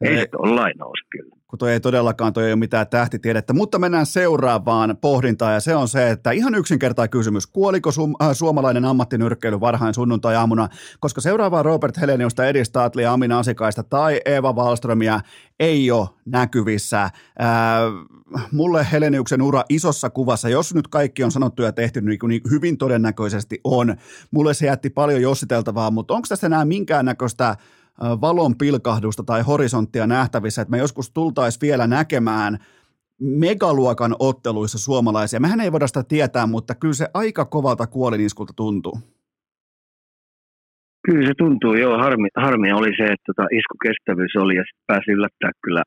Ei 0.00 0.16
se 0.16 0.28
ole 0.38 0.54
lainaus 0.54 0.98
kyllä. 1.10 1.36
Kun 1.46 1.58
toi 1.58 1.72
ei 1.72 1.80
todellakaan, 1.80 2.32
toi 2.32 2.44
ei 2.44 2.52
ole 2.52 2.58
mitään 2.58 2.86
tähtitiedettä. 2.88 3.52
Mutta 3.52 3.78
mennään 3.78 4.06
seuraavaan 4.06 4.96
pohdintaan 5.00 5.54
ja 5.54 5.60
se 5.60 5.76
on 5.76 5.88
se, 5.88 6.10
että 6.10 6.30
ihan 6.30 6.54
yksinkertainen 6.54 7.10
kysymys. 7.10 7.46
Kuoliko 7.46 7.90
su- 7.90 8.26
äh, 8.26 8.30
suomalainen 8.32 8.84
ammattinyrkkeily 8.84 9.60
varhain 9.60 9.94
sunnuntai-aamuna, 9.94 10.68
koska 11.00 11.20
seuraavaa 11.20 11.62
Robert 11.62 12.00
Heleniusta, 12.00 12.46
Edi 12.46 12.64
Statlia, 12.64 13.12
Amina 13.12 13.38
Asikaista 13.38 13.82
tai 13.82 14.20
Eva 14.24 14.52
Wallströmiä 14.52 15.20
ei 15.60 15.90
ole 15.90 16.08
näkyvissä. 16.24 17.02
Äh, 17.02 17.10
mulle 18.52 18.86
Heleniuksen 18.92 19.42
ura 19.42 19.64
isossa 19.68 20.10
kuvassa, 20.10 20.48
jos 20.48 20.74
nyt 20.74 20.88
kaikki 20.88 21.24
on 21.24 21.30
sanottu 21.30 21.62
ja 21.62 21.72
tehty, 21.72 22.00
niin, 22.00 22.18
niin 22.28 22.40
hyvin 22.50 22.78
todennäköisesti 22.78 23.60
on. 23.64 23.96
Mulle 24.30 24.54
se 24.54 24.66
jätti 24.66 24.90
paljon 24.90 25.22
jossiteltavaa, 25.22 25.90
mutta 25.90 26.14
onko 26.14 26.26
tässä 26.28 26.46
enää 26.46 26.64
minkäännäköistä 26.64 27.56
valon 28.00 28.58
pilkahdusta 28.58 29.22
tai 29.22 29.42
horisonttia 29.42 30.06
nähtävissä, 30.06 30.62
että 30.62 30.70
me 30.70 30.78
joskus 30.78 31.10
tultaisiin 31.10 31.60
vielä 31.60 31.86
näkemään 31.86 32.58
megaluokan 33.20 34.14
otteluissa 34.18 34.78
suomalaisia. 34.78 35.40
Mehän 35.40 35.60
ei 35.60 35.72
voida 35.72 35.86
sitä 35.86 36.02
tietää, 36.08 36.46
mutta 36.46 36.74
kyllä 36.74 36.94
se 36.94 37.06
aika 37.14 37.44
kovalta 37.44 37.86
kuoliniskulta 37.86 38.52
tuntuu. 38.56 38.98
Kyllä 41.06 41.26
se 41.26 41.32
tuntuu, 41.38 41.74
joo. 41.74 41.98
Harmi, 41.98 42.28
harmi 42.36 42.72
oli 42.72 42.92
se, 42.96 43.04
että 43.04 43.26
tota 43.26 43.46
iskukestävyys 43.58 44.36
oli 44.36 44.56
ja 44.56 44.64
sitten 44.66 44.86
pääsi 44.86 45.10
yllättää 45.10 45.50
kyllä 45.64 45.82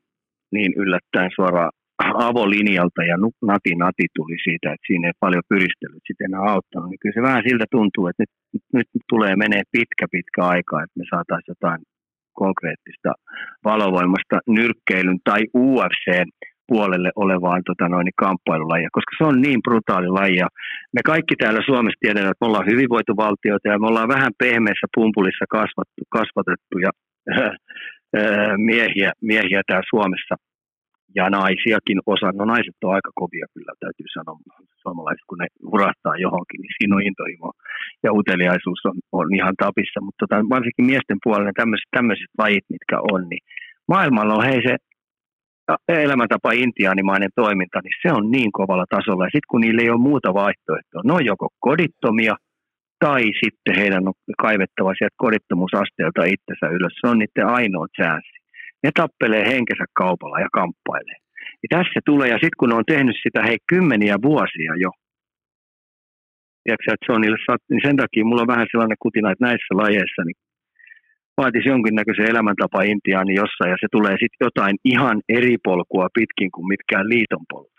niin 0.52 0.74
yllättäen 0.78 1.32
suoraan 1.36 1.72
avolinjalta 2.30 3.04
ja 3.04 3.18
nati 3.50 3.76
nati 3.76 4.06
tuli 4.16 4.38
siitä, 4.44 4.68
että 4.74 4.88
siinä 4.88 5.08
ei 5.08 5.22
paljon 5.26 5.50
pyristelyt 5.50 6.04
sitten 6.08 6.26
enää 6.26 6.44
auttanut. 6.54 6.90
Niin 6.90 7.02
kyllä 7.02 7.18
se 7.18 7.28
vähän 7.30 7.44
siltä 7.48 7.66
tuntuu, 7.72 8.08
että 8.08 8.24
nyt, 8.54 8.64
nyt 8.78 8.88
tulee 9.10 9.36
menee 9.36 9.64
pitkä 9.72 10.06
pitkä 10.16 10.42
aika, 10.54 10.84
että 10.84 10.98
me 11.00 11.06
saataisiin 11.10 11.54
jotain 11.56 11.82
konkreettista 12.44 13.12
valovoimasta 13.70 14.38
nyrkkeilyn 14.58 15.20
tai 15.30 15.42
UFC 15.64 16.06
puolelle 16.70 17.12
olevaan 17.24 17.62
tota 17.70 17.86
noin, 17.90 18.20
kamppailulajia, 18.26 18.96
koska 18.98 19.12
se 19.18 19.24
on 19.30 19.42
niin 19.42 19.62
brutaali 19.68 20.08
laji. 20.08 20.38
Ja 20.44 20.48
me 20.96 21.02
kaikki 21.12 21.36
täällä 21.36 21.62
Suomessa 21.66 22.02
tiedetään, 22.02 22.32
että 22.32 22.44
me 22.44 22.50
ollaan 22.50 22.72
hyvinvointivaltioita 22.72 23.68
ja 23.70 23.80
me 23.80 23.88
ollaan 23.88 24.14
vähän 24.16 24.34
pehmeässä 24.44 24.88
pumpulissa 24.96 25.46
kasvatettuja 26.16 26.92
miehiä, 28.70 29.12
miehiä 29.22 29.62
täällä 29.68 29.88
Suomessa 29.90 30.36
ja 31.16 31.30
naisiakin 31.30 32.00
osa. 32.14 32.28
No 32.32 32.46
naiset 32.46 32.78
on 32.84 32.96
aika 32.98 33.12
kovia 33.22 33.46
kyllä, 33.54 33.74
täytyy 33.80 34.08
sanoa. 34.18 34.38
Suomalaiset, 34.84 35.26
kun 35.30 35.38
ne 35.42 35.48
hurahtaa 35.72 36.16
johonkin, 36.26 36.60
niin 36.62 36.76
siinä 36.78 36.96
on 36.96 37.08
intohimo 37.10 37.50
ja 38.04 38.10
uteliaisuus 38.20 38.82
on, 38.90 38.98
on 39.20 39.28
ihan 39.40 39.56
tapissa. 39.64 40.00
Mutta 40.06 40.20
tota, 40.22 40.50
varsinkin 40.56 40.90
miesten 40.92 41.20
puolella 41.24 41.60
tämmöiset, 41.62 41.90
tämmöiset 41.98 42.32
lajit, 42.42 42.66
mitkä 42.76 42.98
on, 43.14 43.22
niin 43.30 43.44
maailmalla 43.94 44.34
on 44.40 44.46
hei 44.52 44.62
se 44.68 44.76
elämäntapa 45.88 46.52
intiaanimainen 46.52 47.30
toiminta, 47.36 47.80
niin 47.84 47.98
se 48.04 48.10
on 48.18 48.32
niin 48.32 48.52
kovalla 48.52 48.86
tasolla. 48.96 49.26
Ja 49.26 49.34
sitten 49.36 49.52
kun 49.52 49.62
niillä 49.62 49.82
ei 49.82 49.90
ole 49.90 50.08
muuta 50.10 50.34
vaihtoehtoa, 50.34 51.02
ne 51.06 51.14
on 51.14 51.26
joko 51.26 51.48
kodittomia 51.60 52.36
tai 53.06 53.22
sitten 53.44 53.76
heidän 53.82 54.08
on 54.08 54.14
kaivettava 54.42 54.94
sieltä 54.98 55.24
kodittomuusasteelta 55.26 56.32
itsensä 56.34 56.68
ylös. 56.76 56.94
Se 57.02 57.08
on 57.08 57.20
niiden 57.20 57.48
ainoa 57.48 57.88
chanssi 57.98 58.39
ne 58.84 58.90
tappelee 59.00 59.46
henkensä 59.54 59.86
kaupalla 60.02 60.40
ja 60.40 60.50
kamppailee. 60.54 61.18
Ja 61.64 61.68
tässä 61.78 62.00
tulee, 62.06 62.30
ja 62.30 62.38
sitten 62.44 62.60
kun 62.60 62.70
ne 62.70 62.76
on 62.76 62.92
tehnyt 62.94 63.18
sitä 63.24 63.42
hei 63.48 63.58
kymmeniä 63.72 64.16
vuosia 64.30 64.74
jo, 64.86 64.92
tiedätkö, 66.64 66.88
että 66.94 67.06
se 67.06 67.14
on 67.16 67.22
niille 67.22 67.38
niin 67.70 67.86
sen 67.88 67.98
takia 68.04 68.26
mulla 68.26 68.42
on 68.42 68.54
vähän 68.54 68.68
sellainen 68.72 69.04
kutina, 69.06 69.32
että 69.32 69.46
näissä 69.46 69.74
lajeissa 69.82 70.22
niin 70.24 70.40
vaatisi 71.38 71.70
jonkinnäköisen 71.70 72.30
elämäntapa 72.34 72.82
intiaani 72.94 73.34
jossain, 73.44 73.72
ja 73.72 73.78
se 73.82 73.88
tulee 73.92 74.16
sitten 74.22 74.46
jotain 74.48 74.76
ihan 74.94 75.18
eri 75.30 75.56
polkua 75.68 76.08
pitkin 76.14 76.52
kuin 76.52 76.68
mitkään 76.68 77.10
liiton 77.10 77.46
polut. 77.50 77.79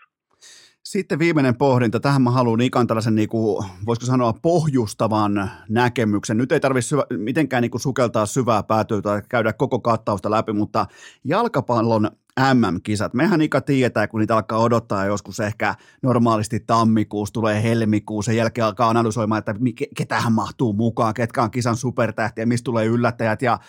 Sitten 0.91 1.19
viimeinen 1.19 1.55
pohdinta. 1.55 1.99
Tähän 1.99 2.21
mä 2.21 2.31
haluan 2.31 2.61
ikan 2.61 2.87
tällaisen, 2.87 3.15
niin 3.15 3.29
kuin, 3.29 3.65
voisiko 3.85 4.05
sanoa, 4.05 4.33
pohjustavan 4.33 5.51
näkemyksen. 5.69 6.37
Nyt 6.37 6.51
ei 6.51 6.59
tarvitse 6.59 6.95
mitenkään 7.17 7.61
niin 7.61 7.71
kuin 7.71 7.81
sukeltaa 7.81 8.25
syvää 8.25 8.63
päätyä 8.63 9.01
tai 9.01 9.21
käydä 9.29 9.53
koko 9.53 9.79
kattausta 9.79 10.31
läpi, 10.31 10.53
mutta 10.53 10.85
jalkapallon 11.23 12.09
MM-kisat. 12.53 13.13
Mehän 13.13 13.41
Ika 13.41 13.61
tietää, 13.61 14.07
kun 14.07 14.19
niitä 14.19 14.35
alkaa 14.35 14.59
odottaa 14.59 15.05
joskus 15.05 15.39
ehkä 15.39 15.75
normaalisti 16.01 16.59
tammikuussa, 16.59 17.33
tulee 17.33 17.63
helmikuun, 17.63 18.23
sen 18.23 18.37
jälkeen 18.37 18.65
alkaa 18.65 18.89
analysoimaan, 18.89 19.39
että 19.39 19.55
ketähän 19.97 20.33
mahtuu 20.33 20.73
mukaan, 20.73 21.13
ketkä 21.13 21.43
on 21.43 21.51
kisan 21.51 21.75
supertähtiä, 21.75 22.45
mistä 22.45 22.65
tulee 22.65 22.85
yllättäjät 22.85 23.41
ja 23.41 23.59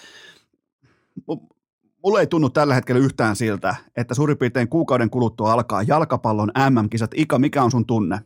mulle 2.03 2.20
ei 2.20 2.26
tunnu 2.26 2.50
tällä 2.50 2.74
hetkellä 2.74 3.00
yhtään 3.00 3.36
siltä, 3.36 3.74
että 3.96 4.14
suurin 4.14 4.38
piirtein 4.38 4.68
kuukauden 4.68 5.11
kuluttua 5.11 5.53
alkaa 5.53 5.82
jalkapallon 5.82 6.53
MM-kisat. 6.70 7.11
Ika, 7.16 7.38
mikä 7.38 7.62
on 7.62 7.70
sun 7.70 7.86
tunne? 7.86 8.16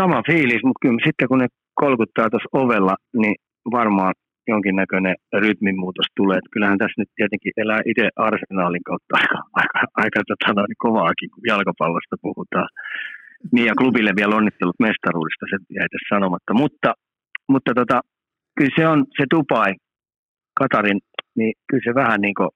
Sama 0.00 0.22
fiilis, 0.26 0.62
mutta 0.64 0.82
kyllä 0.82 1.06
sitten 1.06 1.28
kun 1.28 1.38
ne 1.38 1.46
kolkuttaa 1.74 2.30
tuossa 2.30 2.48
ovella, 2.52 2.94
niin 3.16 3.34
varmaan 3.70 4.14
jonkinnäköinen 4.48 5.16
rytminmuutos 5.44 6.08
tulee. 6.16 6.38
Että 6.38 6.52
kyllähän 6.52 6.78
tässä 6.78 7.00
nyt 7.00 7.10
tietenkin 7.16 7.52
elää 7.56 7.80
itse 7.90 8.08
arsenaalin 8.16 8.84
kautta 8.88 9.12
aika, 9.20 9.38
aika, 9.60 9.78
aika 10.02 10.20
tota 10.28 10.52
noin, 10.54 10.82
kovaakin, 10.86 11.30
kun 11.30 11.42
jalkapallosta 11.52 12.16
puhutaan. 12.22 12.68
Niin 13.52 13.66
ja 13.66 13.74
klubille 13.80 14.12
vielä 14.16 14.36
onnittelut 14.36 14.84
mestaruudesta, 14.86 15.44
se 15.50 15.56
jäi 15.78 15.88
tässä 15.90 16.14
sanomatta. 16.14 16.52
Mutta, 16.62 16.90
mutta 17.52 17.70
tota, 17.80 18.00
kyllä 18.56 18.74
se 18.76 18.88
on 18.92 18.98
se 19.16 19.24
Dubai, 19.34 19.72
Katarin 20.60 21.00
niin 21.38 21.54
kyllä 21.68 21.84
se 21.84 21.94
vähän 21.94 22.20
niin 22.20 22.34
kuin 22.34 22.50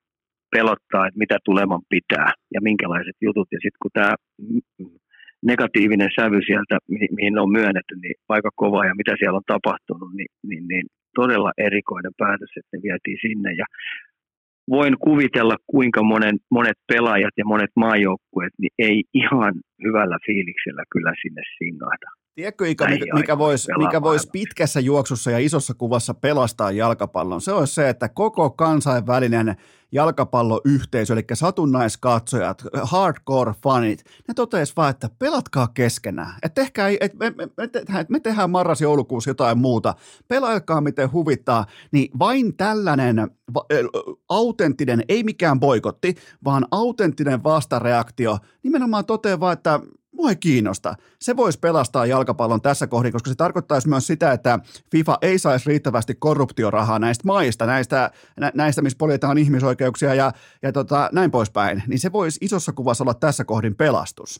pelottaa, 0.56 1.06
että 1.06 1.22
mitä 1.22 1.36
tuleman 1.44 1.82
pitää 1.88 2.30
ja 2.54 2.60
minkälaiset 2.68 3.16
jutut. 3.20 3.48
Ja 3.52 3.58
sitten 3.62 3.82
kun 3.82 3.90
tämä 3.94 4.14
negatiivinen 5.50 6.10
sävy 6.20 6.40
sieltä, 6.46 6.78
mihin 7.18 7.38
on 7.38 7.50
myönnetty, 7.58 7.94
niin 8.02 8.14
aika 8.28 8.50
kova 8.56 8.86
ja 8.86 8.94
mitä 8.94 9.12
siellä 9.18 9.36
on 9.36 9.52
tapahtunut, 9.54 10.10
niin, 10.18 10.32
niin, 10.48 10.64
niin 10.68 10.86
todella 11.14 11.52
erikoinen 11.58 12.12
päätös, 12.18 12.52
että 12.56 12.76
ne 12.76 12.82
vietiin 12.82 13.18
sinne. 13.26 13.50
Ja 13.60 13.66
voin 14.68 14.94
kuvitella, 14.98 15.56
kuinka 15.66 16.02
monen, 16.02 16.36
monet 16.50 16.78
pelaajat 16.92 17.34
ja 17.36 17.44
monet 17.44 17.70
maajoukkueet 17.76 18.52
niin 18.58 18.74
ei 18.78 19.02
ihan 19.14 19.54
hyvällä 19.84 20.18
fiiliksellä 20.26 20.82
kyllä 20.92 21.12
sinne 21.22 21.42
singahda. 21.58 22.21
Tiedätkö 22.34 22.68
Ika, 22.68 22.88
mikä, 22.88 23.14
mikä 23.14 23.38
voisi 23.38 23.68
mikä 23.78 24.02
vois 24.02 24.28
pitkässä 24.32 24.80
juoksussa 24.80 25.30
ja 25.30 25.38
isossa 25.38 25.74
kuvassa 25.74 26.14
pelastaa 26.14 26.70
jalkapallon? 26.70 27.40
Se 27.40 27.52
olisi 27.52 27.74
se, 27.74 27.88
että 27.88 28.08
koko 28.08 28.50
kansainvälinen 28.50 29.56
jalkapalloyhteisö, 29.92 31.12
eli 31.12 31.24
satunnaiskatsojat, 31.32 32.62
hardcore-fanit, 32.82 34.04
ne 34.28 34.34
toteisivat 34.34 34.76
vaan, 34.76 34.90
että 34.90 35.10
pelatkaa 35.18 35.68
keskenään. 35.68 36.34
Että 36.42 36.62
tehkää, 36.62 36.88
et 37.00 37.14
me, 37.14 37.30
me, 37.30 37.48
me, 37.56 37.68
tehdään, 37.68 38.06
me 38.08 38.20
tehdään 38.20 38.50
marras-joulukuussa 38.50 39.30
jotain 39.30 39.58
muuta. 39.58 39.94
Pelailkaa 40.28 40.80
miten 40.80 41.12
huvittaa. 41.12 41.66
Niin 41.92 42.10
vain 42.18 42.56
tällainen 42.56 43.30
autenttinen, 44.28 45.04
ei 45.08 45.24
mikään 45.24 45.60
boikotti, 45.60 46.14
vaan 46.44 46.66
autenttinen 46.70 47.44
vastareaktio 47.44 48.38
nimenomaan 48.62 49.04
toteaa 49.04 49.40
vaan, 49.40 49.52
että 49.52 49.80
mua 50.22 50.30
ei 50.30 50.36
kiinnosta. 50.36 50.94
Se 51.20 51.36
voisi 51.36 51.58
pelastaa 51.58 52.06
jalkapallon 52.06 52.62
tässä 52.62 52.86
kohdin, 52.86 53.12
koska 53.12 53.30
se 53.30 53.36
tarkoittaisi 53.36 53.88
myös 53.88 54.06
sitä, 54.06 54.32
että 54.32 54.58
FIFA 54.92 55.18
ei 55.22 55.38
saisi 55.38 55.70
riittävästi 55.70 56.14
korruptiorahaa 56.14 56.98
näistä 56.98 57.26
maista, 57.26 57.66
näistä, 57.66 58.10
nä, 58.40 58.52
näistä 58.54 58.82
missä 58.82 58.98
poljetaan 58.98 59.38
ihmisoikeuksia 59.38 60.14
ja, 60.14 60.32
ja 60.62 60.72
tota, 60.72 61.10
näin 61.12 61.30
poispäin. 61.30 61.82
Niin 61.88 61.98
se 61.98 62.12
voisi 62.12 62.38
isossa 62.46 62.72
kuvassa 62.72 63.04
olla 63.04 63.14
tässä 63.14 63.44
kohdin 63.44 63.76
pelastus. 63.76 64.30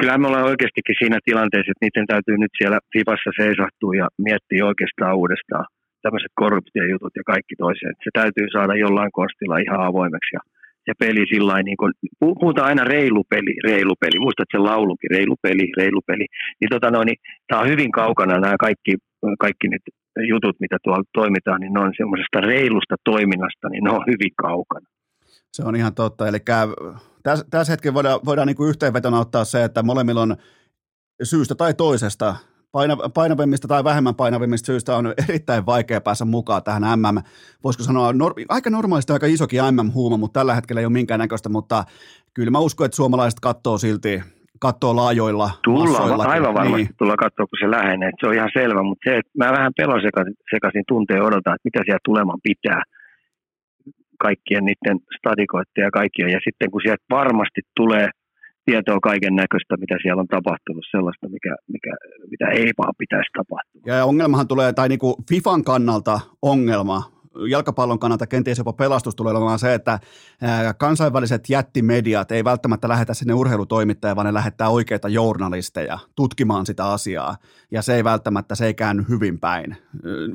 Kyllä 0.00 0.18
me 0.18 0.26
ollaan 0.26 0.50
oikeastikin 0.52 0.94
siinä 0.98 1.18
tilanteessa, 1.24 1.70
että 1.70 1.84
niiden 1.84 2.06
täytyy 2.06 2.36
nyt 2.38 2.54
siellä 2.58 2.78
FIFassa 2.92 3.30
seisahtua 3.40 3.94
ja 4.02 4.08
miettiä 4.18 4.66
oikeastaan 4.70 5.16
uudestaan 5.16 5.66
tämmöiset 6.02 6.32
korruptiojutut 6.42 7.14
ja 7.16 7.24
kaikki 7.32 7.54
toiseen. 7.64 7.94
Se 8.04 8.10
täytyy 8.20 8.46
saada 8.52 8.74
jollain 8.84 9.12
konstilla 9.18 9.58
ihan 9.66 9.80
avoimeksi 9.90 10.32
ja 10.36 10.40
se 10.84 10.92
peli 10.98 11.26
sillä 11.32 11.62
niin 11.62 11.76
kuin, 11.76 11.92
puhutaan 12.18 12.68
aina 12.68 12.84
reilu 12.84 13.24
peli, 13.30 13.54
reilu 13.64 13.94
peli, 14.00 14.18
muistat 14.18 14.48
sen 14.52 14.64
laulukin, 14.64 15.10
reilu 15.10 15.36
peli, 15.42 15.72
reilu 15.76 16.00
peli, 16.06 16.26
niin, 16.60 16.68
tota 16.70 16.90
no, 16.90 17.04
niin 17.04 17.16
tämä 17.48 17.62
on 17.62 17.68
hyvin 17.68 17.92
kaukana 17.92 18.40
nämä 18.40 18.56
kaikki, 18.60 18.94
kaikki 19.38 19.68
nyt 19.68 19.82
jutut, 20.28 20.56
mitä 20.60 20.76
tuolla 20.82 21.02
toimitaan, 21.12 21.60
niin 21.60 21.72
ne 21.72 21.80
on 21.80 21.92
semmoisesta 21.96 22.40
reilusta 22.40 22.96
toiminnasta, 23.04 23.68
niin 23.68 23.84
ne 23.84 23.90
on 23.90 24.04
hyvin 24.06 24.32
kaukana. 24.42 24.86
Se 25.52 25.62
on 25.64 25.76
ihan 25.76 25.94
totta, 25.94 26.28
eli 26.28 26.38
tässä, 27.22 27.44
tässä 27.50 27.72
hetkellä 27.72 27.94
voidaan, 27.94 28.20
voidaan 28.24 28.46
niin 28.46 28.56
kuin 28.56 28.68
yhteenvetona 28.68 29.20
ottaa 29.20 29.44
se, 29.44 29.64
että 29.64 29.82
molemmilla 29.82 30.22
on 30.22 30.36
syystä 31.22 31.54
tai 31.54 31.74
toisesta, 31.74 32.36
painavimmista 33.14 33.68
tai 33.68 33.84
vähemmän 33.84 34.14
painavimmista 34.14 34.66
syistä 34.66 34.96
on 34.96 35.14
erittäin 35.28 35.66
vaikea 35.66 36.00
päästä 36.00 36.24
mukaan 36.24 36.62
tähän 36.62 36.82
MM, 36.82 37.18
voisiko 37.64 37.84
sanoa, 37.84 38.12
nor- 38.12 38.44
aika 38.48 38.70
normaalisti 38.70 39.12
aika 39.12 39.26
isokin 39.26 39.60
MM-huuma, 39.72 40.16
mutta 40.16 40.40
tällä 40.40 40.54
hetkellä 40.54 40.80
ei 40.80 40.86
ole 40.86 40.92
minkäännäköistä, 40.92 41.48
mutta 41.48 41.84
kyllä 42.34 42.50
mä 42.50 42.58
uskon, 42.58 42.84
että 42.84 42.96
suomalaiset 42.96 43.40
katsoo 43.40 43.78
silti 43.78 44.22
katsoo 44.60 44.96
laajoilla 44.96 45.50
Tullaan, 45.64 46.20
aivan 46.20 46.54
varmasti 46.54 46.76
niin. 46.76 46.96
tullaan 46.98 47.16
katsoa, 47.16 47.46
kun 47.46 47.58
se 47.60 47.70
lähenee. 47.70 48.10
Se 48.20 48.26
on 48.26 48.34
ihan 48.34 48.50
selvä, 48.52 48.82
mutta 48.82 49.10
se, 49.10 49.16
että 49.16 49.32
mä 49.38 49.52
vähän 49.52 49.72
pelon 49.76 50.02
sekaisin, 50.02 50.34
sekaisin 50.54 50.84
tunteen 50.88 51.22
odotan, 51.22 51.54
että 51.54 51.68
mitä 51.68 51.80
siellä 51.84 52.04
tuleman 52.04 52.40
pitää 52.42 52.82
kaikkien 54.18 54.64
niiden 54.64 54.98
stadikoiden 55.18 55.84
ja 55.86 55.90
kaikkien. 55.90 56.30
Ja 56.36 56.40
sitten 56.44 56.70
kun 56.70 56.80
sieltä 56.84 57.04
varmasti 57.10 57.60
tulee 57.76 58.08
tietoa 58.68 59.00
kaiken 59.00 59.34
näköistä, 59.42 59.76
mitä 59.76 59.96
siellä 60.02 60.20
on 60.20 60.34
tapahtunut, 60.36 60.84
sellaista, 60.90 61.28
mikä, 61.28 61.52
mikä, 61.74 61.92
mitä 62.30 62.46
ei 62.48 62.70
vaan 62.78 62.94
pitäisi 62.98 63.30
tapahtua. 63.38 63.82
Ja 63.86 64.04
ongelmahan 64.04 64.48
tulee, 64.48 64.72
tai 64.72 64.88
niin 64.88 64.98
kuin 64.98 65.14
FIFAn 65.28 65.64
kannalta 65.64 66.20
ongelma 66.42 67.17
jalkapallon 67.48 67.98
kannalta 67.98 68.26
kenties 68.26 68.58
jopa 68.58 68.72
pelastus 68.72 69.16
tulee 69.16 69.30
olemaan 69.30 69.58
se, 69.58 69.74
että 69.74 70.00
kansainväliset 70.78 71.50
jättimediat 71.50 72.32
ei 72.32 72.44
välttämättä 72.44 72.88
lähetä 72.88 73.14
sinne 73.14 73.34
urheilutoimittajia, 73.34 74.16
vaan 74.16 74.26
ne 74.26 74.34
lähettää 74.34 74.68
oikeita 74.68 75.08
journalisteja 75.08 75.98
tutkimaan 76.14 76.66
sitä 76.66 76.86
asiaa. 76.86 77.36
Ja 77.70 77.82
se 77.82 77.94
ei 77.94 78.04
välttämättä, 78.04 78.54
se 78.54 78.66
ei 78.66 78.74
käänny 78.74 79.04
hyvin 79.08 79.40
päin. 79.40 79.76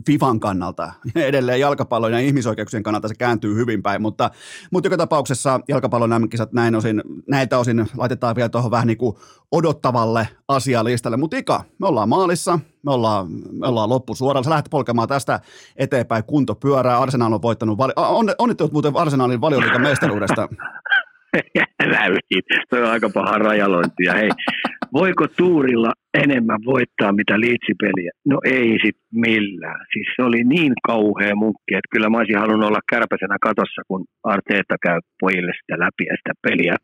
FIFAn 0.06 0.40
kannalta, 0.40 0.94
edelleen 1.16 1.60
jalkapallon 1.60 2.12
ja 2.12 2.20
ihmisoikeuksien 2.20 2.84
kannalta 2.84 3.08
se 3.08 3.16
kääntyy 3.16 3.56
hyvin 3.56 3.84
päin, 3.84 4.02
mutta, 4.02 4.32
mutta 4.72 4.88
joka 4.88 4.98
tapauksessa 4.98 5.60
jalkapallon 5.68 6.10
nämä 6.10 6.28
näin 6.52 6.76
osin, 6.76 7.04
näitä 7.30 7.58
osin 7.58 7.88
laitetaan 7.98 8.36
vielä 8.36 8.50
tuohon 8.50 8.72
vähän 8.72 8.88
niin 8.88 8.98
kuin 8.98 9.16
odottavalle 9.52 10.28
asialistalle. 10.48 11.18
Mutta 11.18 11.38
Ika, 11.38 11.64
me 11.80 11.88
ollaan 11.88 12.10
maalissa, 12.10 12.60
me 12.84 12.92
ollaan, 12.92 13.28
me 13.52 13.68
ollaan 13.68 13.90
loppusuoralla. 13.90 14.44
Sä 14.44 14.50
lähdet 14.50 14.70
polkemaan 14.72 15.08
tästä 15.08 15.40
eteenpäin 15.76 16.24
kuntopyörää. 16.24 17.00
Arsenal 17.00 17.34
on 17.34 17.42
voittanut, 17.42 17.78
vali- 17.78 17.94
on, 17.98 18.26
onnittelut 18.38 18.74
muuten 18.74 18.92
Arsenalin 18.96 19.42
valioliikan 19.42 19.82
mestaruudesta. 19.82 20.48
Näytit. 21.98 22.46
Se 22.70 22.84
on 22.84 22.90
aika 22.90 23.10
paha 23.14 23.38
rajalointi. 23.38 24.04
Ja 24.06 24.14
hei, 24.14 24.30
voiko 24.94 25.28
tuurilla 25.28 25.92
enemmän 26.14 26.60
voittaa 26.66 27.12
mitä 27.14 27.40
liitsipeliä? 27.40 28.12
No 28.26 28.40
ei 28.46 28.78
sit 28.86 28.98
millään. 29.12 29.86
Siis 29.94 30.08
se 30.16 30.24
oli 30.24 30.44
niin 30.44 30.74
kauhea 30.88 31.36
munkki, 31.36 31.76
että 31.76 31.92
kyllä 31.92 32.10
mä 32.10 32.18
olisin 32.18 32.40
halunnut 32.40 32.70
olla 32.70 32.90
kärpäsenä 32.90 33.38
katossa, 33.42 33.82
kun 33.88 34.06
Arteeta 34.24 34.76
käy 34.84 35.00
pojille 35.20 35.52
sitä 35.62 35.80
läpi 35.80 36.04
ja 36.10 36.16
sitä 36.18 36.34
peliä. 36.42 36.76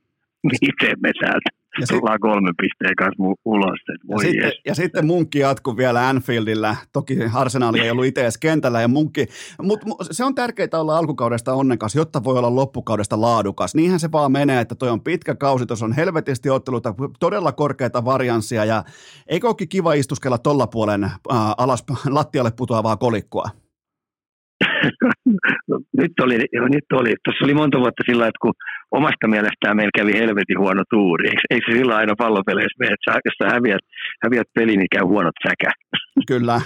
Miten 0.44 0.98
me 1.02 1.12
täältä 1.22 1.50
ja 1.80 1.88
tullaan 1.88 2.16
sit, 2.16 2.22
kolmen 2.22 2.54
pisteen 2.62 2.96
kanssa 2.96 3.24
ulos. 3.46 3.80
ja, 4.10 4.18
sitten, 4.20 4.52
ja 4.66 4.76
sitten 4.76 5.08
munkki 5.08 5.40
jatkuu 5.40 5.78
vielä 5.78 6.08
Anfieldillä. 6.08 6.76
Toki 6.94 7.18
Arsenal 7.34 7.76
ei 7.76 7.92
ollut 7.92 8.06
itse 8.06 8.22
edes 8.22 8.38
kentällä. 8.38 8.82
Ja 8.82 8.88
munkki, 8.88 9.26
mutta 9.62 9.86
se 10.12 10.24
on 10.24 10.36
tärkeää 10.36 10.70
olla 10.74 10.98
alkukaudesta 10.98 11.54
onnekas, 11.54 11.96
jotta 11.96 12.24
voi 12.24 12.38
olla 12.38 12.56
loppukaudesta 12.56 13.22
laadukas. 13.22 13.76
Niinhän 13.76 14.00
se 14.00 14.12
vaan 14.12 14.32
menee, 14.32 14.62
että 14.62 14.76
toi 14.76 14.90
on 14.90 15.02
pitkä 15.02 15.36
kausi, 15.36 15.66
tuossa 15.66 15.86
on 15.86 15.94
helvetisti 15.94 16.50
otteluta, 16.50 16.96
todella 17.20 17.52
korkeita 17.52 18.06
varianssia. 18.06 18.66
Ja 18.66 18.84
eikö 19.28 19.48
olekin 19.48 19.70
kiva 19.70 19.94
istuskella 19.94 20.38
tolla 20.38 20.68
puolen 20.68 21.04
äh, 21.04 21.12
alas 21.58 21.84
lattialle 22.10 22.52
putoavaa 22.58 22.98
kolikkoa? 22.98 23.50
Nyt 25.98 26.20
oli, 26.22 26.38
nyt 26.76 26.90
oli. 26.94 27.16
Tuossa 27.24 27.46
oli 27.46 27.54
monta 27.54 27.80
vuotta 27.80 28.04
sillä 28.10 28.28
että 28.28 28.42
kun 28.42 28.54
omasta 28.92 29.28
mielestään 29.28 29.76
meillä 29.76 29.98
kävi 29.98 30.14
helvetin 30.14 30.60
huono 30.60 30.84
tuuri. 30.90 31.28
Eikö, 31.30 31.42
eikö 31.50 31.72
se 31.72 31.78
sillä 31.78 31.96
aina 31.96 32.14
pallopeleissä 32.18 32.80
mene, 32.80 32.94
että 32.94 33.20
jos 33.26 33.38
sä 33.44 33.56
häviät, 33.56 33.82
häviät 34.24 34.48
peli, 34.56 34.78
niin 34.78 34.92
käy 34.92 35.04
huonot 35.04 35.36
säkä? 35.48 35.72
Kyllä. 36.28 36.62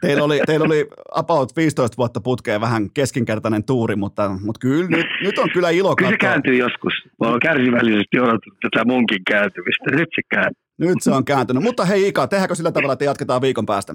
teillä, 0.00 0.24
oli, 0.24 0.40
teillä 0.46 0.66
oli 0.66 0.86
about 1.14 1.56
15 1.56 1.96
vuotta 1.96 2.20
putkeen 2.20 2.60
vähän 2.60 2.90
keskinkertainen 2.94 3.64
tuuri, 3.64 3.96
mutta, 3.96 4.30
mutta 4.44 4.58
kyllä 4.58 4.88
nyt, 4.88 5.06
nyt 5.22 5.38
on 5.38 5.48
kyllä 5.52 5.70
ilo 5.70 5.96
Kyllä 5.96 6.10
se 6.10 6.16
kääntyy 6.16 6.56
joskus. 6.56 6.92
Mä 7.20 7.28
oon 7.28 7.40
kärsivällisesti 7.40 8.20
odottanut 8.20 8.58
tätä 8.60 8.84
munkin 8.84 9.24
kääntymistä. 9.30 9.90
Nyt 9.90 10.08
se 10.14 10.22
kääntyy. 10.30 10.62
Nyt 10.78 11.02
se 11.02 11.10
on 11.10 11.24
kääntynyt. 11.24 11.62
Mutta 11.62 11.84
hei 11.84 12.08
Ika, 12.08 12.26
tehdäänkö 12.26 12.54
sillä 12.54 12.72
tavalla, 12.72 12.92
että 12.92 13.04
jatketaan 13.04 13.42
viikon 13.42 13.66
päästä? 13.66 13.94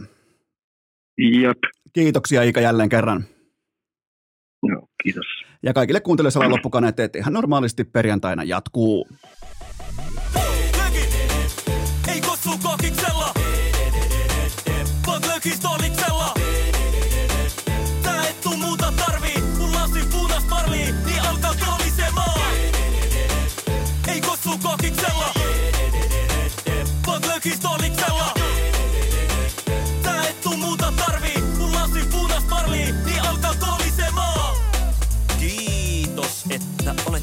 Jep. 1.17 1.57
Kiitoksia 1.93 2.43
Ika 2.43 2.61
jälleen 2.61 2.89
kerran. 2.89 3.25
Joo, 4.63 4.87
kiitos. 5.03 5.25
Ja 5.63 5.73
kaikille 5.73 5.99
kuuntelijoille 5.99 6.49
loppukaneet, 6.49 6.99
että 6.99 7.19
ihan 7.19 7.33
normaalisti 7.33 7.83
perjantaina 7.83 8.43
jatkuu. 8.43 9.07
Ei 12.07 12.21
kossu 12.21 12.49
kokiksella, 12.63 13.33
vaan. 15.07 15.94